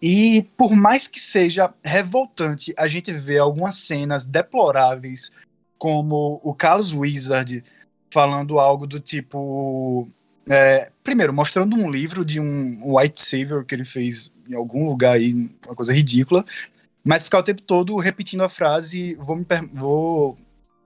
E 0.00 0.48
por 0.56 0.74
mais 0.74 1.06
que 1.06 1.20
seja 1.20 1.72
revoltante 1.84 2.74
a 2.76 2.88
gente 2.88 3.12
ver 3.12 3.38
algumas 3.38 3.76
cenas 3.76 4.24
deploráveis, 4.24 5.30
como 5.78 6.40
o 6.44 6.54
Carlos 6.54 6.92
Wizard 6.92 7.64
falando 8.12 8.58
algo 8.58 8.86
do 8.86 9.00
tipo. 9.00 10.08
É, 10.48 10.90
primeiro, 11.04 11.32
mostrando 11.32 11.76
um 11.76 11.90
livro 11.90 12.24
de 12.24 12.40
um 12.40 12.96
white 12.96 13.20
savior 13.20 13.64
que 13.64 13.74
ele 13.74 13.84
fez 13.84 14.32
em 14.48 14.54
algum 14.54 14.86
lugar 14.86 15.16
aí, 15.16 15.32
uma 15.32 15.74
coisa 15.74 15.94
ridícula, 15.94 16.44
mas 17.04 17.24
ficar 17.24 17.38
o 17.38 17.42
tempo 17.42 17.62
todo 17.62 17.96
repetindo 17.96 18.42
a 18.42 18.48
frase: 18.48 19.14
vou, 19.16 19.36
me 19.36 19.44
vou 19.72 20.36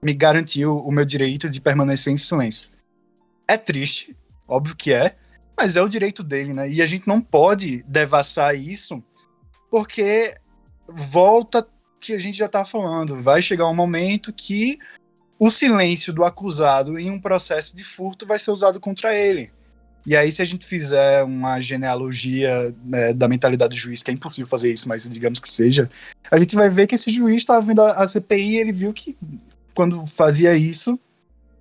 me 0.01 0.13
garantiu 0.13 0.77
o 0.77 0.91
meu 0.91 1.05
direito 1.05 1.49
de 1.49 1.61
permanecer 1.61 2.13
em 2.13 2.17
silêncio. 2.17 2.69
É 3.47 3.57
triste, 3.57 4.15
óbvio 4.47 4.75
que 4.75 4.93
é, 4.93 5.15
mas 5.55 5.75
é 5.75 5.81
o 5.81 5.89
direito 5.89 6.23
dele, 6.23 6.53
né? 6.53 6.69
E 6.69 6.81
a 6.81 6.85
gente 6.85 7.07
não 7.07 7.19
pode 7.19 7.83
devassar 7.87 8.55
isso, 8.55 9.03
porque 9.71 10.35
volta 10.87 11.67
que 11.99 12.13
a 12.13 12.19
gente 12.19 12.37
já 12.37 12.47
tá 12.47 12.63
falando, 12.63 13.21
vai 13.21 13.41
chegar 13.41 13.67
um 13.67 13.75
momento 13.75 14.31
que 14.31 14.77
o 15.39 15.49
silêncio 15.49 16.13
do 16.13 16.23
acusado 16.23 16.97
em 16.97 17.09
um 17.09 17.19
processo 17.19 17.75
de 17.75 17.83
furto 17.83 18.25
vai 18.25 18.39
ser 18.39 18.51
usado 18.51 18.79
contra 18.79 19.15
ele. 19.15 19.51
E 20.05 20.15
aí, 20.15 20.31
se 20.31 20.41
a 20.41 20.45
gente 20.45 20.65
fizer 20.65 21.23
uma 21.23 21.59
genealogia 21.59 22.73
né, 22.85 23.13
da 23.13 23.27
mentalidade 23.27 23.75
do 23.75 23.79
juiz, 23.79 24.01
que 24.01 24.09
é 24.09 24.13
impossível 24.13 24.47
fazer 24.47 24.71
isso, 24.71 24.87
mas 24.87 25.07
digamos 25.09 25.41
que 25.41 25.49
seja, 25.49 25.89
a 26.31 26.39
gente 26.39 26.55
vai 26.55 26.69
ver 26.69 26.87
que 26.87 26.95
esse 26.95 27.11
juiz 27.11 27.37
estava 27.37 27.59
vendo 27.61 27.81
a 27.81 28.07
CPI 28.07 28.51
e 28.51 28.57
ele 28.57 28.71
viu 28.71 28.93
que 28.93 29.17
quando 29.77 30.07
fazia 30.07 30.57
isso, 30.57 30.99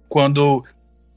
quando 0.09 0.64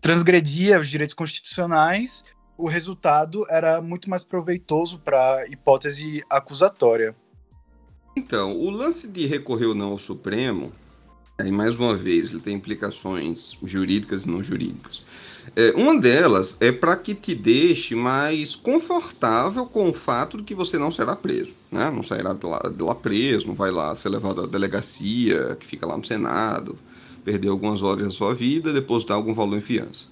transgredia 0.02 0.78
os 0.82 0.90
direitos 0.90 1.16
constitucionais, 1.16 2.26
o 2.58 2.68
resultado 2.68 3.46
era 3.50 3.82
muito 3.82 4.10
mais 4.10 4.26
proveitoso 4.26 5.00
para 5.00 5.36
a 5.36 5.48
hipótese 5.48 6.22
acusatória. 6.30 7.16
Então, 8.18 8.54
o 8.60 8.70
lance 8.70 9.08
de 9.08 9.26
recorrer 9.26 9.68
ou 9.68 9.76
não 9.76 9.92
ao 9.92 9.98
Supremo, 9.98 10.74
aí 11.38 11.50
mais 11.50 11.78
uma 11.78 11.96
vez, 11.96 12.32
ele 12.32 12.42
tem 12.42 12.58
implicações 12.58 13.58
jurídicas 13.64 14.26
e 14.26 14.30
não 14.30 14.44
jurídicas. 14.44 15.06
É, 15.56 15.72
uma 15.78 15.98
delas 15.98 16.58
é 16.60 16.70
para 16.70 16.98
que 16.98 17.16
te 17.16 17.34
deixe 17.34 17.96
mais 17.96 18.58
confortável 18.58 19.66
com 19.66 19.90
o 19.90 19.94
fato 19.94 20.36
de 20.36 20.44
que 20.44 20.54
você 20.54 20.78
não 20.78 20.92
será 20.92 21.16
preso, 21.16 21.56
né? 21.72 21.90
Não 21.90 22.04
sairá 22.04 22.34
de 22.34 22.46
lá, 22.46 22.60
de 22.60 22.84
lá 22.84 22.94
preso, 22.94 23.48
não 23.48 23.56
vai 23.56 23.72
lá 23.72 23.96
ser 23.96 24.10
levado 24.10 24.42
à 24.42 24.46
delegacia, 24.46 25.56
que 25.56 25.66
fica 25.66 25.88
lá 25.88 25.98
no 25.98 26.06
Senado, 26.06 26.78
perder 27.24 27.50
algumas 27.50 27.82
horas 27.84 28.04
da 28.04 28.10
sua 28.10 28.34
vida, 28.34 28.74
depositar 28.74 29.18
algum 29.18 29.34
valor 29.34 29.58
em 29.58 29.62
fiança. 29.62 30.08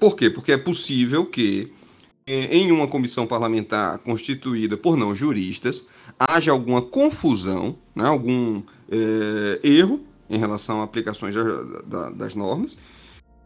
Por 0.00 0.16
quê? 0.16 0.30
Porque 0.30 0.52
é 0.52 0.58
possível 0.58 1.26
que 1.26 1.72
em 2.26 2.70
uma 2.70 2.86
comissão 2.86 3.26
parlamentar 3.26 3.98
constituída 3.98 4.76
por 4.76 4.96
não 4.96 5.14
juristas 5.14 5.88
haja 6.18 6.52
alguma 6.52 6.80
confusão, 6.80 7.76
né, 7.94 8.06
algum 8.06 8.62
é, 8.88 9.60
erro 9.62 10.00
em 10.30 10.38
relação 10.38 10.80
a 10.80 10.84
aplicações 10.84 11.34
da, 11.34 11.42
da, 11.82 12.10
das 12.10 12.34
normas 12.34 12.78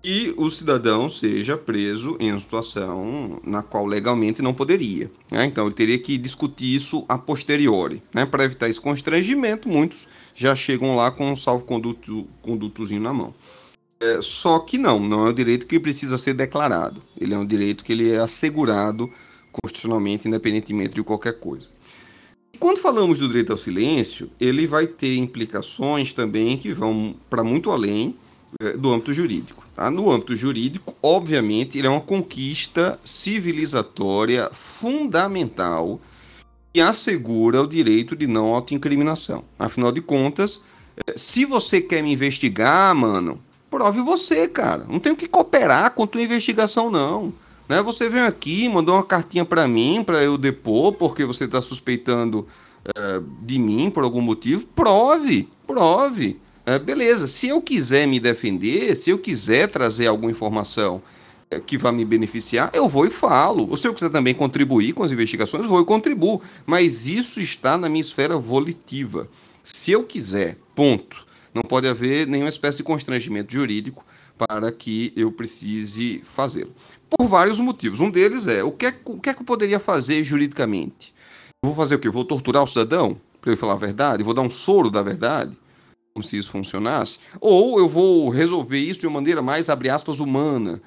e 0.03 0.33
o 0.37 0.49
cidadão 0.51 1.11
seja 1.11 1.57
preso 1.57 2.17
em 2.21 2.31
uma 2.31 2.41
situação 2.41 3.41
na 3.45 3.63
qual 3.63 3.87
legalmente 3.87 4.41
não 4.41 4.55
poderia. 4.55 5.11
Né? 5.31 5.47
Então 5.47 5.67
ele 5.67 5.75
teria 5.75 5.99
que 5.99 6.17
discutir 6.17 6.75
isso 6.75 7.05
a 7.09 7.19
posteriori. 7.19 8.03
Né? 8.15 8.25
Para 8.25 8.45
evitar 8.45 8.69
esse 8.69 8.81
constrangimento, 8.81 9.69
muitos 9.69 10.09
já 10.35 10.55
chegam 10.55 10.95
lá 10.95 11.11
com 11.11 11.33
um 11.33 11.37
salvo-condutozinho 11.37 13.01
na 13.01 13.13
mão. 13.13 13.35
É, 13.99 14.21
só 14.21 14.59
que 14.61 14.77
não, 14.79 15.01
não 15.01 15.27
é 15.27 15.31
um 15.31 15.35
direito 15.35 15.67
que 15.67 15.81
precisa 15.81 16.19
ser 16.19 16.35
declarado. 16.35 17.03
Ele 17.19 17.35
é 17.35 17.39
um 17.39 17.47
direito 17.47 17.85
que 17.85 17.93
ele 17.93 18.11
é 18.11 18.19
assegurado 18.19 19.11
constitucionalmente, 19.51 20.29
independentemente 20.29 20.95
de 20.95 21.03
qualquer 21.03 21.41
coisa. 21.41 21.67
Quando 22.59 22.79
falamos 22.79 23.19
do 23.19 23.27
direito 23.27 23.53
ao 23.53 23.59
silêncio, 23.59 24.31
ele 24.41 24.67
vai 24.67 24.87
ter 24.87 25.17
implicações 25.17 26.13
também 26.13 26.57
que 26.57 26.73
vão 26.73 27.15
para 27.29 27.43
muito 27.43 27.71
além 27.71 28.15
do 28.79 28.93
âmbito 28.93 29.13
jurídico. 29.13 29.65
Tá? 29.75 29.91
No 29.91 30.11
âmbito 30.11 30.35
jurídico, 30.37 30.95
obviamente, 31.03 31.79
ele 31.79 31.87
é 31.87 31.91
uma 31.91 32.01
conquista 32.01 32.99
civilizatória 33.05 34.49
fundamental 34.53 36.01
que 36.73 36.81
assegura 36.81 37.63
o 37.63 37.67
direito 37.67 38.17
de 38.17 38.27
não 38.27 38.55
autoincriminação. 38.55 39.45
Afinal 39.59 39.93
de 39.93 40.01
contas, 40.01 40.63
é, 41.07 41.15
se 41.17 41.45
você 41.45 41.81
quer 41.81 42.03
me 42.03 42.13
investigar, 42.13 42.95
mano, 42.95 43.41
prove 43.71 44.01
você, 44.01 44.49
cara. 44.49 44.87
Não 44.89 44.99
tenho 44.99 45.17
que 45.17 45.29
cooperar 45.29 45.93
com 45.93 46.07
tua 46.07 46.23
investigação, 46.23 46.91
não. 46.91 47.33
Né? 47.69 47.83
Você 47.83 48.09
vem 48.09 48.23
aqui, 48.23 48.69
mandou 48.69 48.95
uma 48.95 49.03
cartinha 49.03 49.45
para 49.45 49.67
mim, 49.67 50.03
para 50.05 50.23
eu 50.23 50.39
depor, 50.39 50.93
porque 50.93 51.25
você 51.25 51.45
está 51.45 51.61
suspeitando 51.61 52.47
é, 52.85 53.21
de 53.43 53.59
mim 53.59 53.91
por 53.91 54.05
algum 54.05 54.21
motivo. 54.21 54.67
Prove, 54.69 55.49
prove. 55.67 56.41
É, 56.69 56.81
beleza, 56.81 57.29
se 57.29 57.47
eu 57.47 57.63
quiser 57.63 58.09
me 58.09 58.19
defender, 58.19 58.97
se 58.97 59.11
eu 59.11 59.19
quiser 59.21 59.69
trazer 59.69 60.09
alguma 60.09 60.33
informação 60.33 61.01
é, 61.49 61.61
que 61.61 61.79
vá 61.79 61.93
me 61.93 62.05
beneficiar, 62.05 62.73
eu 62.75 62.89
vou 62.89 63.07
e 63.07 63.11
falo. 63.11 63.71
Ou 63.71 63.77
se 63.77 63.87
eu 63.87 63.95
quiser 63.95 64.11
também 64.11 64.35
contribuir 64.35 64.93
com 64.93 65.05
as 65.05 65.13
investigações, 65.13 65.65
vou 65.65 65.81
e 65.81 65.85
contribuo. 65.85 66.43
Mas 66.67 67.07
isso 67.07 67.41
está 67.41 67.79
na 67.79 67.89
minha 67.89 68.01
esfera 68.01 68.37
volitiva. 68.37 69.29
Se 69.63 69.93
eu 69.93 70.03
quiser, 70.03 70.59
ponto. 70.75 71.25
Não 71.55 71.63
pode 71.63 71.87
haver 71.87 72.27
nenhuma 72.27 72.49
espécie 72.49 72.79
de 72.79 72.83
constrangimento 72.83 73.53
jurídico 73.53 74.05
para 74.37 74.73
que 74.73 75.13
eu 75.17 75.31
precise 75.31 76.21
fazê-lo. 76.25 76.73
Por 77.09 77.29
vários 77.29 77.61
motivos. 77.61 78.01
Um 78.01 78.11
deles 78.11 78.49
é 78.49 78.65
o 78.65 78.73
que 78.73 78.87
é, 78.87 78.95
o 79.05 79.21
que, 79.21 79.31
é 79.31 79.35
que 79.35 79.41
eu 79.41 79.47
poderia 79.47 79.79
fazer 79.79 80.23
juridicamente? 80.25 81.15
Eu 81.63 81.71
vou 81.71 81.77
fazer 81.77 81.95
o 81.95 81.99
quê? 82.01 82.09
Eu 82.09 82.13
vou 82.13 82.25
torturar 82.25 82.65
o 82.65 82.67
cidadão 82.67 83.21
para 83.41 83.53
ele 83.53 83.57
falar 83.57 83.75
a 83.75 83.77
verdade? 83.77 84.25
Vou 84.25 84.35
dar 84.35 84.43
um 84.43 84.51
soro 84.51 84.91
da 84.91 85.01
verdade? 85.01 85.57
Como 86.17 86.25
se 86.25 86.39
isso 86.39 86.51
funcionasse? 86.51 87.19
Ou 87.39 87.79
eu 87.79 87.87
vou 87.87 88.31
resolver 88.31 88.79
isso 88.79 89.01
de 89.01 89.07
uma 89.07 89.21
maneira 89.21 89.43
mais, 89.43 89.69
abre 89.69 89.91
aspas, 89.91 90.19
humana 90.19 90.81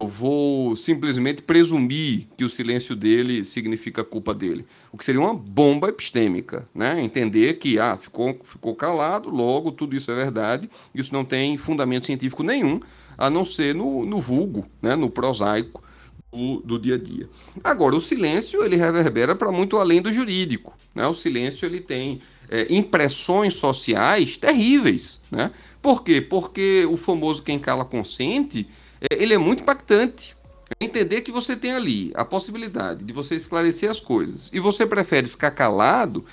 eu 0.00 0.08
vou 0.08 0.74
simplesmente 0.74 1.42
presumir 1.42 2.26
que 2.34 2.46
o 2.46 2.48
silêncio 2.48 2.96
dele 2.96 3.44
significa 3.44 4.02
culpa 4.02 4.32
dele. 4.32 4.64
O 4.90 4.96
que 4.96 5.04
seria 5.04 5.20
uma 5.20 5.34
bomba 5.34 5.90
epistêmica, 5.90 6.64
né? 6.74 6.98
Entender 7.02 7.58
que 7.58 7.78
ah, 7.78 7.98
ficou, 7.98 8.40
ficou 8.42 8.74
calado, 8.74 9.28
logo 9.28 9.70
tudo 9.70 9.94
isso 9.94 10.10
é 10.10 10.14
verdade, 10.14 10.70
isso 10.94 11.12
não 11.12 11.26
tem 11.26 11.58
fundamento 11.58 12.06
científico 12.06 12.42
nenhum, 12.42 12.80
a 13.18 13.28
não 13.28 13.44
ser 13.44 13.74
no, 13.74 14.06
no 14.06 14.18
vulgo, 14.18 14.66
né? 14.80 14.96
no 14.96 15.10
prosaico 15.10 15.84
do, 16.32 16.60
do 16.60 16.78
dia 16.78 16.94
a 16.94 16.98
dia. 16.98 17.28
Agora, 17.62 17.94
o 17.94 18.00
silêncio 18.00 18.64
ele 18.64 18.76
reverbera 18.76 19.36
para 19.36 19.52
muito 19.52 19.76
além 19.76 20.00
do 20.00 20.10
jurídico. 20.10 20.74
Né? 20.94 21.06
O 21.06 21.12
silêncio 21.12 21.66
ele 21.66 21.80
tem 21.80 22.20
é, 22.50 22.66
impressões 22.68 23.54
sociais 23.54 24.36
terríveis. 24.36 25.20
Né? 25.30 25.50
Por 25.80 26.02
quê? 26.02 26.20
Porque 26.20 26.86
o 26.90 26.96
famoso 26.96 27.42
quem 27.42 27.58
cala 27.58 27.84
consente 27.84 28.66
é, 29.00 29.22
ele 29.22 29.32
é 29.32 29.38
muito 29.38 29.62
impactante. 29.62 30.36
É 30.78 30.84
entender 30.84 31.22
que 31.22 31.32
você 31.32 31.56
tem 31.56 31.72
ali 31.72 32.12
a 32.14 32.24
possibilidade 32.24 33.04
de 33.04 33.12
você 33.12 33.34
esclarecer 33.34 33.90
as 33.90 33.98
coisas 33.98 34.50
e 34.52 34.60
você 34.60 34.86
prefere 34.86 35.26
ficar 35.26 35.50
calado, 35.52 36.24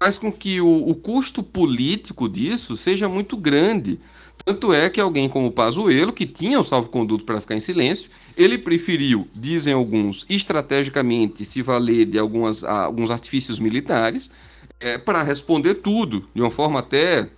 faz 0.00 0.18
com 0.18 0.32
que 0.32 0.60
o, 0.60 0.88
o 0.88 0.94
custo 0.94 1.42
político 1.42 2.28
disso 2.28 2.76
seja 2.76 3.08
muito 3.08 3.36
grande. 3.36 4.00
Tanto 4.44 4.72
é 4.72 4.90
que 4.90 5.00
alguém 5.00 5.28
como 5.28 5.46
o 5.46 5.52
Pazuello, 5.52 6.12
que 6.12 6.26
tinha 6.26 6.58
o 6.60 6.64
salvo-conduto 6.64 7.24
para 7.24 7.40
ficar 7.40 7.54
em 7.54 7.60
silêncio, 7.60 8.10
ele 8.36 8.58
preferiu, 8.58 9.28
dizem 9.34 9.72
alguns, 9.72 10.26
estrategicamente 10.28 11.44
se 11.44 11.62
valer 11.62 12.04
de 12.04 12.18
algumas, 12.18 12.64
alguns 12.64 13.10
artifícios 13.10 13.58
militares 13.58 14.30
é, 14.84 14.98
para 14.98 15.22
responder 15.22 15.76
tudo, 15.76 16.28
de 16.34 16.42
uma 16.42 16.50
forma 16.50 16.78
até 16.78 17.30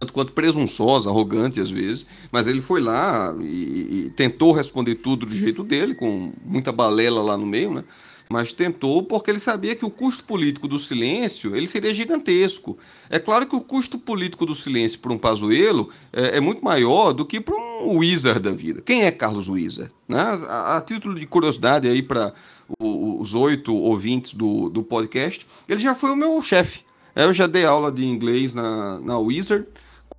tanto 0.00 0.12
quanto 0.12 0.32
presunçosa, 0.32 1.10
arrogante 1.10 1.60
às 1.60 1.70
vezes, 1.70 2.06
mas 2.32 2.46
ele 2.46 2.62
foi 2.62 2.80
lá 2.80 3.36
e, 3.40 4.06
e, 4.06 4.12
tentou 4.16 4.52
responder 4.52 4.94
tudo 4.94 5.26
do 5.26 5.34
jeito 5.34 5.62
dele, 5.62 5.94
com 5.94 6.32
muita 6.42 6.72
balela 6.72 7.20
lá 7.20 7.36
no 7.36 7.44
meio, 7.44 7.74
né? 7.74 7.84
Mas 8.30 8.52
tentou 8.52 9.02
porque 9.02 9.30
ele 9.30 9.40
sabia 9.40 9.74
que 9.74 9.84
o 9.84 9.90
custo 9.90 10.24
político 10.24 10.68
do 10.68 10.78
silêncio 10.78 11.56
ele 11.56 11.66
seria 11.66 11.92
gigantesco. 11.92 12.78
É 13.08 13.18
claro 13.18 13.46
que 13.46 13.56
o 13.56 13.60
custo 13.60 13.98
político 13.98 14.44
do 14.46 14.54
silêncio 14.54 14.98
para 14.98 15.12
um 15.12 15.18
Pazuello 15.18 15.90
é, 16.12 16.36
é, 16.36 16.40
muito 16.40 16.62
maior 16.62 17.12
do 17.12 17.24
que 17.24 17.40
para 17.40 17.56
um 17.56 17.98
Wizard 17.98 18.40
da 18.40 18.52
vida. 18.52 18.82
Quem 18.82 19.04
é 19.04 19.10
Carlos 19.10 19.48
Wizard? 19.48 19.90
Né? 20.06 20.20
A, 20.20 20.76
a 20.76 20.80
título 20.82 21.18
de 21.18 21.26
curiosidade 21.26 21.88
aí 21.88 22.02
para 22.02 22.34
os 22.78 23.34
oito 23.34 23.74
ouvintes 23.74 24.34
do, 24.34 24.68
do 24.68 24.82
podcast, 24.82 25.46
ele 25.68 25.80
já 25.80 25.94
foi 25.94 26.10
o 26.10 26.16
meu 26.16 26.40
chefe. 26.42 26.80
Eu 27.14 27.32
já 27.32 27.46
dei 27.46 27.64
aula 27.64 27.90
de 27.90 28.04
inglês 28.04 28.54
na, 28.54 29.00
na 29.00 29.18
Wizard 29.18 29.66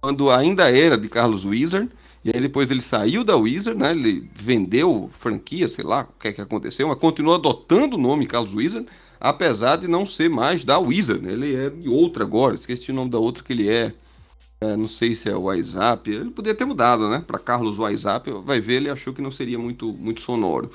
quando 0.01 0.29
ainda 0.29 0.69
era 0.69 0.97
de 0.97 1.07
Carlos 1.09 1.45
Wizard. 1.45 1.89
E 2.23 2.31
aí 2.33 2.41
depois 2.41 2.69
ele 2.69 2.81
saiu 2.81 3.23
da 3.23 3.37
Wizard, 3.37 3.79
né? 3.79 3.91
Ele 3.91 4.29
vendeu 4.35 5.09
franquia, 5.13 5.69
sei 5.69 5.85
lá 5.85 6.01
o 6.01 6.19
que 6.19 6.27
é 6.27 6.33
que 6.33 6.41
aconteceu, 6.41 6.87
mas 6.87 6.97
continua 6.97 7.35
adotando 7.35 7.95
o 7.95 7.99
nome 7.99 8.27
Carlos 8.27 8.53
Wizard, 8.53 8.85
apesar 9.19 9.77
de 9.77 9.87
não 9.87 10.05
ser 10.05 10.29
mais 10.29 10.65
da 10.65 10.77
Wizard. 10.77 11.25
Né? 11.25 11.31
Ele 11.31 11.55
é 11.55 11.69
de 11.69 11.87
outra 11.87 12.25
agora, 12.25 12.55
esqueci 12.55 12.91
o 12.91 12.93
nome 12.93 13.09
da 13.09 13.17
outra 13.17 13.43
que 13.43 13.53
ele 13.53 13.69
é. 13.69 13.93
é 14.59 14.75
não 14.75 14.87
sei 14.87 15.15
se 15.15 15.29
é 15.29 15.35
o 15.35 15.43
WhatsApp. 15.43 16.11
Ele 16.11 16.31
poderia 16.31 16.57
ter 16.57 16.65
mudado, 16.65 17.09
né? 17.09 17.23
Para 17.25 17.39
Carlos 17.39 17.79
WhatsApp. 17.79 18.29
Vai 18.43 18.59
ver, 18.59 18.75
ele 18.75 18.89
achou 18.89 19.13
que 19.13 19.21
não 19.21 19.31
seria 19.31 19.57
muito, 19.57 19.93
muito 19.93 20.19
sonoro. 20.19 20.69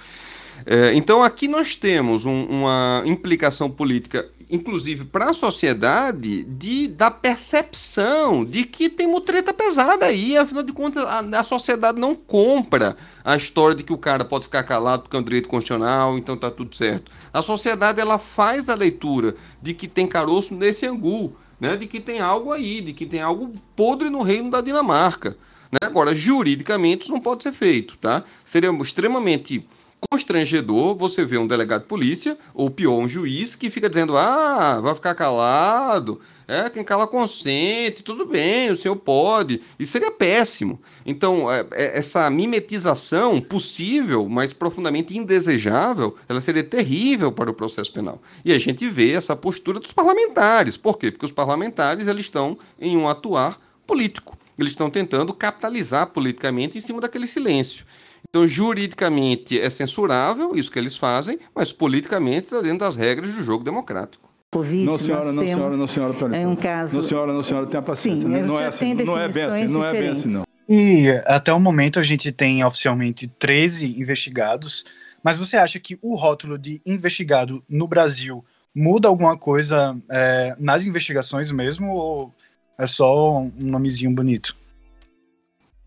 É, 0.67 0.95
então 0.95 1.23
aqui 1.23 1.49
nós 1.49 1.77
temos 1.77 2.25
um, 2.25 2.45
uma 2.45 3.03
implicação 3.05 3.71
política 3.71 4.29
inclusive 4.51 5.05
para 5.05 5.31
a 5.31 5.35
sociedade, 5.35 6.45
de, 6.45 6.89
da 6.89 7.11
percepção 7.11 8.45
de 8.45 8.65
que 8.65 8.89
tem 8.89 9.07
uma 9.07 9.21
treta 9.21 9.53
pesada 9.53 10.07
aí. 10.07 10.37
Afinal 10.37 10.63
de 10.63 10.73
contas, 10.73 11.05
a, 11.05 11.21
a, 11.21 11.43
sociedade 11.43 12.01
não 12.01 12.15
compra 12.15 12.97
a 13.25 13.37
história 13.37 13.75
de 13.75 13.83
que 13.83 13.93
o 13.93 13.99
cara 13.99 14.25
pode 14.25 14.45
ficar 14.45 14.63
calado 14.63 15.03
porque 15.03 15.17
é 15.17 15.21
um 15.21 15.25
direito 15.25 15.49
constitucional, 15.49 16.17
então 16.17 16.37
tá 16.37 16.51
tudo 16.51 16.77
certo. 16.77 17.11
A 17.33 17.43
sociedade 17.43 18.01
ela 18.01 18.19
faz 18.19 18.69
a 18.69 18.75
leitura 18.75 19.35
de 19.61 19.75
que 19.75 19.89
tem 19.89 20.07
caroço 20.07 20.55
nesse 20.55 20.87
angu, 20.87 21.37
né? 21.59 21.77
de 21.77 21.87
que 21.87 22.01
tem 22.01 22.21
algo 22.21 22.53
aí, 22.53 22.81
de 22.81 22.93
que 22.93 23.07
tem 23.07 23.21
algo 23.21 23.53
podre 23.75 24.11
no 24.11 24.23
reino 24.23 24.51
da 24.51 24.61
Dinamarca. 24.61 25.37
Né? 25.71 25.79
Agora, 25.83 26.15
juridicamente, 26.15 27.03
isso 27.03 27.13
não 27.13 27.21
pode 27.21 27.43
ser 27.43 27.53
feito, 27.53 27.97
tá? 27.99 28.23
Seria 28.45 28.71
extremamente 28.71 29.67
constrangedor 30.11 30.97
você 30.97 31.25
ver 31.25 31.39
um 31.39 31.47
delegado 31.47 31.83
de 31.83 31.89
polícia, 31.89 32.39
ou 32.53 32.71
pior, 32.71 32.99
um 32.99 33.09
juiz, 33.09 33.57
que 33.57 33.71
fica 33.71 33.89
dizendo: 33.89 34.17
ah, 34.17 34.81
vai 34.81 34.95
ficar 34.95 35.15
calado, 35.15 36.21
é, 36.47 36.69
quem 36.69 36.85
cala 36.85 37.07
consente, 37.07 38.03
tudo 38.03 38.27
bem, 38.27 38.71
o 38.71 38.77
senhor 38.77 38.97
pode. 38.97 39.63
Isso 39.79 39.93
seria 39.93 40.11
péssimo. 40.11 40.81
Então, 41.07 41.51
é, 41.51 41.67
é, 41.73 41.99
essa 41.99 42.29
mimetização 42.29 43.41
possível, 43.41 44.29
mas 44.29 44.53
profundamente 44.53 45.17
indesejável, 45.17 46.17
ela 46.29 46.41
seria 46.41 46.63
terrível 46.63 47.33
para 47.33 47.51
o 47.51 47.55
processo 47.55 47.93
penal. 47.93 48.21
E 48.45 48.53
a 48.53 48.59
gente 48.59 48.87
vê 48.89 49.13
essa 49.13 49.35
postura 49.35 49.81
dos 49.81 49.93
parlamentares. 49.93 50.77
Por 50.77 50.99
quê? 50.99 51.11
Porque 51.11 51.27
os 51.27 51.33
parlamentares 51.33 52.07
eles 52.07 52.27
estão 52.27 52.59
em 52.79 52.97
um 52.97 53.09
atuar 53.09 53.59
político. 53.87 54.37
Eles 54.59 54.73
estão 54.73 54.91
tentando 54.91 55.33
capitalizar 55.33 56.09
politicamente 56.09 56.79
em 56.79 56.81
cima 56.81 57.01
daquele 57.01 57.27
silêncio. 57.27 57.85
Então, 58.29 58.47
juridicamente 58.49 59.61
é 59.61 59.71
censurável 59.71 60.57
isso 60.57 60.71
que 60.71 60.79
eles 60.79 60.97
fazem, 60.97 61.39
mas 61.55 61.73
politicamente 61.73 62.45
está 62.45 62.61
dentro 62.61 62.81
das 62.81 62.97
regras 62.97 63.35
do 63.35 63.43
jogo 63.43 63.63
democrático. 63.63 64.29
Covid, 64.53 64.85
não, 64.85 64.99
senhora, 64.99 65.33
não, 65.33 65.43
senhora, 65.43 65.77
não, 65.77 65.87
senhora, 65.89 66.15
pera, 66.15 66.37
é 66.37 66.47
um 66.47 66.55
caso. 66.55 66.97
Não, 66.97 67.03
senhora, 67.03 67.33
não, 67.33 67.43
senhora, 67.43 67.67
tenha 67.67 67.83
paciência. 67.83 68.23
Sim, 68.23 68.43
não, 68.43 68.61
é 68.61 68.67
assim, 68.67 68.95
não 68.95 69.19
é 69.19 69.29
bem 69.29 69.43
assim, 69.43 69.75
não 69.75 69.85
é 69.85 69.93
bem 69.93 70.09
assim, 70.11 70.29
não. 70.29 70.45
E 70.69 71.09
até 71.27 71.53
o 71.53 71.59
momento 71.59 71.99
a 71.99 72.03
gente 72.03 72.31
tem 72.31 72.65
oficialmente 72.65 73.27
13 73.27 74.01
investigados, 74.01 74.85
mas 75.25 75.39
você 75.39 75.57
acha 75.57 75.81
que 75.81 75.99
o 76.01 76.15
rótulo 76.15 76.57
de 76.57 76.81
investigado 76.87 77.65
no 77.69 77.89
Brasil 77.89 78.45
muda 78.75 79.09
alguma 79.09 79.37
coisa 79.37 79.97
é, 80.11 80.55
nas 80.59 80.87
investigações 80.87 81.51
mesmo, 81.51 81.93
ou 81.93 82.35
é 82.79 82.87
só 82.87 83.39
um 83.39 83.53
nomezinho 83.57 84.13
bonito? 84.13 84.57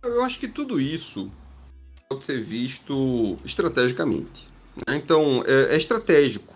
Eu 0.04 0.24
acho 0.24 0.40
que 0.40 0.48
tudo 0.48 0.80
isso 0.80 1.32
pode 2.10 2.26
ser 2.26 2.42
visto 2.42 3.38
estrategicamente. 3.44 4.48
Né? 4.88 4.96
Então, 4.98 5.44
é, 5.46 5.74
é 5.74 5.78
estratégico 5.78 6.56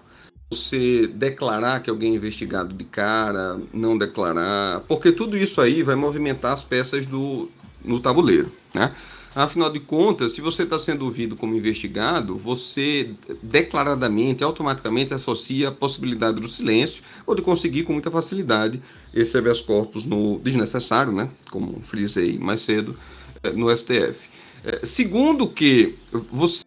você 0.52 1.08
declarar 1.08 1.82
que 1.82 1.90
alguém 1.90 2.14
é 2.14 2.16
investigado 2.16 2.74
de 2.74 2.84
cara, 2.84 3.60
não 3.74 3.98
declarar, 3.98 4.82
porque 4.82 5.12
tudo 5.12 5.38
isso 5.38 5.62
aí 5.62 5.82
vai 5.82 5.96
movimentar 5.96 6.52
as 6.52 6.64
peças 6.64 7.06
do, 7.06 7.50
no 7.84 8.00
tabuleiro, 8.00 8.52
né? 8.74 8.94
Afinal 9.34 9.70
de 9.70 9.80
contas, 9.80 10.34
se 10.34 10.42
você 10.42 10.64
está 10.64 10.78
sendo 10.78 11.06
ouvido 11.06 11.38
como 11.38 11.56
investigado, 11.56 12.36
você 12.36 13.12
declaradamente, 13.42 14.44
automaticamente 14.44 15.14
associa 15.14 15.70
a 15.70 15.72
possibilidade 15.72 16.42
do 16.42 16.50
silêncio 16.50 17.02
ou 17.26 17.34
de 17.34 17.42
conseguir 17.42 17.84
com 17.84 17.94
muita 17.94 18.12
facilidade 18.12 18.82
esse 19.14 19.38
habeas 19.38 19.62
corpus 19.62 20.04
no 20.04 20.38
desnecessário, 20.40 21.14
né? 21.14 21.30
Como 21.50 21.82
frisei 21.82 22.38
mais 22.38 22.60
cedo, 22.60 22.98
eh, 23.42 23.52
no 23.52 23.70
STF. 23.76 24.31
Eh, 24.66 24.82
segundo 24.84 25.48
que 25.48 25.96
você 26.32 26.64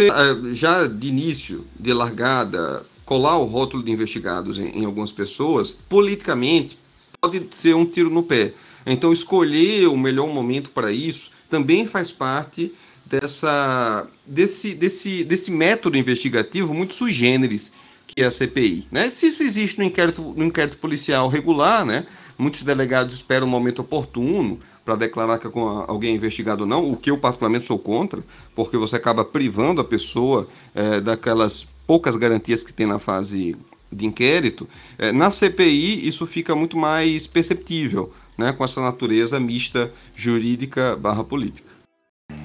eh, 0.00 0.06
já 0.52 0.86
de 0.86 1.08
início, 1.08 1.64
de 1.78 1.92
largada, 1.92 2.84
colar 3.04 3.38
o 3.38 3.44
rótulo 3.44 3.82
de 3.82 3.90
investigados 3.90 4.58
em, 4.58 4.80
em 4.80 4.84
algumas 4.84 5.12
pessoas, 5.12 5.72
politicamente, 5.72 6.78
pode 7.20 7.46
ser 7.50 7.74
um 7.74 7.84
tiro 7.84 8.10
no 8.10 8.22
pé. 8.22 8.52
Então, 8.86 9.12
escolher 9.12 9.88
o 9.88 9.96
melhor 9.96 10.28
momento 10.28 10.70
para 10.70 10.92
isso 10.92 11.30
também 11.48 11.86
faz 11.86 12.10
parte 12.10 12.72
dessa, 13.06 14.06
desse, 14.26 14.74
desse, 14.74 15.24
desse 15.24 15.50
método 15.50 15.96
investigativo 15.96 16.74
muito 16.74 16.94
sui 16.94 17.12
generis 17.12 17.72
que 18.06 18.22
é 18.22 18.26
a 18.26 18.30
CPI. 18.30 18.86
Né? 18.90 19.08
Se 19.08 19.28
isso 19.28 19.42
existe 19.42 19.78
no 19.78 19.84
inquérito, 19.84 20.22
no 20.36 20.44
inquérito 20.44 20.78
policial 20.78 21.28
regular, 21.28 21.84
né? 21.84 22.06
muitos 22.38 22.62
delegados 22.62 23.14
esperam 23.14 23.46
o 23.46 23.48
um 23.48 23.50
momento 23.50 23.80
oportuno 23.80 24.60
para 24.84 24.96
declarar 24.96 25.38
que 25.38 25.46
alguém 25.86 26.12
é 26.12 26.14
investigado 26.14 26.62
ou 26.62 26.68
não, 26.68 26.90
o 26.90 26.96
que 26.96 27.10
eu 27.10 27.18
particularmente 27.18 27.66
sou 27.66 27.78
contra, 27.78 28.22
porque 28.54 28.76
você 28.76 28.96
acaba 28.96 29.24
privando 29.24 29.80
a 29.80 29.84
pessoa 29.84 30.46
é, 30.74 31.00
daquelas 31.00 31.66
poucas 31.86 32.16
garantias 32.16 32.62
que 32.62 32.72
tem 32.72 32.86
na 32.86 32.98
fase 32.98 33.56
de 33.90 34.06
inquérito, 34.06 34.68
é, 34.98 35.12
na 35.12 35.30
CPI 35.30 36.06
isso 36.06 36.26
fica 36.26 36.54
muito 36.54 36.76
mais 36.76 37.26
perceptível, 37.26 38.12
né, 38.36 38.52
com 38.52 38.64
essa 38.64 38.80
natureza 38.80 39.38
mista 39.38 39.92
jurídica 40.14 40.96
barra 40.96 41.22
política. 41.24 41.74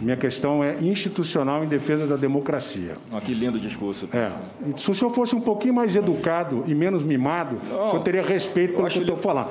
Minha 0.01 0.15
questão 0.15 0.63
é 0.63 0.77
institucional 0.81 1.63
em 1.63 1.67
defesa 1.67 2.05
da 2.05 2.15
democracia. 2.15 2.95
Oh, 3.11 3.19
que 3.19 3.33
lindo 3.33 3.59
discurso. 3.59 4.07
É. 4.13 4.31
Se 4.77 4.91
o 4.91 4.93
senhor 4.93 5.13
fosse 5.13 5.35
um 5.35 5.41
pouquinho 5.41 5.73
mais 5.73 5.95
educado 5.95 6.63
e 6.67 6.75
menos 6.75 7.01
mimado, 7.01 7.59
oh, 7.71 7.85
o 7.85 7.89
senhor 7.89 8.03
teria 8.03 8.21
respeito 8.21 8.75
pelo 8.75 8.87
que 8.87 8.97
eu 8.97 9.01
estou 9.01 9.17
falando. 9.17 9.49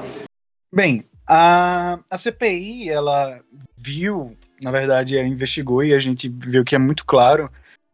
Bem, 0.72 1.04
a, 1.28 1.98
a 2.10 2.16
CPI, 2.16 2.88
ela 2.88 3.40
viu, 3.76 4.36
na 4.62 4.70
verdade, 4.70 5.16
ela 5.16 5.28
investigou 5.28 5.84
e 5.84 5.92
a 5.92 6.00
gente 6.00 6.28
viu 6.28 6.64
que 6.64 6.74
é 6.74 6.78
muito 6.78 7.04
claro 7.04 7.50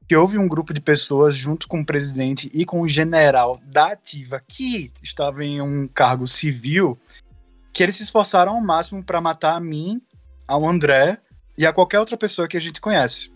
que 0.07 0.15
houve 0.15 0.39
um 0.39 0.47
grupo 0.47 0.73
de 0.73 0.81
pessoas 0.81 1.35
junto 1.35 1.67
com 1.67 1.81
o 1.81 1.87
presidente 1.87 2.51
e 2.53 2.65
com 2.65 2.81
o 2.81 2.89
general 2.89 3.61
da 3.65 3.93
ativa 3.93 4.41
que 4.47 4.93
estava 5.03 5.45
em 5.45 5.61
um 5.61 5.89
cargo 5.89 6.27
civil 6.27 6.99
que 7.73 7.83
eles 7.83 7.97
se 7.97 8.05
esforçaram 8.05 8.55
ao 8.55 8.61
máximo 8.61 9.03
para 9.03 9.21
matar 9.21 9.57
a 9.57 9.61
mim, 9.61 10.01
ao 10.47 10.65
André 10.65 11.19
e 11.59 11.67
a 11.67 11.73
qualquer 11.73 11.99
outra 11.99 12.17
pessoa 12.17 12.47
que 12.47 12.57
a 12.57 12.61
gente 12.61 12.81
conhece. 12.81 13.33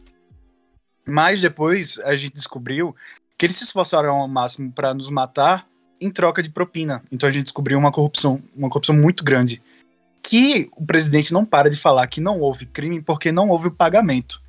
Mas 1.05 1.41
depois 1.41 1.99
a 2.01 2.15
gente 2.15 2.35
descobriu 2.35 2.95
que 3.37 3.47
eles 3.47 3.57
se 3.57 3.65
esforçaram 3.65 4.15
ao 4.15 4.29
máximo 4.29 4.71
para 4.71 4.95
nos 4.95 5.11
matar 5.11 5.67
em 6.01 6.11
troca 6.11 6.43
de 6.43 6.51
propina. 6.51 7.03
Então 7.11 7.29
a 7.29 7.33
gente 7.33 7.45
descobriu 7.45 7.79
uma 7.79 7.91
corrupção, 7.91 8.41
uma 8.55 8.69
corrupção 8.69 8.95
muito 8.95 9.25
grande. 9.25 9.61
Que 10.23 10.69
o 10.77 10.85
presidente 10.85 11.33
não 11.33 11.45
para 11.45 11.71
de 11.71 11.77
falar 11.77 12.07
que 12.07 12.21
não 12.21 12.41
houve 12.41 12.67
crime 12.67 13.01
porque 13.01 13.33
não 13.33 13.49
houve 13.49 13.69
o 13.69 13.73
pagamento. 13.73 14.43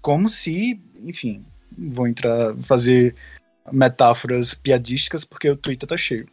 Como 0.00 0.28
se, 0.28 0.80
enfim, 0.96 1.44
vou 1.76 2.08
entrar, 2.08 2.56
fazer 2.62 3.14
metáforas 3.70 4.54
piadísticas 4.54 5.24
porque 5.24 5.48
o 5.48 5.56
Twitter 5.56 5.88
tá 5.88 5.96
cheio. 5.96 6.26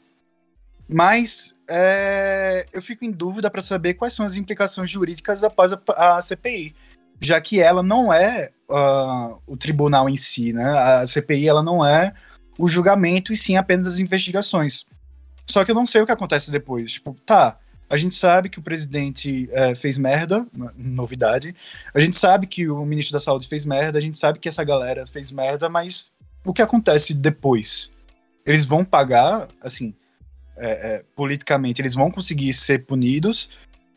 Mas 0.88 1.54
é, 1.70 2.66
eu 2.74 2.82
fico 2.82 3.06
em 3.06 3.12
dúvida 3.12 3.50
para 3.52 3.62
saber 3.62 3.94
quais 3.94 4.14
são 4.14 4.26
as 4.26 4.36
implicações 4.36 4.90
jurídicas 4.90 5.44
após 5.44 5.72
a, 5.72 6.18
a 6.18 6.22
CPI, 6.22 6.74
já 7.22 7.40
que 7.40 7.62
ela 7.62 7.84
não 7.84 8.12
é 8.12 8.50
uh, 8.70 9.40
o 9.46 9.56
tribunal 9.56 10.10
em 10.10 10.18
si, 10.18 10.52
né? 10.52 10.66
A 10.66 11.06
CPI 11.06 11.48
ela 11.48 11.62
não 11.62 11.86
é 11.86 12.14
o 12.58 12.68
julgamento 12.68 13.32
e 13.32 13.38
sim 13.38 13.56
apenas 13.56 13.88
as 13.88 14.00
investigações. 14.00 14.86
Só 15.46 15.64
que 15.64 15.72
eu 15.72 15.76
não 15.76 15.86
sei 15.86 16.02
o 16.02 16.06
que 16.06 16.12
acontece 16.12 16.52
depois. 16.52 16.94
Tipo, 16.94 17.16
tá, 17.26 17.58
a 17.90 17.98
gente 17.98 18.14
sabe 18.14 18.50
que 18.50 18.60
o 18.60 18.62
presidente 18.62 19.50
é, 19.52 19.74
fez 19.74 19.98
merda, 19.98 20.46
novidade. 20.78 21.56
A 21.94 22.00
gente 22.00 22.16
sabe 22.16 22.46
que 22.46 22.70
o 22.70 22.86
ministro 22.86 23.14
da 23.14 23.20
Saúde 23.20 23.48
fez 23.48 23.66
merda, 23.66 23.98
a 23.98 24.02
gente 24.02 24.18
sabe 24.18 24.38
que 24.38 24.48
essa 24.48 24.64
galera 24.64 25.08
fez 25.08 25.32
merda, 25.32 25.68
mas 25.68 26.12
o 26.46 26.54
que 26.54 26.62
acontece 26.62 27.14
depois? 27.14 27.92
Eles 28.46 28.64
vão 28.64 28.86
pagar, 28.86 29.48
assim, 29.60 29.96
é, 30.56 30.70
é, 30.70 31.06
politicamente, 31.16 31.82
eles 31.82 31.96
vão 31.96 32.12
conseguir 32.12 32.54
ser 32.54 32.86
punidos, 32.86 33.50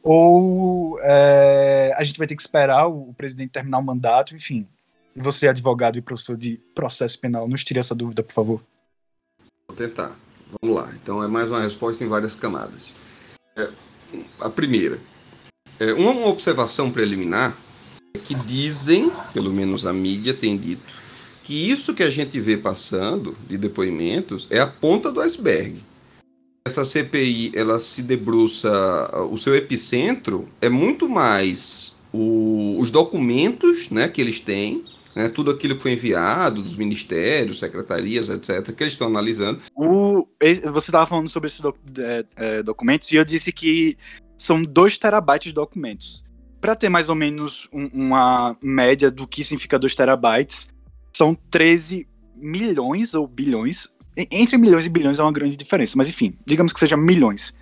ou 0.02 0.98
é, 1.00 1.92
a 1.96 2.02
gente 2.02 2.16
vai 2.16 2.26
ter 2.26 2.34
que 2.34 2.42
esperar 2.42 2.86
o, 2.86 3.12
presidente 3.12 3.50
terminar 3.50 3.78
o 3.78 3.84
mandato, 3.84 4.34
enfim. 4.34 4.66
Você, 5.14 5.46
advogado 5.46 5.98
e 5.98 6.02
professor 6.02 6.36
de 6.36 6.58
processo 6.74 7.18
penal, 7.18 7.46
nos 7.46 7.62
tire 7.62 7.78
essa 7.78 7.94
dúvida, 7.94 8.22
por 8.22 8.32
favor. 8.32 8.64
Vou 9.68 9.76
tentar. 9.76 10.16
Vamos 10.60 10.76
lá. 10.76 10.90
Então 10.94 11.22
é 11.22 11.28
mais 11.28 11.48
uma 11.48 11.60
resposta 11.60 12.02
em 12.02 12.08
várias 12.08 12.34
camadas. 12.34 12.94
É, 13.56 13.68
a 14.40 14.48
primeira, 14.48 14.98
é, 15.78 15.92
uma 15.92 16.26
observação 16.26 16.90
preliminar 16.90 17.56
é 18.14 18.18
que 18.18 18.34
dizem, 18.34 19.10
pelo 19.32 19.52
menos 19.52 19.84
a 19.84 19.92
mídia 19.92 20.32
tem 20.32 20.56
dito, 20.56 21.02
que 21.44 21.70
isso 21.70 21.94
que 21.94 22.02
a 22.02 22.10
gente 22.10 22.38
vê 22.40 22.56
passando 22.56 23.36
de 23.48 23.58
depoimentos 23.58 24.46
é 24.50 24.60
a 24.60 24.66
ponta 24.66 25.10
do 25.10 25.20
iceberg. 25.20 25.82
Essa 26.66 26.84
CPI, 26.84 27.52
ela 27.54 27.78
se 27.78 28.02
debruça, 28.02 28.70
o 29.30 29.36
seu 29.36 29.54
epicentro 29.56 30.48
é 30.60 30.68
muito 30.68 31.08
mais 31.08 31.96
o, 32.12 32.78
os 32.78 32.90
documentos 32.90 33.90
né, 33.90 34.08
que 34.08 34.20
eles 34.20 34.38
têm, 34.38 34.84
né, 35.14 35.28
tudo 35.28 35.50
aquilo 35.50 35.76
que 35.76 35.82
foi 35.82 35.92
enviado 35.92 36.62
dos 36.62 36.74
ministérios, 36.74 37.58
secretarias, 37.58 38.28
etc., 38.28 38.74
que 38.74 38.82
eles 38.82 38.94
estão 38.94 39.08
analisando. 39.08 39.60
O, 39.74 40.26
você 40.40 40.90
estava 40.90 41.06
falando 41.06 41.28
sobre 41.28 41.48
esses 41.48 41.62
é, 41.64 42.24
é, 42.36 42.62
documentos 42.62 43.10
e 43.12 43.16
eu 43.16 43.24
disse 43.24 43.52
que 43.52 43.96
são 44.36 44.62
2 44.62 44.98
terabytes 44.98 45.48
de 45.48 45.54
documentos. 45.54 46.24
Para 46.60 46.76
ter 46.76 46.88
mais 46.88 47.08
ou 47.08 47.14
menos 47.14 47.68
um, 47.72 47.86
uma 47.92 48.56
média 48.62 49.10
do 49.10 49.26
que 49.26 49.44
significa 49.44 49.78
2 49.78 49.94
terabytes, 49.94 50.68
são 51.12 51.34
13 51.50 52.08
milhões 52.36 53.14
ou 53.14 53.26
bilhões. 53.26 53.88
Entre 54.16 54.56
milhões 54.56 54.86
e 54.86 54.90
bilhões 54.90 55.18
é 55.18 55.22
uma 55.22 55.32
grande 55.32 55.56
diferença, 55.56 55.94
mas 55.96 56.08
enfim, 56.08 56.36
digamos 56.46 56.72
que 56.72 56.80
seja 56.80 56.96
milhões. 56.96 57.54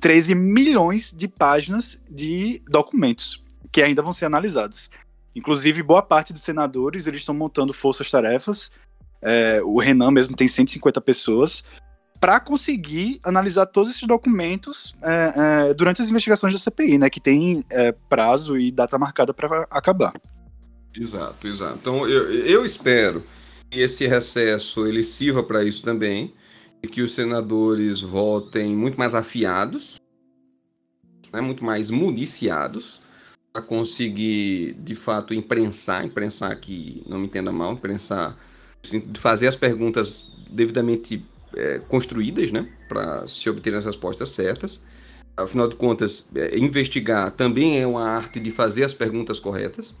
13 0.00 0.34
milhões 0.34 1.12
de 1.12 1.26
páginas 1.26 2.00
de 2.08 2.62
documentos 2.68 3.42
que 3.72 3.82
ainda 3.82 4.02
vão 4.02 4.12
ser 4.12 4.26
analisados. 4.26 4.90
Inclusive, 5.34 5.82
boa 5.82 6.02
parte 6.02 6.32
dos 6.32 6.42
senadores 6.42 7.06
eles 7.06 7.20
estão 7.20 7.34
montando 7.34 7.72
forças-tarefas. 7.72 8.72
É, 9.20 9.60
o 9.62 9.78
Renan 9.78 10.10
mesmo 10.10 10.36
tem 10.36 10.48
150 10.48 11.00
pessoas 11.00 11.64
para 12.20 12.40
conseguir 12.40 13.20
analisar 13.22 13.66
todos 13.66 13.90
esses 13.90 14.02
documentos 14.02 14.94
é, 15.02 15.68
é, 15.70 15.74
durante 15.74 16.02
as 16.02 16.10
investigações 16.10 16.52
da 16.52 16.58
CPI, 16.58 16.98
né? 16.98 17.10
Que 17.10 17.20
tem 17.20 17.64
é, 17.70 17.92
prazo 17.92 18.56
e 18.56 18.72
data 18.72 18.98
marcada 18.98 19.32
para 19.32 19.66
acabar. 19.70 20.14
Exato, 20.94 21.46
exato. 21.46 21.78
Então 21.80 22.08
eu, 22.08 22.32
eu 22.32 22.64
espero 22.64 23.22
que 23.70 23.80
esse 23.80 24.06
recesso 24.06 24.86
ele 24.86 25.04
sirva 25.04 25.42
para 25.42 25.62
isso 25.62 25.82
também 25.82 26.34
e 26.82 26.88
que 26.88 27.02
os 27.02 27.14
senadores 27.14 28.00
votem 28.00 28.74
muito 28.74 28.98
mais 28.98 29.14
afiados, 29.14 30.00
né, 31.32 31.40
muito 31.40 31.64
mais 31.64 31.90
municiados 31.90 33.00
para 33.52 33.62
conseguir 33.62 34.74
de 34.74 34.94
fato 34.94 35.34
imprensar, 35.34 36.04
imprensar 36.04 36.54
que 36.56 37.02
não 37.08 37.18
me 37.18 37.26
entenda 37.26 37.50
mal, 37.50 37.72
imprensar, 37.72 38.36
fazer 39.18 39.46
as 39.48 39.56
perguntas 39.56 40.28
devidamente 40.50 41.24
é, 41.54 41.78
construídas, 41.78 42.52
né, 42.52 42.68
para 42.88 43.26
se 43.26 43.48
obter 43.48 43.74
as 43.74 43.84
respostas 43.84 44.30
certas. 44.30 44.82
Afinal 45.36 45.68
de 45.68 45.76
contas, 45.76 46.26
é, 46.34 46.58
investigar 46.58 47.30
também 47.30 47.80
é 47.80 47.86
uma 47.86 48.04
arte 48.04 48.40
de 48.40 48.50
fazer 48.50 48.84
as 48.84 48.92
perguntas 48.92 49.38
corretas 49.38 49.96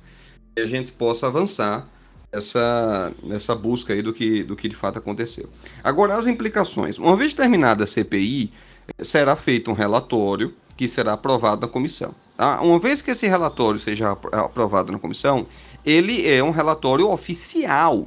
e 0.56 0.60
a 0.60 0.66
gente 0.66 0.92
possa 0.92 1.26
avançar 1.26 1.88
essa, 2.32 3.12
essa 3.30 3.54
busca 3.54 3.92
aí 3.92 4.02
do 4.02 4.12
que, 4.12 4.42
do 4.42 4.56
que 4.56 4.68
de 4.68 4.76
fato 4.76 4.98
aconteceu. 4.98 5.48
Agora, 5.82 6.16
as 6.16 6.26
implicações. 6.26 6.98
Uma 6.98 7.16
vez 7.16 7.32
terminada 7.32 7.84
a 7.84 7.86
CPI, 7.86 8.52
será 9.00 9.36
feito 9.36 9.70
um 9.70 9.74
relatório 9.74 10.54
que 10.78 10.86
será 10.86 11.14
aprovado 11.14 11.66
na 11.66 11.68
comissão. 11.68 12.14
Tá? 12.36 12.60
Uma 12.62 12.78
vez 12.78 13.02
que 13.02 13.10
esse 13.10 13.26
relatório 13.26 13.80
seja 13.80 14.12
aprovado 14.12 14.92
na 14.92 14.98
comissão, 14.98 15.44
ele 15.84 16.24
é 16.26 16.42
um 16.42 16.50
relatório 16.50 17.10
oficial. 17.10 18.06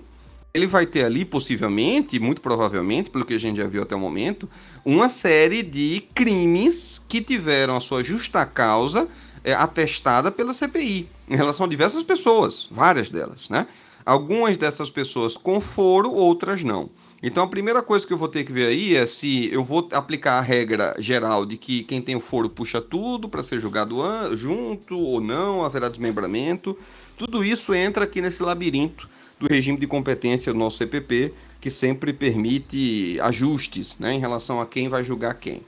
Ele 0.54 0.66
vai 0.66 0.86
ter 0.86 1.04
ali, 1.04 1.26
possivelmente, 1.26 2.18
muito 2.18 2.40
provavelmente, 2.42 3.10
pelo 3.10 3.26
que 3.26 3.34
a 3.34 3.40
gente 3.40 3.58
já 3.58 3.68
viu 3.68 3.84
até 3.84 3.94
o 3.94 4.00
momento, 4.00 4.50
uma 4.86 5.10
série 5.10 5.62
de 5.62 6.08
crimes 6.16 7.02
que 7.10 7.22
tiveram 7.22 7.76
a 7.76 7.82
sua 7.82 8.04
justa 8.04 8.46
causa 8.46 9.06
é, 9.44 9.54
atestada 9.54 10.32
pela 10.32 10.54
CPI, 10.54 11.10
em 11.28 11.36
relação 11.36 11.66
a 11.66 11.70
diversas 11.70 12.04
pessoas, 12.04 12.70
várias 12.72 13.10
delas, 13.10 13.50
né? 13.50 13.68
Algumas 14.06 14.56
dessas 14.56 14.90
pessoas 14.90 15.36
com 15.36 15.60
foro, 15.60 16.12
outras 16.12 16.64
não. 16.64 16.90
Então 17.24 17.44
a 17.44 17.48
primeira 17.48 17.84
coisa 17.84 18.06
que 18.06 18.12
eu 18.12 18.18
vou 18.18 18.28
ter 18.28 18.44
que 18.44 18.52
ver 18.52 18.68
aí 18.68 18.96
é 18.96 19.06
se 19.06 19.52
eu 19.54 19.64
vou 19.64 19.88
aplicar 19.92 20.40
a 20.40 20.42
regra 20.42 20.96
geral 20.98 21.46
de 21.46 21.56
que 21.56 21.84
quem 21.84 22.02
tem 22.02 22.16
o 22.16 22.20
foro 22.20 22.50
puxa 22.50 22.82
tudo 22.82 23.30
para 23.30 23.44
ser 23.44 23.60
julgado 23.60 23.98
junto 24.36 24.98
ou 24.98 25.22
não, 25.22 25.64
haverá 25.64 25.88
desmembramento. 25.88 26.76
Tudo 27.16 27.46
isso 27.46 27.76
entra 27.76 28.06
aqui 28.06 28.22
nesse 28.22 28.42
labirinto 28.42 29.08
do 29.40 29.48
regime 29.48 29.78
de 29.78 29.86
competência 29.86 30.52
do 30.52 30.58
nosso 30.58 30.78
CPP, 30.78 31.32
que 31.60 31.70
sempre 31.70 32.12
permite 32.12 33.20
ajustes 33.22 34.00
né, 34.00 34.14
em 34.14 34.20
relação 34.20 34.60
a 34.60 34.66
quem 34.66 34.90
vai 34.90 35.04
julgar 35.04 35.36
quem. 35.36 35.62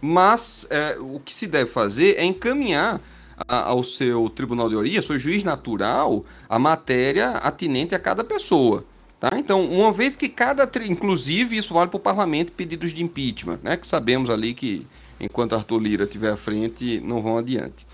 Mas 0.00 0.66
é, 0.70 0.96
o 1.00 1.18
que 1.18 1.32
se 1.32 1.48
deve 1.48 1.70
fazer 1.70 2.16
é 2.18 2.24
encaminhar 2.24 3.00
ao 3.48 3.82
seu 3.82 4.28
tribunal 4.30 4.68
de 4.68 4.76
origem, 4.76 4.98
ao 4.98 5.02
seu 5.02 5.18
juiz 5.18 5.42
natural, 5.42 6.24
a 6.48 6.58
matéria 6.58 7.30
atinente 7.30 7.94
a 7.94 7.98
cada 7.98 8.22
pessoa. 8.22 8.84
Tá? 9.20 9.38
Então, 9.38 9.62
uma 9.70 9.92
vez 9.92 10.16
que 10.16 10.30
cada. 10.30 10.68
Inclusive, 10.88 11.54
isso 11.54 11.74
vale 11.74 11.90
para 11.90 11.98
o 11.98 12.00
parlamento 12.00 12.52
pedidos 12.52 12.94
de 12.94 13.04
impeachment, 13.04 13.60
né? 13.62 13.76
que 13.76 13.86
sabemos 13.86 14.30
ali 14.30 14.54
que, 14.54 14.86
enquanto 15.20 15.54
Arthur 15.54 15.78
Lira 15.78 16.04
estiver 16.04 16.32
à 16.32 16.36
frente, 16.38 16.98
não 17.00 17.20
vão 17.20 17.36
adiante. 17.36 17.86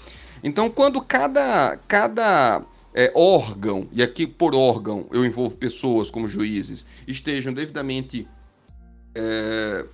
Então, 0.44 0.70
quando 0.70 1.02
cada, 1.02 1.76
cada 1.88 2.62
é, 2.94 3.10
órgão, 3.12 3.88
e 3.92 4.04
aqui 4.04 4.24
por 4.24 4.54
órgão 4.54 5.06
eu 5.10 5.24
envolvo 5.24 5.56
pessoas 5.56 6.10
como 6.10 6.28
juízes, 6.28 6.86
estejam 7.08 7.52
devidamente 7.52 8.28
é, 9.12 9.84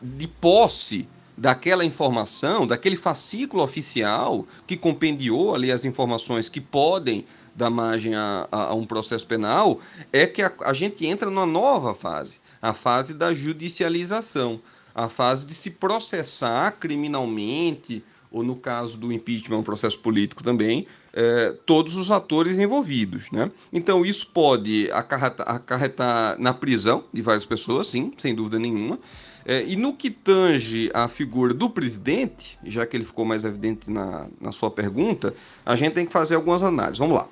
de 0.00 0.28
posse 0.28 1.08
daquela 1.36 1.84
informação, 1.84 2.64
daquele 2.64 2.96
fascículo 2.96 3.62
oficial 3.62 4.46
que 4.66 4.76
compendiou 4.76 5.52
ali 5.54 5.72
as 5.72 5.84
informações 5.84 6.48
que 6.48 6.60
podem 6.60 7.24
dar 7.56 7.70
margem 7.70 8.14
a, 8.14 8.46
a, 8.52 8.62
a 8.64 8.74
um 8.74 8.84
processo 8.84 9.26
penal, 9.26 9.80
é 10.12 10.26
que 10.26 10.42
a, 10.42 10.52
a 10.60 10.72
gente 10.72 11.06
entra 11.06 11.30
numa 11.30 11.46
nova 11.46 11.94
fase, 11.94 12.36
a 12.60 12.72
fase 12.72 13.14
da 13.14 13.32
judicialização, 13.32 14.60
a 14.94 15.08
fase 15.08 15.46
de 15.46 15.54
se 15.54 15.70
processar 15.72 16.72
criminalmente, 16.72 18.04
ou 18.30 18.42
no 18.42 18.56
caso 18.56 18.98
do 18.98 19.12
impeachment, 19.12 19.58
um 19.58 19.62
processo 19.62 19.98
político 20.00 20.42
também, 20.42 20.86
é, 21.12 21.54
todos 21.64 21.96
os 21.96 22.10
atores 22.10 22.58
envolvidos. 22.58 23.30
Né? 23.30 23.50
Então, 23.72 24.04
isso 24.04 24.28
pode 24.28 24.90
acarretar, 24.92 25.48
acarretar, 25.48 26.38
na 26.38 26.52
prisão 26.52 27.04
de 27.12 27.22
várias 27.22 27.46
pessoas, 27.46 27.88
sim, 27.88 28.12
sem 28.18 28.34
dúvida 28.34 28.58
nenhuma. 28.58 28.98
É, 29.48 29.64
e 29.64 29.76
no 29.76 29.94
que 29.94 30.10
tange 30.10 30.90
a 30.92 31.06
figura 31.06 31.54
do 31.54 31.70
presidente, 31.70 32.58
já 32.64 32.84
que 32.84 32.96
ele 32.96 33.04
ficou 33.04 33.24
mais 33.24 33.44
evidente 33.44 33.90
na, 33.90 34.26
na 34.40 34.50
sua 34.50 34.70
pergunta, 34.70 35.32
a 35.64 35.76
gente 35.76 35.92
tem 35.92 36.04
que 36.04 36.12
fazer 36.12 36.34
algumas 36.34 36.62
análises. 36.62 36.98
Vamos 36.98 37.16
lá. 37.16 37.28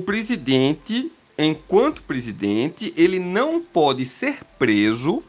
O 0.00 0.02
presidente, 0.02 1.12
enquanto 1.38 2.02
presidente, 2.02 2.92
ele 2.96 3.20
não 3.20 3.62
pode 3.62 4.04
ser 4.04 4.42
preso 4.58 5.22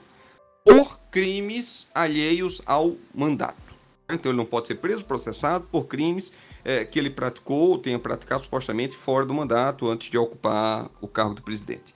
por 0.66 1.00
crimes 1.12 1.88
alheios 1.94 2.64
ao 2.66 2.96
mandato. 3.14 3.76
Então 4.10 4.32
ele 4.32 4.38
não 4.38 4.46
pode 4.46 4.68
ser 4.68 4.76
preso, 4.76 5.06
processado 5.06 5.68
por 5.72 5.86
crimes 5.86 6.34
é, 6.64 6.84
que 6.84 6.98
ele 6.98 7.12
praticou 7.12 7.70
ou 7.70 7.78
tenha 7.78 8.00
praticado 8.00 8.44
supostamente 8.44 8.96
fora 8.96 9.24
do 9.24 9.36
mandato 9.36 9.88
antes 9.88 10.10
de 10.10 10.18
ocupar 10.18 10.90
o 11.00 11.08
cargo 11.08 11.36
de 11.36 11.44
presidente. 11.44 11.94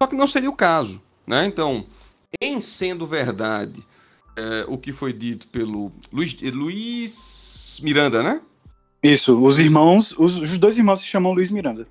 Só 0.00 0.08
que 0.08 0.16
não 0.16 0.26
seria 0.26 0.48
o 0.48 0.56
caso. 0.56 1.02
Né? 1.26 1.44
Então, 1.44 1.84
em 2.40 2.62
sendo 2.62 3.06
verdade 3.06 3.86
é, 4.36 4.64
o 4.68 4.78
que 4.78 4.90
foi 4.90 5.12
dito 5.12 5.48
pelo 5.48 5.92
Luiz, 6.10 6.40
Luiz 6.40 7.78
Miranda, 7.82 8.22
né? 8.22 8.40
Isso, 9.02 9.38
os 9.38 9.58
irmãos, 9.58 10.14
os, 10.18 10.40
os 10.40 10.56
dois 10.56 10.78
irmãos 10.78 11.00
se 11.00 11.06
chamam 11.06 11.32
Luiz 11.32 11.50
Miranda. 11.50 11.86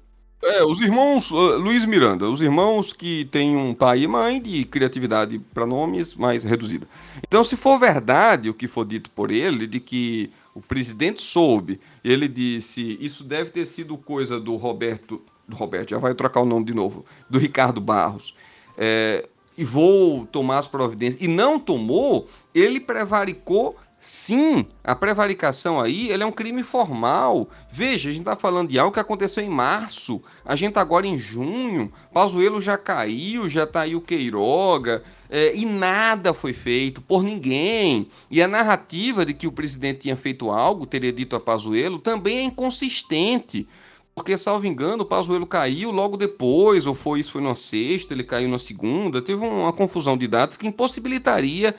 É, 0.48 0.64
os 0.64 0.80
irmãos 0.80 1.32
uh, 1.32 1.58
Luiz 1.58 1.86
Miranda, 1.86 2.30
os 2.30 2.40
irmãos 2.40 2.94
que 2.94 3.26
têm 3.32 3.58
um 3.58 3.74
pai 3.74 4.04
e 4.04 4.08
mãe 4.08 4.40
de 4.40 4.64
criatividade 4.64 5.40
para 5.40 5.66
nomes 5.66 6.16
mais 6.16 6.44
reduzida. 6.44 6.88
Então, 7.28 7.44
se 7.44 7.56
for 7.56 7.80
verdade 7.80 8.48
o 8.48 8.54
que 8.54 8.68
for 8.68 8.86
dito 8.86 9.10
por 9.10 9.32
ele, 9.32 9.66
de 9.66 9.80
que 9.80 10.30
o 10.54 10.62
presidente 10.62 11.20
soube, 11.20 11.82
ele 12.04 12.28
disse, 12.28 12.96
isso 13.02 13.24
deve 13.24 13.50
ter 13.50 13.66
sido 13.66 13.98
coisa 13.98 14.40
do 14.40 14.56
Roberto, 14.56 15.20
do 15.48 15.56
Roberto, 15.56 15.90
já 15.90 15.98
vai 15.98 16.14
trocar 16.14 16.42
o 16.42 16.46
nome 16.46 16.66
de 16.66 16.76
novo, 16.76 17.04
do 17.28 17.40
Ricardo 17.40 17.82
Barros. 17.82 18.36
É, 18.78 19.28
e 19.58 19.64
vou 19.64 20.28
tomar 20.28 20.60
as 20.60 20.68
providências, 20.68 21.24
e 21.24 21.28
não 21.28 21.58
tomou, 21.58 22.28
ele 22.54 22.80
prevaricou 22.80 23.76
sim. 24.06 24.66
A 24.84 24.96
prevaricação 24.96 25.82
aí 25.82 26.10
ele 26.10 26.24
é 26.24 26.26
um 26.26 26.32
crime 26.32 26.64
formal. 26.64 27.50
Veja, 27.72 28.10
a 28.10 28.12
gente 28.12 28.22
está 28.22 28.36
falando 28.36 28.70
de 28.70 28.78
algo 28.78 28.94
que 28.94 29.00
aconteceu 29.00 29.44
em 29.44 29.50
março, 29.50 30.22
a 30.46 30.56
gente 30.56 30.74
tá 30.74 30.82
agora 30.82 31.08
em 31.08 31.18
junho, 31.18 31.92
Pazuello 32.14 32.62
já 32.62 32.78
caiu, 32.78 33.50
já 33.50 33.64
está 33.64 33.82
aí 33.82 33.96
o 33.96 34.02
Queiroga, 34.02 35.04
é, 35.30 35.56
e 35.56 35.66
nada 35.66 36.34
foi 36.34 36.54
feito 36.54 37.02
por 37.02 37.24
ninguém. 37.24 38.08
E 38.30 38.42
a 38.42 38.48
narrativa 38.48 39.26
de 39.26 39.34
que 39.34 39.48
o 39.48 39.52
presidente 39.52 40.02
tinha 40.02 40.16
feito 40.16 40.52
algo, 40.52 40.86
teria 40.86 41.12
dito 41.12 41.36
a 41.36 41.40
Pazuello, 41.40 41.98
também 41.98 42.38
é 42.38 42.44
inconsistente. 42.44 43.68
Porque, 44.14 44.38
salvo 44.38 44.66
engano, 44.66 45.04
o 45.04 45.06
Pazuello 45.06 45.46
caiu 45.46 45.92
logo 45.92 46.16
depois, 46.16 46.88
ou 46.88 46.96
foi 46.96 47.20
isso 47.20 47.34
foi 47.34 47.42
na 47.42 47.54
sexta, 47.54 48.14
ele 48.14 48.24
caiu 48.24 48.48
na 48.48 48.58
segunda. 48.58 49.22
Teve 49.22 49.44
uma 49.44 49.74
confusão 49.74 50.16
de 50.16 50.26
datas 50.26 50.56
que 50.56 50.66
impossibilitaria 50.66 51.76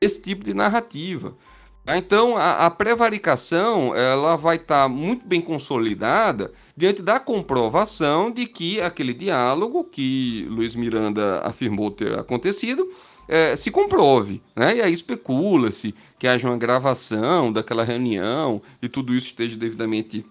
esse 0.00 0.20
tipo 0.20 0.44
de 0.44 0.54
narrativa. 0.54 1.36
Tá? 1.84 1.96
Então, 1.96 2.36
a, 2.36 2.66
a 2.66 2.70
prevaricação 2.70 3.94
ela 3.94 4.36
vai 4.36 4.56
estar 4.56 4.84
tá 4.84 4.88
muito 4.88 5.26
bem 5.26 5.40
consolidada 5.40 6.52
diante 6.76 7.02
da 7.02 7.18
comprovação 7.18 8.30
de 8.30 8.46
que 8.46 8.80
aquele 8.80 9.12
diálogo 9.12 9.84
que 9.84 10.46
Luiz 10.48 10.74
Miranda 10.74 11.40
afirmou 11.40 11.90
ter 11.90 12.18
acontecido 12.18 12.88
é, 13.28 13.56
se 13.56 13.70
comprove. 13.70 14.40
Né? 14.54 14.76
E 14.76 14.82
aí 14.82 14.92
especula-se 14.92 15.94
que 16.18 16.28
haja 16.28 16.48
uma 16.48 16.56
gravação 16.56 17.52
daquela 17.52 17.84
reunião 17.84 18.62
e 18.80 18.88
tudo 18.88 19.14
isso 19.14 19.28
esteja 19.28 19.56
devidamente 19.56 20.24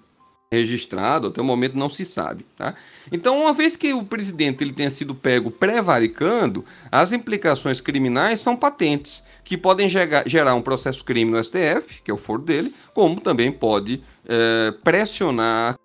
registrado, 0.52 1.28
até 1.28 1.42
o 1.42 1.46
momento 1.46 1.78
não 1.78 1.88
se 1.88 2.06
sabe. 2.06 2.46
Tá? 2.58 2.76
Então, 3.12 3.40
uma 3.40 3.54
vez 3.54 3.78
que 3.78 3.94
o 3.94 4.04
presidente 4.04 4.64
ele 4.64 4.74
tenha 4.74 4.92
sido 4.92 5.16
pego 5.16 5.50
prevaricando, 5.50 6.66
as 6.92 7.14
implicações 7.14 7.80
criminais 7.80 8.42
são 8.42 8.58
patentes, 8.58 9.24
que 9.46 9.58
podem 9.58 9.90
gerar 10.26 10.56
um 10.56 10.62
processo 10.62 11.04
crime 11.06 11.32
no 11.32 11.42
STF, 11.42 12.02
que 12.04 12.12
é 12.12 12.14
o 12.14 12.18
foro 12.18 12.42
dele, 12.42 12.76
como 12.94 13.22
também 13.22 13.52
pode 13.52 14.04
é, 14.28 14.72
pressionar 14.84 15.76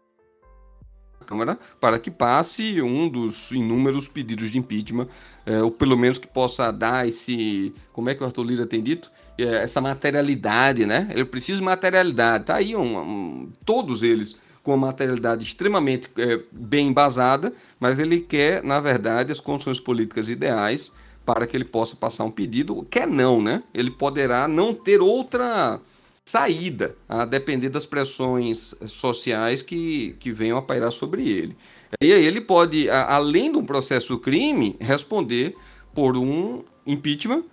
a 1.21 1.25
Câmara 1.25 1.59
para 1.81 1.99
que 1.99 2.11
passe 2.11 2.83
um 2.83 3.09
dos 3.09 3.53
inúmeros 3.53 4.09
pedidos 4.09 4.51
de 4.51 4.59
impeachment, 4.59 5.09
é, 5.45 5.62
ou 5.62 5.71
pelo 5.71 5.97
menos 5.97 6.19
que 6.19 6.27
possa 6.27 6.73
dar 6.73 7.07
esse, 7.07 7.73
como 7.93 8.11
é 8.11 8.14
que 8.14 8.23
o 8.23 8.27
Arthur 8.27 8.45
Lira 8.45 8.67
tem 8.67 8.83
dito? 8.83 9.11
É, 9.39 9.62
essa 9.62 9.81
materialidade, 9.81 10.87
né? 10.87 11.09
Ele 11.12 11.25
precisa 11.25 11.59
de 11.59 11.64
materialidade. 11.64 12.45
Tá 12.45 12.57
aí 12.57 12.77
um, 12.77 12.99
um, 12.99 13.53
todos 13.64 14.03
eles 14.03 14.37
com 14.67 14.73
uma 14.73 14.89
materialidade 14.89 15.45
extremamente 15.45 16.11
é, 16.19 16.41
bem 16.51 16.89
embasada, 16.89 17.53
mas 17.79 18.01
ele 18.01 18.19
quer, 18.19 18.64
na 18.64 18.81
verdade, 18.81 19.31
as 19.31 19.39
condições 19.39 19.79
políticas 19.79 20.29
ideais 20.29 20.93
para 21.25 21.47
que 21.47 21.57
ele 21.57 21.64
possa 21.64 21.95
passar 21.95 22.25
um 22.25 22.33
pedido. 22.33 22.85
Quer 22.91 23.07
não, 23.07 23.41
né? 23.41 23.62
Ele 23.73 23.93
poderá 23.93 24.49
não 24.49 24.75
ter 24.75 25.01
outra 25.01 25.81
saída, 26.25 26.97
a 27.09 27.25
depender 27.25 27.69
das 27.69 27.87
pressões 27.87 28.75
sociais 28.89 29.62
que, 29.62 30.17
que 30.19 30.33
venham 30.33 30.59
a 30.59 30.62
pairar 30.62 30.91
sobre 30.91 31.29
ele. 31.29 31.57
E 32.03 32.12
aí 32.12 32.27
ele 32.27 32.41
pode, 32.41 32.91
além 32.91 33.53
de 33.53 33.59
um 33.59 33.64
processo 33.64 34.19
crime, 34.19 34.77
responder 34.81 35.55
por 35.95 36.17
um 36.17 36.64
impeachment, 36.85 37.45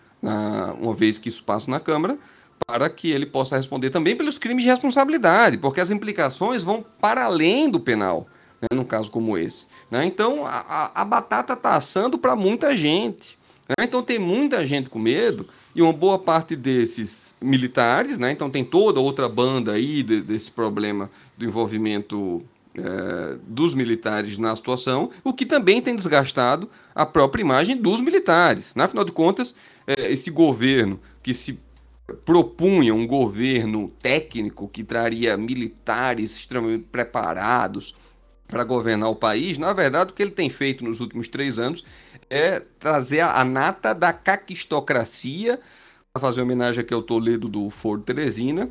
uma 0.80 0.96
vez 0.96 1.20
que 1.20 1.30
isso 1.30 1.44
passa 1.44 1.70
na 1.70 1.80
Câmara, 1.80 2.18
para 2.66 2.90
que 2.90 3.12
ele 3.12 3.26
possa 3.26 3.56
responder 3.56 3.90
também 3.90 4.16
pelos 4.16 4.38
crimes 4.38 4.64
de 4.64 4.70
responsabilidade, 4.70 5.58
porque 5.58 5.82
as 5.82 5.92
implicações 5.92 6.64
vão 6.64 6.86
para 7.00 7.26
além 7.26 7.70
do 7.70 7.80
penal, 7.80 8.28
né, 8.62 8.68
num 8.74 8.84
caso 8.84 9.12
como 9.12 9.38
esse. 9.38 9.66
Né? 9.90 10.06
Então 10.06 10.46
a, 10.46 10.92
a 10.94 11.06
batata 11.06 11.54
está 11.54 11.76
assando 11.76 12.18
para 12.18 12.36
muita 12.36 12.76
gente. 12.76 13.38
Né? 13.68 13.86
Então 13.86 14.02
tem 14.02 14.20
muita 14.20 14.66
gente 14.66 14.90
com 14.90 15.00
medo 15.00 15.48
e 15.76 15.82
uma 15.82 15.94
boa 15.94 16.20
parte 16.20 16.56
desses 16.56 17.36
militares, 17.42 18.18
né? 18.18 18.32
então 18.32 18.50
tem 18.50 18.64
toda 18.64 19.00
outra 19.00 19.28
banda 19.28 19.72
aí 19.72 20.04
de, 20.04 20.22
desse 20.22 20.52
problema 20.52 21.10
do 21.38 21.46
envolvimento 21.46 22.44
é, 22.76 23.38
dos 23.48 23.74
militares 23.74 24.38
na 24.38 24.56
situação, 24.56 25.12
o 25.24 25.34
que 25.34 25.46
também 25.46 25.82
tem 25.82 25.96
desgastado 25.96 26.70
a 26.96 27.06
própria 27.06 27.42
imagem 27.42 27.78
dos 27.78 28.02
militares. 28.02 28.76
Né? 28.76 28.84
Afinal 28.84 29.04
de 29.04 29.12
contas, 29.12 29.56
é, 29.86 30.12
esse 30.12 30.30
governo 30.30 31.00
que 31.22 31.34
se 31.34 31.60
propunha 32.26 32.94
um 32.94 33.08
governo 33.08 33.90
técnico 34.02 34.68
que 34.68 34.84
traria 34.84 35.38
militares 35.38 36.36
extremamente 36.36 36.86
preparados 36.92 37.96
para 38.48 38.64
governar 38.64 39.10
o 39.10 39.16
país, 39.16 39.58
na 39.58 39.74
verdade, 39.74 40.12
o 40.12 40.14
que 40.14 40.22
ele 40.22 40.32
tem 40.32 40.50
feito 40.50 40.84
nos 40.84 41.00
últimos 41.00 41.28
três 41.28 41.58
anos 41.58 41.84
é 42.30 42.60
trazer 42.60 43.22
a 43.22 43.44
nata 43.44 43.94
da 43.94 44.14
caquistocracia, 44.14 45.60
para 46.12 46.22
fazer 46.22 46.42
homenagem 46.42 46.82
aqui 46.82 46.94
ao 46.94 47.02
Toledo 47.02 47.48
do 47.50 47.70
Foro 47.72 48.02
Teresina, 48.02 48.70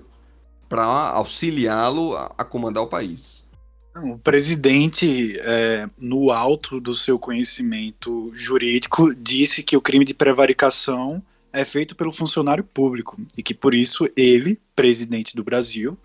para 0.68 0.84
auxiliá-lo 0.84 2.16
a, 2.16 2.44
comandar 2.44 2.82
o 2.84 2.86
país. 2.86 3.50
O 3.96 4.16
presidente, 4.16 5.36
é, 5.40 5.88
no 5.98 6.30
alto 6.30 6.80
do 6.80 6.94
seu 6.94 7.18
conhecimento 7.18 8.30
jurídico, 8.34 9.14
disse 9.14 9.62
que 9.62 9.76
o 9.76 9.82
crime 9.82 10.04
de 10.04 10.14
prevaricação 10.14 11.22
é 11.53 11.64
feito 11.64 11.94
pelo 11.94 12.12
funcionário 12.12 12.64
público 12.64 13.20
e 13.36 13.42
que 13.42 13.55
por 13.55 13.74
isso 13.74 14.09
ele, 14.16 14.61
presidente 14.74 15.36
do 15.36 15.44
Brasil, 15.44 15.96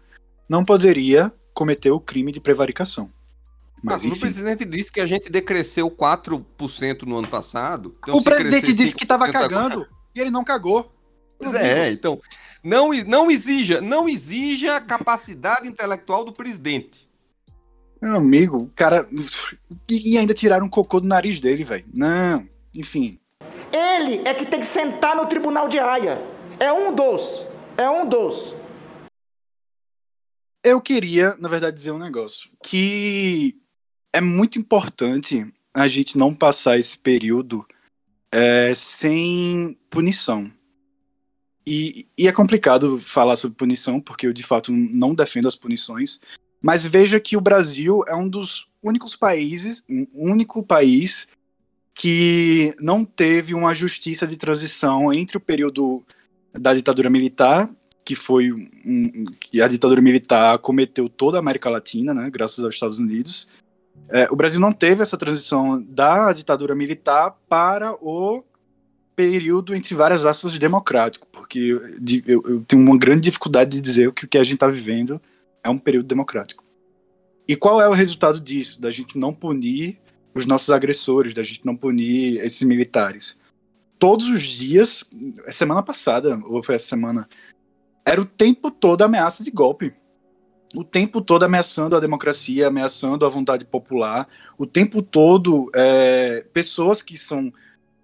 não 0.47 0.65
poderia 0.65 1.31
cometer 1.53 1.91
o 1.91 1.99
crime 1.99 2.31
de 2.31 2.39
prevaricação. 2.39 3.09
Mas, 3.81 4.03
Mas 4.03 4.11
o 4.11 4.19
presidente 4.19 4.65
disse 4.65 4.91
que 4.91 4.99
a 4.99 5.05
gente 5.05 5.29
decresceu 5.29 5.89
4% 5.89 7.03
no 7.03 7.17
ano 7.17 7.27
passado. 7.27 7.95
Então 7.99 8.15
o 8.15 8.23
presidente 8.23 8.73
disse 8.73 8.95
que 8.95 9.03
estava 9.03 9.31
cagando 9.31 9.83
agora... 9.83 9.89
e 10.15 10.19
ele 10.19 10.31
não 10.31 10.43
cagou. 10.43 10.91
Pois 11.39 11.53
é, 11.53 11.91
então 11.91 12.19
não, 12.63 12.89
não 13.05 13.29
exija, 13.29 13.79
não 13.79 14.09
exija 14.09 14.81
capacidade 14.81 15.67
intelectual 15.67 16.25
do 16.25 16.33
presidente. 16.33 17.07
Meu 18.01 18.15
amigo, 18.15 18.57
o 18.57 18.71
cara. 18.75 19.07
E 19.89 20.17
ainda 20.17 20.33
tiraram 20.33 20.65
um 20.65 20.69
cocô 20.69 20.99
do 20.99 21.07
nariz 21.07 21.39
dele, 21.39 21.63
velho. 21.63 21.85
Não, 21.93 22.47
enfim. 22.73 23.19
Ele 23.71 24.21
é 24.25 24.33
que 24.33 24.45
tem 24.45 24.59
que 24.59 24.65
sentar 24.65 25.15
no 25.15 25.27
tribunal 25.27 25.67
de 25.67 25.79
Haia. 25.79 26.21
É 26.59 26.71
um 26.71 26.93
dos. 26.93 27.45
É 27.77 27.89
um 27.89 28.07
dos. 28.07 28.55
Eu 30.63 30.81
queria, 30.81 31.35
na 31.37 31.49
verdade, 31.49 31.75
dizer 31.75 31.91
um 31.91 31.99
negócio. 31.99 32.49
Que 32.63 33.55
é 34.11 34.21
muito 34.21 34.57
importante 34.57 35.45
a 35.73 35.87
gente 35.87 36.17
não 36.17 36.33
passar 36.33 36.79
esse 36.79 36.97
período 36.97 37.65
é, 38.31 38.73
sem 38.73 39.77
punição. 39.89 40.51
E, 41.65 42.07
e, 42.17 42.27
é 42.27 42.31
complicado 42.31 42.99
falar 42.99 43.35
sobre 43.35 43.57
punição, 43.57 43.99
porque 43.99 44.25
eu 44.25 44.33
de 44.33 44.43
fato 44.43 44.71
não 44.71 45.13
defendo 45.13 45.47
as 45.47 45.55
punições. 45.55 46.19
Mas 46.61 46.85
veja 46.85 47.19
que 47.19 47.37
o 47.37 47.41
Brasil 47.41 47.99
é 48.07 48.15
um 48.15 48.27
dos 48.27 48.67
únicos 48.81 49.15
países, 49.15 49.83
um 49.87 50.07
único 50.13 50.63
país 50.63 51.27
que 51.97 52.75
não 52.79 53.03
teve 53.03 53.55
uma 53.55 53.73
justiça 53.73 54.27
de 54.27 54.37
transição 54.37 55.11
entre 55.11 55.35
o 55.35 55.41
período 55.41 56.03
da 56.53 56.71
ditadura 56.71 57.09
militar, 57.09 57.67
que 58.05 58.15
foi 58.15 58.51
um, 58.51 59.25
que 59.39 59.59
a 59.59 59.67
ditadura 59.67 59.99
militar 59.99 60.59
cometeu 60.59 61.09
toda 61.09 61.37
a 61.37 61.39
América 61.39 61.71
Latina, 61.71 62.13
né, 62.13 62.29
graças 62.29 62.63
aos 62.63 62.75
Estados 62.75 62.99
Unidos. 62.99 63.49
É, 64.09 64.27
o 64.31 64.35
Brasil 64.35 64.59
não 64.59 64.71
teve 64.71 65.01
essa 65.01 65.17
transição 65.17 65.81
da 65.81 66.31
ditadura 66.31 66.75
militar 66.75 67.35
para 67.49 67.93
o 67.93 68.43
período, 69.15 69.73
entre 69.73 69.95
várias 69.95 70.23
aspas, 70.23 70.57
democrático, 70.59 71.27
porque 71.31 71.59
eu, 72.27 72.43
eu 72.47 72.61
tenho 72.67 72.83
uma 72.83 72.97
grande 72.97 73.21
dificuldade 73.21 73.71
de 73.71 73.81
dizer 73.81 74.13
que 74.13 74.25
o 74.25 74.27
que 74.27 74.37
a 74.37 74.43
gente 74.43 74.53
está 74.53 74.67
vivendo 74.67 75.19
é 75.63 75.69
um 75.69 75.79
período 75.79 76.05
democrático. 76.05 76.63
E 77.47 77.55
qual 77.55 77.81
é 77.81 77.89
o 77.89 77.93
resultado 77.93 78.39
disso? 78.39 78.79
Da 78.79 78.91
gente 78.91 79.17
não 79.17 79.33
punir 79.33 79.99
os 80.37 80.45
nossos 80.45 80.69
agressores, 80.69 81.33
da 81.33 81.43
gente 81.43 81.65
não 81.65 81.75
punir 81.75 82.37
esses 82.37 82.63
militares. 82.63 83.37
Todos 83.99 84.27
os 84.27 84.43
dias, 84.43 85.09
semana 85.49 85.81
passada, 85.81 86.39
ou 86.45 86.61
foi 86.61 86.75
essa 86.75 86.87
semana, 86.87 87.27
era 88.05 88.21
o 88.21 88.25
tempo 88.25 88.69
todo 88.69 89.01
ameaça 89.01 89.43
de 89.43 89.51
golpe. 89.51 89.93
O 90.75 90.83
tempo 90.83 91.21
todo 91.21 91.43
ameaçando 91.43 91.95
a 91.95 91.99
democracia, 91.99 92.67
ameaçando 92.67 93.25
a 93.25 93.29
vontade 93.29 93.65
popular. 93.65 94.27
O 94.57 94.65
tempo 94.65 95.01
todo, 95.01 95.71
é, 95.73 96.45
pessoas 96.53 97.01
que 97.01 97.17
são 97.17 97.51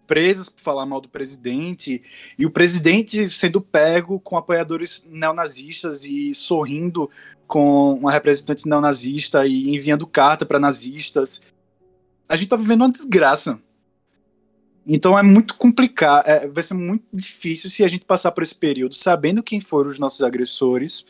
presas 0.08 0.50
por 0.50 0.62
falar 0.62 0.86
mal 0.86 1.00
do 1.00 1.10
presidente, 1.10 2.04
e 2.38 2.46
o 2.46 2.52
presidente 2.52 3.30
sendo 3.30 3.62
pego 3.62 4.20
com 4.20 4.38
apoiadores 4.38 5.04
neonazistas 5.10 6.04
e 6.04 6.36
sorrindo 6.36 7.10
com 7.48 7.94
uma 7.94 8.12
representante 8.12 8.68
neonazista 8.68 9.46
e 9.46 9.70
enviando 9.76 10.08
carta 10.08 10.46
para 10.46 10.60
nazistas 10.60 11.42
a 12.34 12.36
gente 12.36 12.50
tá 12.50 12.56
vivendo 12.56 12.82
uma 12.82 12.92
desgraça. 12.92 13.62
Então 14.88 15.18
é 15.18 15.22
muito 15.22 15.54
complicado, 15.54 16.28
é, 16.28 16.48
vai 16.48 16.64
ser 16.64 16.74
muito 16.74 17.06
difícil 17.14 17.70
se 17.70 17.84
a 17.84 17.88
gente 17.88 18.06
passar 18.06 18.32
por 18.32 18.42
esse 18.42 18.56
período 18.56 18.96
sabendo 18.96 19.44
quem 19.44 19.62
foram 19.62 19.92
os 19.92 20.00
nossos 20.00 20.24
agressores, 20.24 21.06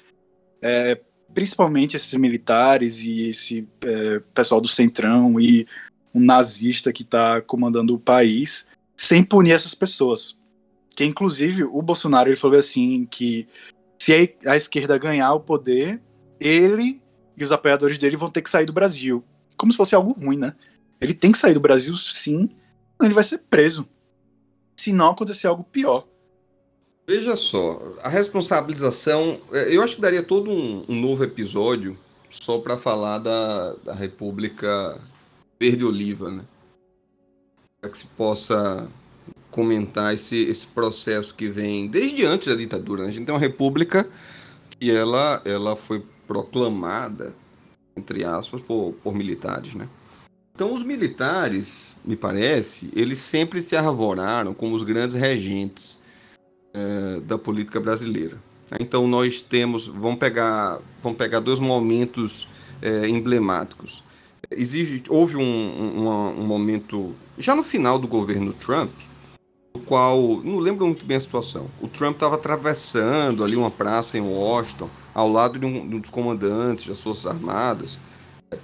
é, 0.62 1.00
principalmente 1.34 1.96
esses 1.96 2.14
militares 2.16 3.00
e 3.00 3.30
esse 3.30 3.66
é, 3.86 4.20
pessoal 4.34 4.60
do 4.60 4.68
Centrão 4.68 5.40
e 5.40 5.66
um 6.14 6.20
nazista 6.20 6.92
que 6.92 7.04
está 7.04 7.42
comandando 7.42 7.96
o 7.96 8.00
país, 8.00 8.68
sem 8.96 9.24
punir 9.24 9.54
essas 9.54 9.74
pessoas. 9.74 10.38
Que 10.94 11.06
inclusive 11.06 11.64
o 11.64 11.82
Bolsonaro 11.82 12.30
ele 12.30 12.36
falou 12.36 12.60
assim 12.60 13.08
que 13.10 13.48
se 13.98 14.14
a, 14.46 14.52
a 14.52 14.58
esquerda 14.58 14.98
ganhar 14.98 15.34
o 15.34 15.40
poder, 15.40 16.02
ele 16.38 17.02
e 17.38 17.44
os 17.46 17.54
apoiadores 17.54 17.98
dele 17.98 18.18
vão 18.18 18.30
ter 18.30 18.42
que 18.42 18.50
sair 18.50 18.66
do 18.66 18.74
Brasil. 18.74 19.24
Como 19.56 19.72
se 19.72 19.78
fosse 19.78 19.96
algo 19.96 20.12
ruim, 20.12 20.38
né? 20.38 20.54
Ele 21.00 21.14
tem 21.14 21.32
que 21.32 21.38
sair 21.38 21.54
do 21.54 21.60
Brasil, 21.60 21.96
sim, 21.98 22.50
ele 23.02 23.14
vai 23.14 23.24
ser 23.24 23.40
preso. 23.50 23.88
Se 24.78 24.92
não 24.92 25.12
acontecer 25.12 25.48
algo 25.48 25.64
pior. 25.64 26.08
Veja 27.08 27.36
só, 27.36 27.82
a 28.02 28.10
responsabilização. 28.10 29.40
É, 29.52 29.76
eu 29.76 29.82
acho 29.82 29.96
que 29.96 30.02
daria 30.02 30.24
todo 30.24 30.50
um, 30.50 30.86
um 30.88 31.02
novo 31.02 31.24
episódio 31.24 31.98
só 32.30 32.60
para 32.60 32.78
falar 32.78 33.20
da, 33.20 33.74
da 33.76 33.94
República 33.94 35.00
Verde-Oliva, 35.60 36.32
né? 36.32 36.44
Para 37.80 37.90
que 37.90 37.98
se 37.98 38.08
possa 38.08 38.90
comentar 39.52 40.14
esse, 40.14 40.38
esse 40.46 40.66
processo 40.68 41.36
que 41.36 41.48
vem 41.48 41.88
desde 41.88 42.26
antes 42.26 42.48
da 42.48 42.56
ditadura. 42.56 43.04
Né? 43.04 43.10
A 43.10 43.12
gente 43.12 43.26
tem 43.26 43.36
uma 43.36 43.40
república 43.40 44.10
que 44.80 44.90
ela, 44.90 45.42
ela 45.46 45.76
foi 45.76 46.04
proclamada, 46.26 47.36
entre 47.96 48.26
aspas, 48.26 48.62
por, 48.62 48.94
por 49.04 49.14
militares, 49.14 49.76
né? 49.76 49.88
Então, 50.56 50.72
os 50.72 50.84
militares, 50.84 51.98
me 52.06 52.16
parece, 52.16 52.88
eles 52.96 53.18
sempre 53.18 53.60
se 53.60 53.76
arvoraram 53.76 54.54
como 54.54 54.76
os 54.76 54.84
grandes 54.84 55.16
regentes 55.16 56.00
é, 56.72 57.20
da 57.22 57.40
política 57.40 57.80
brasileira. 57.80 58.38
Então, 58.80 59.08
nós 59.08 59.42
temos, 59.42 59.88
vamos 59.88 60.20
pegar, 60.20 60.80
vamos 61.02 61.18
pegar 61.18 61.40
dois 61.40 61.60
momentos 61.60 62.48
é, 62.84 63.10
emblemáticos. 63.10 64.04
Existe, 64.52 65.04
houve 65.10 65.38
um, 65.38 65.42
um, 65.42 66.08
um, 66.08 66.46
momento, 66.46 67.16
já 67.36 67.56
no 67.56 67.64
final 67.64 67.98
do 67.98 68.08
governo 68.08 68.54
Trump, 68.54 68.92
no 69.74 69.82
qual, 69.82 70.40
não 70.44 70.60
lembro 70.60 70.86
muito 70.86 71.04
bem 71.04 71.18
a 71.18 71.20
situação, 71.20 71.68
o 71.82 71.88
Trump 71.88 72.14
estava 72.14 72.36
atravessando 72.36 73.44
ali 73.44 73.56
uma 73.56 73.72
praça 73.72 74.20
em 74.20 74.22
Washington, 74.22 74.88
ao 75.16 75.28
lado 75.32 75.58
de 75.58 75.66
um, 75.66 75.88
de 75.90 75.96
um 75.96 76.00
dos 76.00 76.12
comandantes 76.12 76.86
das 76.86 77.00
Forças 77.00 77.26
Armadas, 77.26 78.00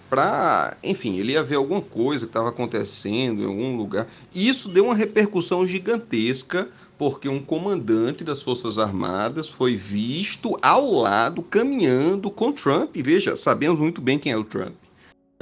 para, 0.09 0.77
enfim, 0.83 1.17
ele 1.17 1.33
ia 1.33 1.43
ver 1.43 1.55
alguma 1.55 1.81
coisa 1.81 2.25
que 2.25 2.29
estava 2.29 2.49
acontecendo 2.49 3.41
em 3.41 3.45
algum 3.45 3.77
lugar. 3.77 4.07
E 4.33 4.47
isso 4.47 4.69
deu 4.69 4.85
uma 4.85 4.95
repercussão 4.95 5.65
gigantesca, 5.65 6.67
porque 6.97 7.29
um 7.29 7.41
comandante 7.41 8.23
das 8.23 8.41
Forças 8.41 8.77
Armadas 8.77 9.47
foi 9.47 9.75
visto 9.75 10.57
ao 10.61 10.91
lado, 10.91 11.41
caminhando 11.41 12.29
com 12.29 12.51
Trump. 12.51 12.95
Veja, 12.97 13.35
sabemos 13.35 13.79
muito 13.79 14.01
bem 14.01 14.19
quem 14.19 14.31
é 14.31 14.37
o 14.37 14.43
Trump. 14.43 14.75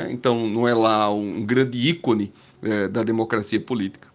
Então, 0.09 0.47
não 0.47 0.67
é 0.67 0.73
lá 0.73 1.11
um 1.11 1.43
grande 1.43 1.89
ícone 1.89 2.31
é, 2.61 2.87
da 2.87 3.01
democracia 3.03 3.59
política. 3.59 4.07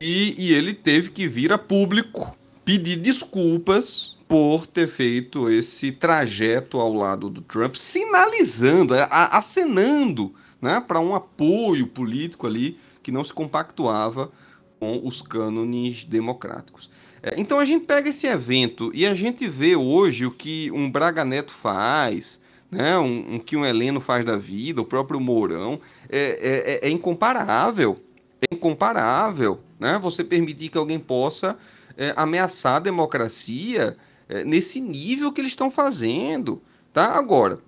E, 0.00 0.34
e 0.38 0.54
ele 0.54 0.74
teve 0.74 1.10
que 1.10 1.28
vir 1.28 1.52
a 1.52 1.58
público 1.58 2.34
pedir 2.64 2.96
desculpas 2.96 4.16
por 4.28 4.66
ter 4.66 4.86
feito 4.86 5.50
esse 5.50 5.90
trajeto 5.90 6.78
ao 6.78 6.92
lado 6.92 7.28
do 7.28 7.40
Trump, 7.40 7.74
sinalizando, 7.74 8.94
acenando 9.10 10.32
né, 10.60 10.80
para 10.80 11.00
um 11.00 11.14
apoio 11.14 11.86
político 11.86 12.46
ali 12.46 12.78
que 13.02 13.10
não 13.10 13.24
se 13.24 13.32
compactuava 13.32 14.30
com 14.78 15.00
os 15.04 15.20
cânones 15.20 16.04
democráticos. 16.04 16.90
É, 17.22 17.34
então 17.36 17.58
a 17.58 17.64
gente 17.64 17.84
pega 17.84 18.08
esse 18.08 18.26
evento 18.26 18.90
e 18.94 19.04
a 19.04 19.14
gente 19.14 19.46
vê 19.46 19.76
hoje 19.76 20.24
o 20.24 20.30
que 20.30 20.70
um 20.70 20.90
Braga 20.90 21.24
Neto 21.24 21.52
faz, 21.52 22.40
né, 22.70 22.96
um, 22.98 23.34
um 23.34 23.38
que 23.38 23.56
um 23.56 23.64
Heleno 23.64 24.00
faz 24.00 24.24
da 24.24 24.36
vida, 24.36 24.80
o 24.80 24.84
próprio 24.84 25.20
Mourão, 25.20 25.80
é, 26.08 26.80
é, 26.82 26.88
é 26.88 26.90
incomparável. 26.90 28.00
É 28.40 28.54
incomparável 28.54 29.60
né, 29.78 29.98
você 30.00 30.24
permitir 30.24 30.70
que 30.70 30.78
alguém 30.78 30.98
possa 30.98 31.58
é, 32.00 32.14
ameaçar 32.16 32.76
a 32.76 32.80
democracia 32.80 33.94
é, 34.26 34.42
nesse 34.42 34.80
nível 34.80 35.30
que 35.30 35.40
eles 35.42 35.52
estão 35.52 35.70
fazendo. 35.70 36.62
Tá? 36.94 37.12
Agora, 37.12 37.58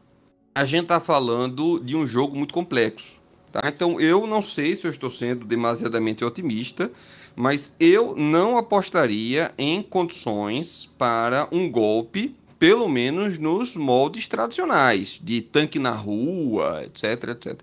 a 0.54 0.64
gente 0.64 0.84
está 0.84 0.98
falando 0.98 1.78
de 1.78 1.94
um 1.94 2.06
jogo 2.06 2.34
muito 2.34 2.54
complexo. 2.54 3.20
Tá? 3.52 3.60
Então 3.66 4.00
eu 4.00 4.26
não 4.26 4.40
sei 4.40 4.74
se 4.74 4.86
eu 4.86 4.90
estou 4.90 5.10
sendo 5.10 5.44
demasiadamente 5.44 6.24
otimista, 6.24 6.90
mas 7.36 7.74
eu 7.78 8.16
não 8.16 8.56
apostaria 8.56 9.52
em 9.58 9.82
condições 9.82 10.90
para 10.96 11.46
um 11.52 11.70
golpe, 11.70 12.34
pelo 12.58 12.88
menos 12.88 13.36
nos 13.36 13.76
moldes 13.76 14.26
tradicionais, 14.26 15.20
de 15.22 15.42
tanque 15.42 15.78
na 15.78 15.90
rua, 15.90 16.84
etc, 16.84 17.28
etc. 17.30 17.60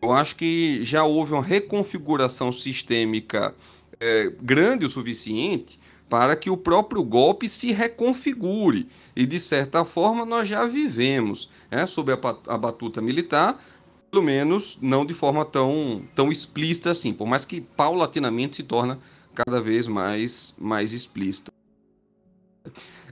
Eu 0.00 0.12
acho 0.12 0.36
que 0.36 0.84
já 0.84 1.02
houve 1.02 1.32
uma 1.32 1.42
reconfiguração 1.42 2.52
sistêmica 2.52 3.52
é, 3.98 4.30
grande 4.40 4.84
o 4.84 4.88
suficiente 4.88 5.78
para 6.08 6.36
que 6.36 6.50
o 6.50 6.56
próprio 6.56 7.02
golpe 7.02 7.48
se 7.48 7.72
reconfigure. 7.72 8.88
E, 9.16 9.26
de 9.26 9.40
certa 9.40 9.84
forma, 9.84 10.24
nós 10.24 10.48
já 10.48 10.66
vivemos 10.66 11.50
né, 11.70 11.86
sob 11.86 12.12
a, 12.12 12.58
batuta 12.58 13.00
militar 13.00 13.58
pelo 14.10 14.22
menos 14.22 14.78
não 14.80 15.04
de 15.04 15.12
forma 15.12 15.44
tão, 15.44 16.04
tão 16.14 16.30
explícita 16.30 16.92
assim, 16.92 17.12
por 17.12 17.26
mais 17.26 17.44
que 17.44 17.60
paulatinamente 17.60 18.54
se 18.54 18.62
torna 18.62 19.00
cada 19.34 19.60
vez 19.60 19.88
mais, 19.88 20.54
mais 20.56 20.92
explícita. 20.92 21.52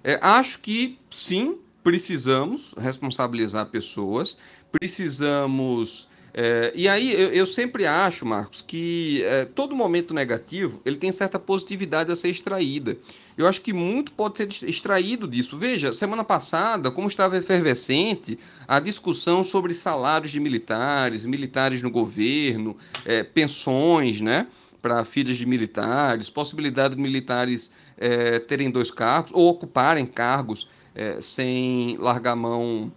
É, 0.04 0.16
acho 0.22 0.60
que 0.60 0.96
sim, 1.10 1.58
precisamos 1.82 2.72
responsabilizar 2.78 3.66
pessoas, 3.66 4.38
precisamos 4.70 6.08
é, 6.34 6.72
e 6.74 6.88
aí 6.88 7.12
eu, 7.12 7.30
eu, 7.32 7.46
sempre 7.46 7.84
acho, 7.84 8.24
Marcos, 8.24 8.64
que 8.66 9.22
é, 9.24 9.44
todo 9.44 9.76
momento 9.76 10.14
negativo 10.14 10.80
ele 10.84 10.96
tem 10.96 11.12
certa 11.12 11.38
positividade 11.38 12.10
a 12.10 12.16
ser 12.16 12.28
extraída. 12.28 12.96
Eu 13.36 13.46
acho 13.46 13.60
que 13.60 13.72
muito 13.72 14.12
pode 14.12 14.38
ser 14.38 14.68
extraído 14.68 15.28
disso. 15.28 15.58
Veja, 15.58 15.92
semana 15.92 16.24
passada, 16.24 16.90
como 16.90 17.06
estava 17.06 17.36
efervescente 17.36 18.38
a 18.66 18.80
discussão 18.80 19.42
sobre 19.42 19.74
salários 19.74 20.32
de 20.32 20.40
militares, 20.40 21.26
militares 21.26 21.82
no 21.82 21.90
governo, 21.90 22.76
é, 23.04 23.22
pensões, 23.22 24.20
né? 24.20 24.46
Para 24.80 25.04
filhas 25.04 25.36
de 25.36 25.46
militares, 25.46 26.28
possibilidade 26.28 26.96
de 26.96 27.02
militares 27.02 27.70
é, 27.98 28.38
terem 28.38 28.70
dois 28.70 28.90
cargos 28.90 29.30
ou 29.32 29.48
ocuparem 29.48 30.06
cargos 30.06 30.68
é, 30.94 31.20
sem 31.20 31.96
largar 31.98 32.34
mão 32.34 32.90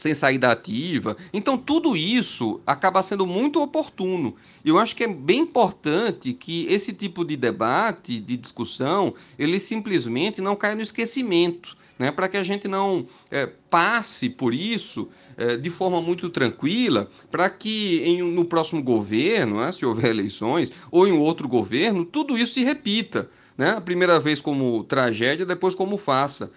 sem 0.00 0.14
saída 0.14 0.50
ativa. 0.50 1.16
Então, 1.32 1.58
tudo 1.58 1.96
isso 1.96 2.60
acaba 2.66 3.02
sendo 3.02 3.26
muito 3.26 3.60
oportuno. 3.60 4.34
Eu 4.64 4.78
acho 4.78 4.96
que 4.96 5.04
é 5.04 5.08
bem 5.08 5.40
importante 5.40 6.32
que 6.32 6.66
esse 6.68 6.92
tipo 6.92 7.24
de 7.24 7.36
debate, 7.36 8.18
de 8.18 8.36
discussão, 8.36 9.14
ele 9.38 9.60
simplesmente 9.60 10.40
não 10.40 10.56
caia 10.56 10.74
no 10.74 10.82
esquecimento. 10.82 11.78
Né, 11.98 12.10
para 12.10 12.30
que 12.30 12.38
a 12.38 12.42
gente 12.42 12.66
não 12.66 13.04
é, 13.30 13.44
passe 13.68 14.30
por 14.30 14.54
isso 14.54 15.10
é, 15.36 15.58
de 15.58 15.68
forma 15.68 16.00
muito 16.00 16.30
tranquila, 16.30 17.10
para 17.30 17.50
que 17.50 18.02
em, 18.02 18.22
no 18.22 18.46
próximo 18.46 18.82
governo, 18.82 19.60
né, 19.60 19.70
se 19.70 19.84
houver 19.84 20.08
eleições, 20.08 20.72
ou 20.90 21.06
em 21.06 21.12
outro 21.12 21.46
governo, 21.46 22.06
tudo 22.06 22.38
isso 22.38 22.54
se 22.54 22.64
repita. 22.64 23.28
Né? 23.54 23.72
A 23.72 23.82
primeira 23.82 24.18
vez 24.18 24.40
como 24.40 24.82
tragédia, 24.84 25.44
depois 25.44 25.74
como 25.74 25.98
faça. 25.98 26.50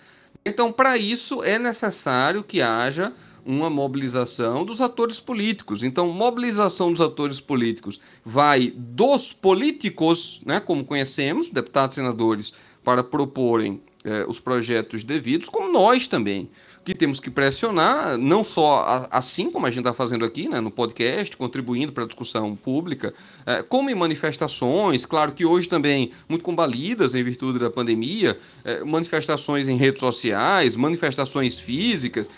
Então, 0.45 0.71
para 0.71 0.97
isso, 0.97 1.43
é 1.43 1.57
necessário 1.57 2.43
que 2.43 2.61
haja 2.61 3.13
uma 3.45 3.69
mobilização 3.69 4.63
dos 4.63 4.81
atores 4.81 5.19
políticos. 5.19 5.83
Então, 5.83 6.09
mobilização 6.09 6.91
dos 6.91 7.01
atores 7.01 7.39
políticos 7.39 7.99
vai 8.23 8.73
dos 8.75 9.33
políticos, 9.33 10.41
né, 10.45 10.59
como 10.59 10.85
conhecemos, 10.85 11.49
deputados 11.49 11.97
e 11.97 12.01
senadores, 12.01 12.53
para 12.83 13.03
proporem 13.03 13.81
eh, 14.03 14.25
os 14.27 14.39
projetos 14.39 15.03
devidos, 15.03 15.47
como 15.47 15.71
nós 15.71 16.07
também, 16.07 16.49
que 16.83 16.93
temos 16.93 17.19
que 17.19 17.29
pressionar, 17.29 18.17
não 18.17 18.43
só 18.43 19.07
assim 19.09 19.49
como 19.49 19.65
a 19.65 19.69
gente 19.69 19.79
está 19.79 19.93
fazendo 19.93 20.25
aqui 20.25 20.49
né, 20.49 20.59
no 20.59 20.69
podcast, 20.69 21.35
contribuindo 21.37 21.93
para 21.93 22.03
a 22.03 22.07
discussão 22.07 22.55
pública, 22.55 23.13
eh, 23.45 23.63
como 23.63 23.89
em 23.89 23.95
manifestações, 23.95 25.05
claro 25.05 25.31
que 25.31 25.45
hoje 25.45 25.69
também 25.69 26.11
muito 26.27 26.43
combalidas 26.43 27.15
em 27.15 27.23
virtude 27.23 27.59
da 27.59 27.69
pandemia, 27.69 28.37
eh, 28.65 28.83
manifestações 28.83 29.67
em 29.69 29.77
redes 29.77 30.01
sociais, 30.01 30.75
manifestações 30.75 31.59
físicas, 31.59 32.29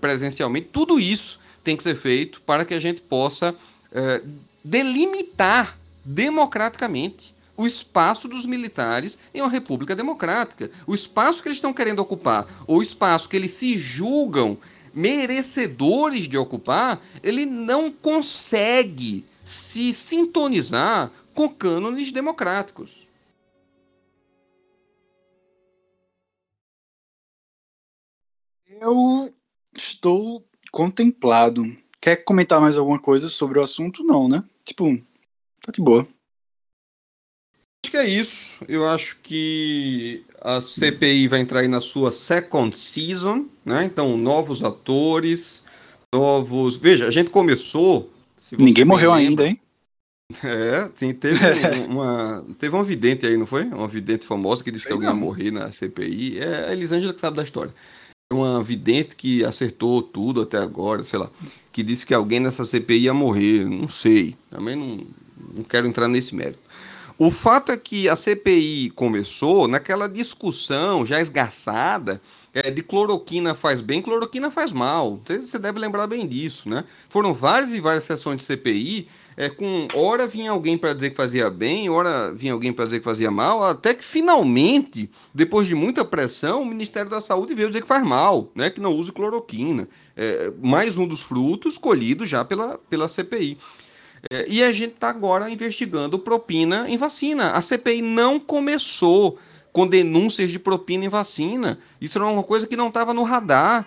presencialmente, 0.00 0.68
tudo 0.70 1.00
isso 1.00 1.40
tem 1.64 1.74
que 1.76 1.82
ser 1.82 1.94
feito 1.94 2.40
para 2.42 2.66
que 2.66 2.74
a 2.74 2.80
gente 2.80 3.00
possa 3.00 3.54
delimitar 4.62 5.78
democraticamente 6.04 7.34
o 7.58 7.66
espaço 7.66 8.28
dos 8.28 8.46
militares 8.46 9.18
em 9.34 9.42
uma 9.42 9.50
república 9.50 9.94
democrática. 9.96 10.70
O 10.86 10.94
espaço 10.94 11.42
que 11.42 11.48
eles 11.48 11.58
estão 11.58 11.74
querendo 11.74 11.98
ocupar, 11.98 12.46
ou 12.68 12.78
o 12.78 12.82
espaço 12.82 13.28
que 13.28 13.36
eles 13.36 13.50
se 13.50 13.76
julgam 13.76 14.56
merecedores 14.94 16.28
de 16.28 16.38
ocupar, 16.38 17.02
ele 17.20 17.44
não 17.44 17.90
consegue 17.90 19.26
se 19.44 19.92
sintonizar 19.92 21.10
com 21.34 21.48
cânones 21.48 22.12
democráticos. 22.12 23.08
Eu 28.66 29.34
estou 29.76 30.46
contemplado. 30.70 31.64
Quer 32.00 32.22
comentar 32.24 32.60
mais 32.60 32.78
alguma 32.78 33.00
coisa 33.00 33.28
sobre 33.28 33.58
o 33.58 33.62
assunto? 33.62 34.04
Não, 34.04 34.28
né? 34.28 34.44
Tipo, 34.64 34.96
tá 35.60 35.72
de 35.72 35.82
boa. 35.82 36.06
Acho 37.84 37.92
que 37.92 37.96
é 37.96 38.08
isso. 38.08 38.64
Eu 38.68 38.88
acho 38.88 39.18
que 39.22 40.24
a 40.40 40.60
CPI 40.60 41.28
vai 41.28 41.40
entrar 41.40 41.60
aí 41.60 41.68
na 41.68 41.80
sua 41.80 42.10
second 42.10 42.76
season, 42.76 43.46
né? 43.64 43.84
Então, 43.84 44.16
novos 44.16 44.62
atores, 44.64 45.64
novos. 46.12 46.76
Veja, 46.76 47.06
a 47.06 47.10
gente 47.10 47.30
começou. 47.30 48.12
Ninguém 48.58 48.84
morreu 48.84 49.12
lembra... 49.12 49.44
ainda, 49.44 49.48
hein? 49.48 49.60
É, 50.44 50.90
sim, 50.94 51.14
teve 51.14 51.38
uma, 51.88 52.44
teve 52.58 52.76
uma 52.76 52.84
vidente 52.84 53.26
aí, 53.26 53.34
não 53.38 53.46
foi? 53.46 53.64
Uma 53.64 53.88
vidente 53.88 54.26
famosa 54.26 54.62
que 54.62 54.70
disse 54.70 54.82
Sei 54.82 54.90
que 54.90 54.92
alguém 54.92 55.08
não. 55.08 55.16
ia 55.16 55.20
morrer 55.20 55.50
na 55.50 55.72
CPI. 55.72 56.38
É 56.38 56.68
a 56.68 56.72
Elisângela 56.74 57.14
que 57.14 57.20
sabe 57.20 57.38
da 57.38 57.42
história. 57.42 57.74
Uma 58.30 58.62
vidente 58.62 59.16
que 59.16 59.42
acertou 59.42 60.02
tudo 60.02 60.42
até 60.42 60.58
agora, 60.58 61.02
sei 61.02 61.18
lá, 61.18 61.30
que 61.72 61.82
disse 61.82 62.04
que 62.04 62.12
alguém 62.12 62.40
nessa 62.40 62.62
CPI 62.62 63.04
ia 63.04 63.14
morrer. 63.14 63.64
Não 63.64 63.88
sei, 63.88 64.36
também 64.50 64.76
não, 64.76 65.06
não 65.54 65.64
quero 65.64 65.86
entrar 65.86 66.08
nesse 66.08 66.34
mérito. 66.34 66.60
O 67.20 67.32
fato 67.32 67.72
é 67.72 67.76
que 67.76 68.08
a 68.08 68.14
CPI 68.14 68.90
começou 68.90 69.66
naquela 69.66 70.08
discussão 70.08 71.04
já 71.04 71.20
esgarçada 71.20 72.20
é, 72.54 72.70
de 72.70 72.80
cloroquina 72.80 73.56
faz 73.56 73.80
bem, 73.80 74.00
cloroquina 74.00 74.52
faz 74.52 74.70
mal. 74.70 75.20
Você 75.26 75.58
deve 75.58 75.80
lembrar 75.80 76.06
bem 76.06 76.24
disso, 76.28 76.68
né? 76.68 76.84
Foram 77.08 77.34
várias 77.34 77.72
e 77.72 77.80
várias 77.80 78.04
sessões 78.04 78.36
de 78.36 78.44
CPI, 78.44 79.08
é, 79.36 79.48
com 79.48 79.88
hora 79.94 80.28
vinha 80.28 80.52
alguém 80.52 80.78
para 80.78 80.94
dizer 80.94 81.10
que 81.10 81.16
fazia 81.16 81.50
bem, 81.50 81.90
hora 81.90 82.32
vinha 82.32 82.52
alguém 82.52 82.72
para 82.72 82.84
dizer 82.84 83.00
que 83.00 83.04
fazia 83.04 83.32
mal, 83.32 83.64
até 83.64 83.94
que 83.94 84.04
finalmente, 84.04 85.10
depois 85.34 85.66
de 85.66 85.74
muita 85.74 86.04
pressão, 86.04 86.62
o 86.62 86.66
Ministério 86.66 87.10
da 87.10 87.20
Saúde 87.20 87.52
veio 87.52 87.66
dizer 87.66 87.82
que 87.82 87.88
faz 87.88 88.06
mal, 88.06 88.48
né? 88.54 88.70
Que 88.70 88.80
não 88.80 88.92
use 88.92 89.10
cloroquina. 89.10 89.88
É, 90.16 90.52
mais 90.62 90.96
um 90.96 91.04
dos 91.04 91.20
frutos 91.20 91.76
colhidos 91.76 92.28
já 92.28 92.44
pela, 92.44 92.78
pela 92.88 93.08
CPI. 93.08 93.58
E 94.48 94.62
a 94.62 94.72
gente 94.72 94.94
está 94.94 95.08
agora 95.08 95.48
investigando 95.48 96.18
propina 96.18 96.88
em 96.88 96.96
vacina. 96.98 97.52
A 97.52 97.60
CPI 97.60 98.02
não 98.02 98.38
começou 98.38 99.38
com 99.72 99.86
denúncias 99.86 100.50
de 100.50 100.58
propina 100.58 101.04
em 101.04 101.08
vacina. 101.08 101.78
Isso 102.00 102.18
era 102.18 102.26
uma 102.26 102.42
coisa 102.42 102.66
que 102.66 102.76
não 102.76 102.88
estava 102.88 103.14
no 103.14 103.22
radar. 103.22 103.86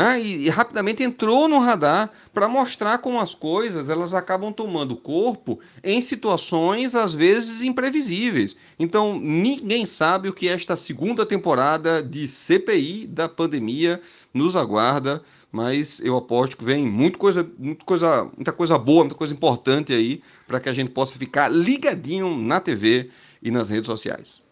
Né? 0.00 0.22
E, 0.22 0.46
e, 0.46 0.48
rapidamente 0.48 1.02
entrou 1.02 1.46
no 1.46 1.58
radar 1.58 2.10
para 2.32 2.48
mostrar 2.48 2.98
como 2.98 3.20
as 3.20 3.34
coisas 3.34 3.90
elas 3.90 4.14
acabam 4.14 4.50
tomando 4.50 4.96
corpo 4.96 5.60
em 5.84 6.00
situações 6.00 6.94
às 6.94 7.12
vezes 7.12 7.60
imprevisíveis. 7.60 8.56
Então 8.78 9.18
ninguém 9.20 9.84
sabe 9.84 10.28
o 10.28 10.32
que 10.32 10.48
esta 10.48 10.74
segunda 10.74 11.26
temporada 11.26 12.02
de 12.02 12.26
CPI 12.26 13.08
da 13.08 13.28
pandemia 13.28 14.00
nos 14.32 14.56
aguarda 14.56 15.22
mas 15.52 16.00
eu 16.00 16.16
aposto 16.16 16.56
que 16.56 16.64
vem 16.64 16.86
muita 16.86 17.18
coisa, 17.18 17.48
muita 17.58 17.84
coisa, 17.84 18.24
muita 18.36 18.52
coisa 18.52 18.78
boa, 18.78 19.00
muita 19.00 19.16
coisa 19.16 19.34
importante 19.34 19.92
aí 19.92 20.22
para 20.46 20.60
que 20.60 20.68
a 20.68 20.72
gente 20.72 20.90
possa 20.90 21.16
ficar 21.16 21.48
ligadinho 21.48 22.36
na 22.36 22.60
TV 22.60 23.10
e 23.42 23.50
nas 23.50 23.68
redes 23.68 23.86
sociais. 23.86 24.42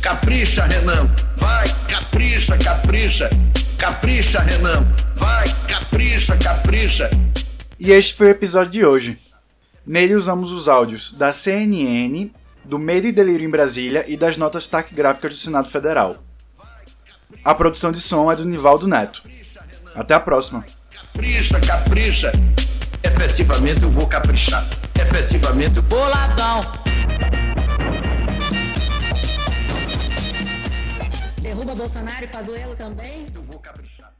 Capricha, 0.00 0.64
Renan. 0.64 1.14
Vai, 1.36 1.68
capricha, 1.88 2.56
capricha. 2.56 3.28
Capricha, 3.76 4.40
Renan. 4.40 4.86
Vai, 5.16 5.48
capricha, 5.68 6.36
capricha. 6.36 7.10
E 7.78 7.92
este 7.92 8.14
foi 8.14 8.28
o 8.28 8.30
episódio 8.30 8.70
de 8.72 8.84
hoje. 8.84 9.18
Nele 9.86 10.14
usamos 10.14 10.52
os 10.52 10.68
áudios 10.68 11.12
da 11.12 11.32
CNN, 11.32 12.30
do 12.64 12.78
Medo 12.78 13.06
e 13.06 13.12
Delírio 13.12 13.46
em 13.46 13.50
Brasília 13.50 14.04
e 14.08 14.16
das 14.16 14.36
notas 14.36 14.66
taquigráficas 14.66 15.34
do 15.34 15.38
Senado 15.38 15.70
Federal. 15.70 16.22
A 17.44 17.54
produção 17.54 17.90
de 17.90 18.00
som 18.00 18.30
é 18.30 18.36
do 18.36 18.44
Nivaldo 18.44 18.86
Neto. 18.86 19.22
Até 19.98 20.14
a 20.14 20.20
próxima. 20.20 20.64
Capricha, 20.92 21.58
capricha. 21.60 22.30
Efetivamente 23.02 23.82
eu 23.82 23.90
vou 23.90 24.06
caprichar. 24.06 24.64
Efetivamente, 24.94 25.80
boladão. 25.80 26.60
Derruba 31.42 31.74
Bolsonaro 31.74 32.24
e 32.24 32.28
Pazuello 32.28 32.76
também? 32.76 33.26
Eu 33.34 33.42
vou 33.42 33.58
caprichar. 33.58 34.12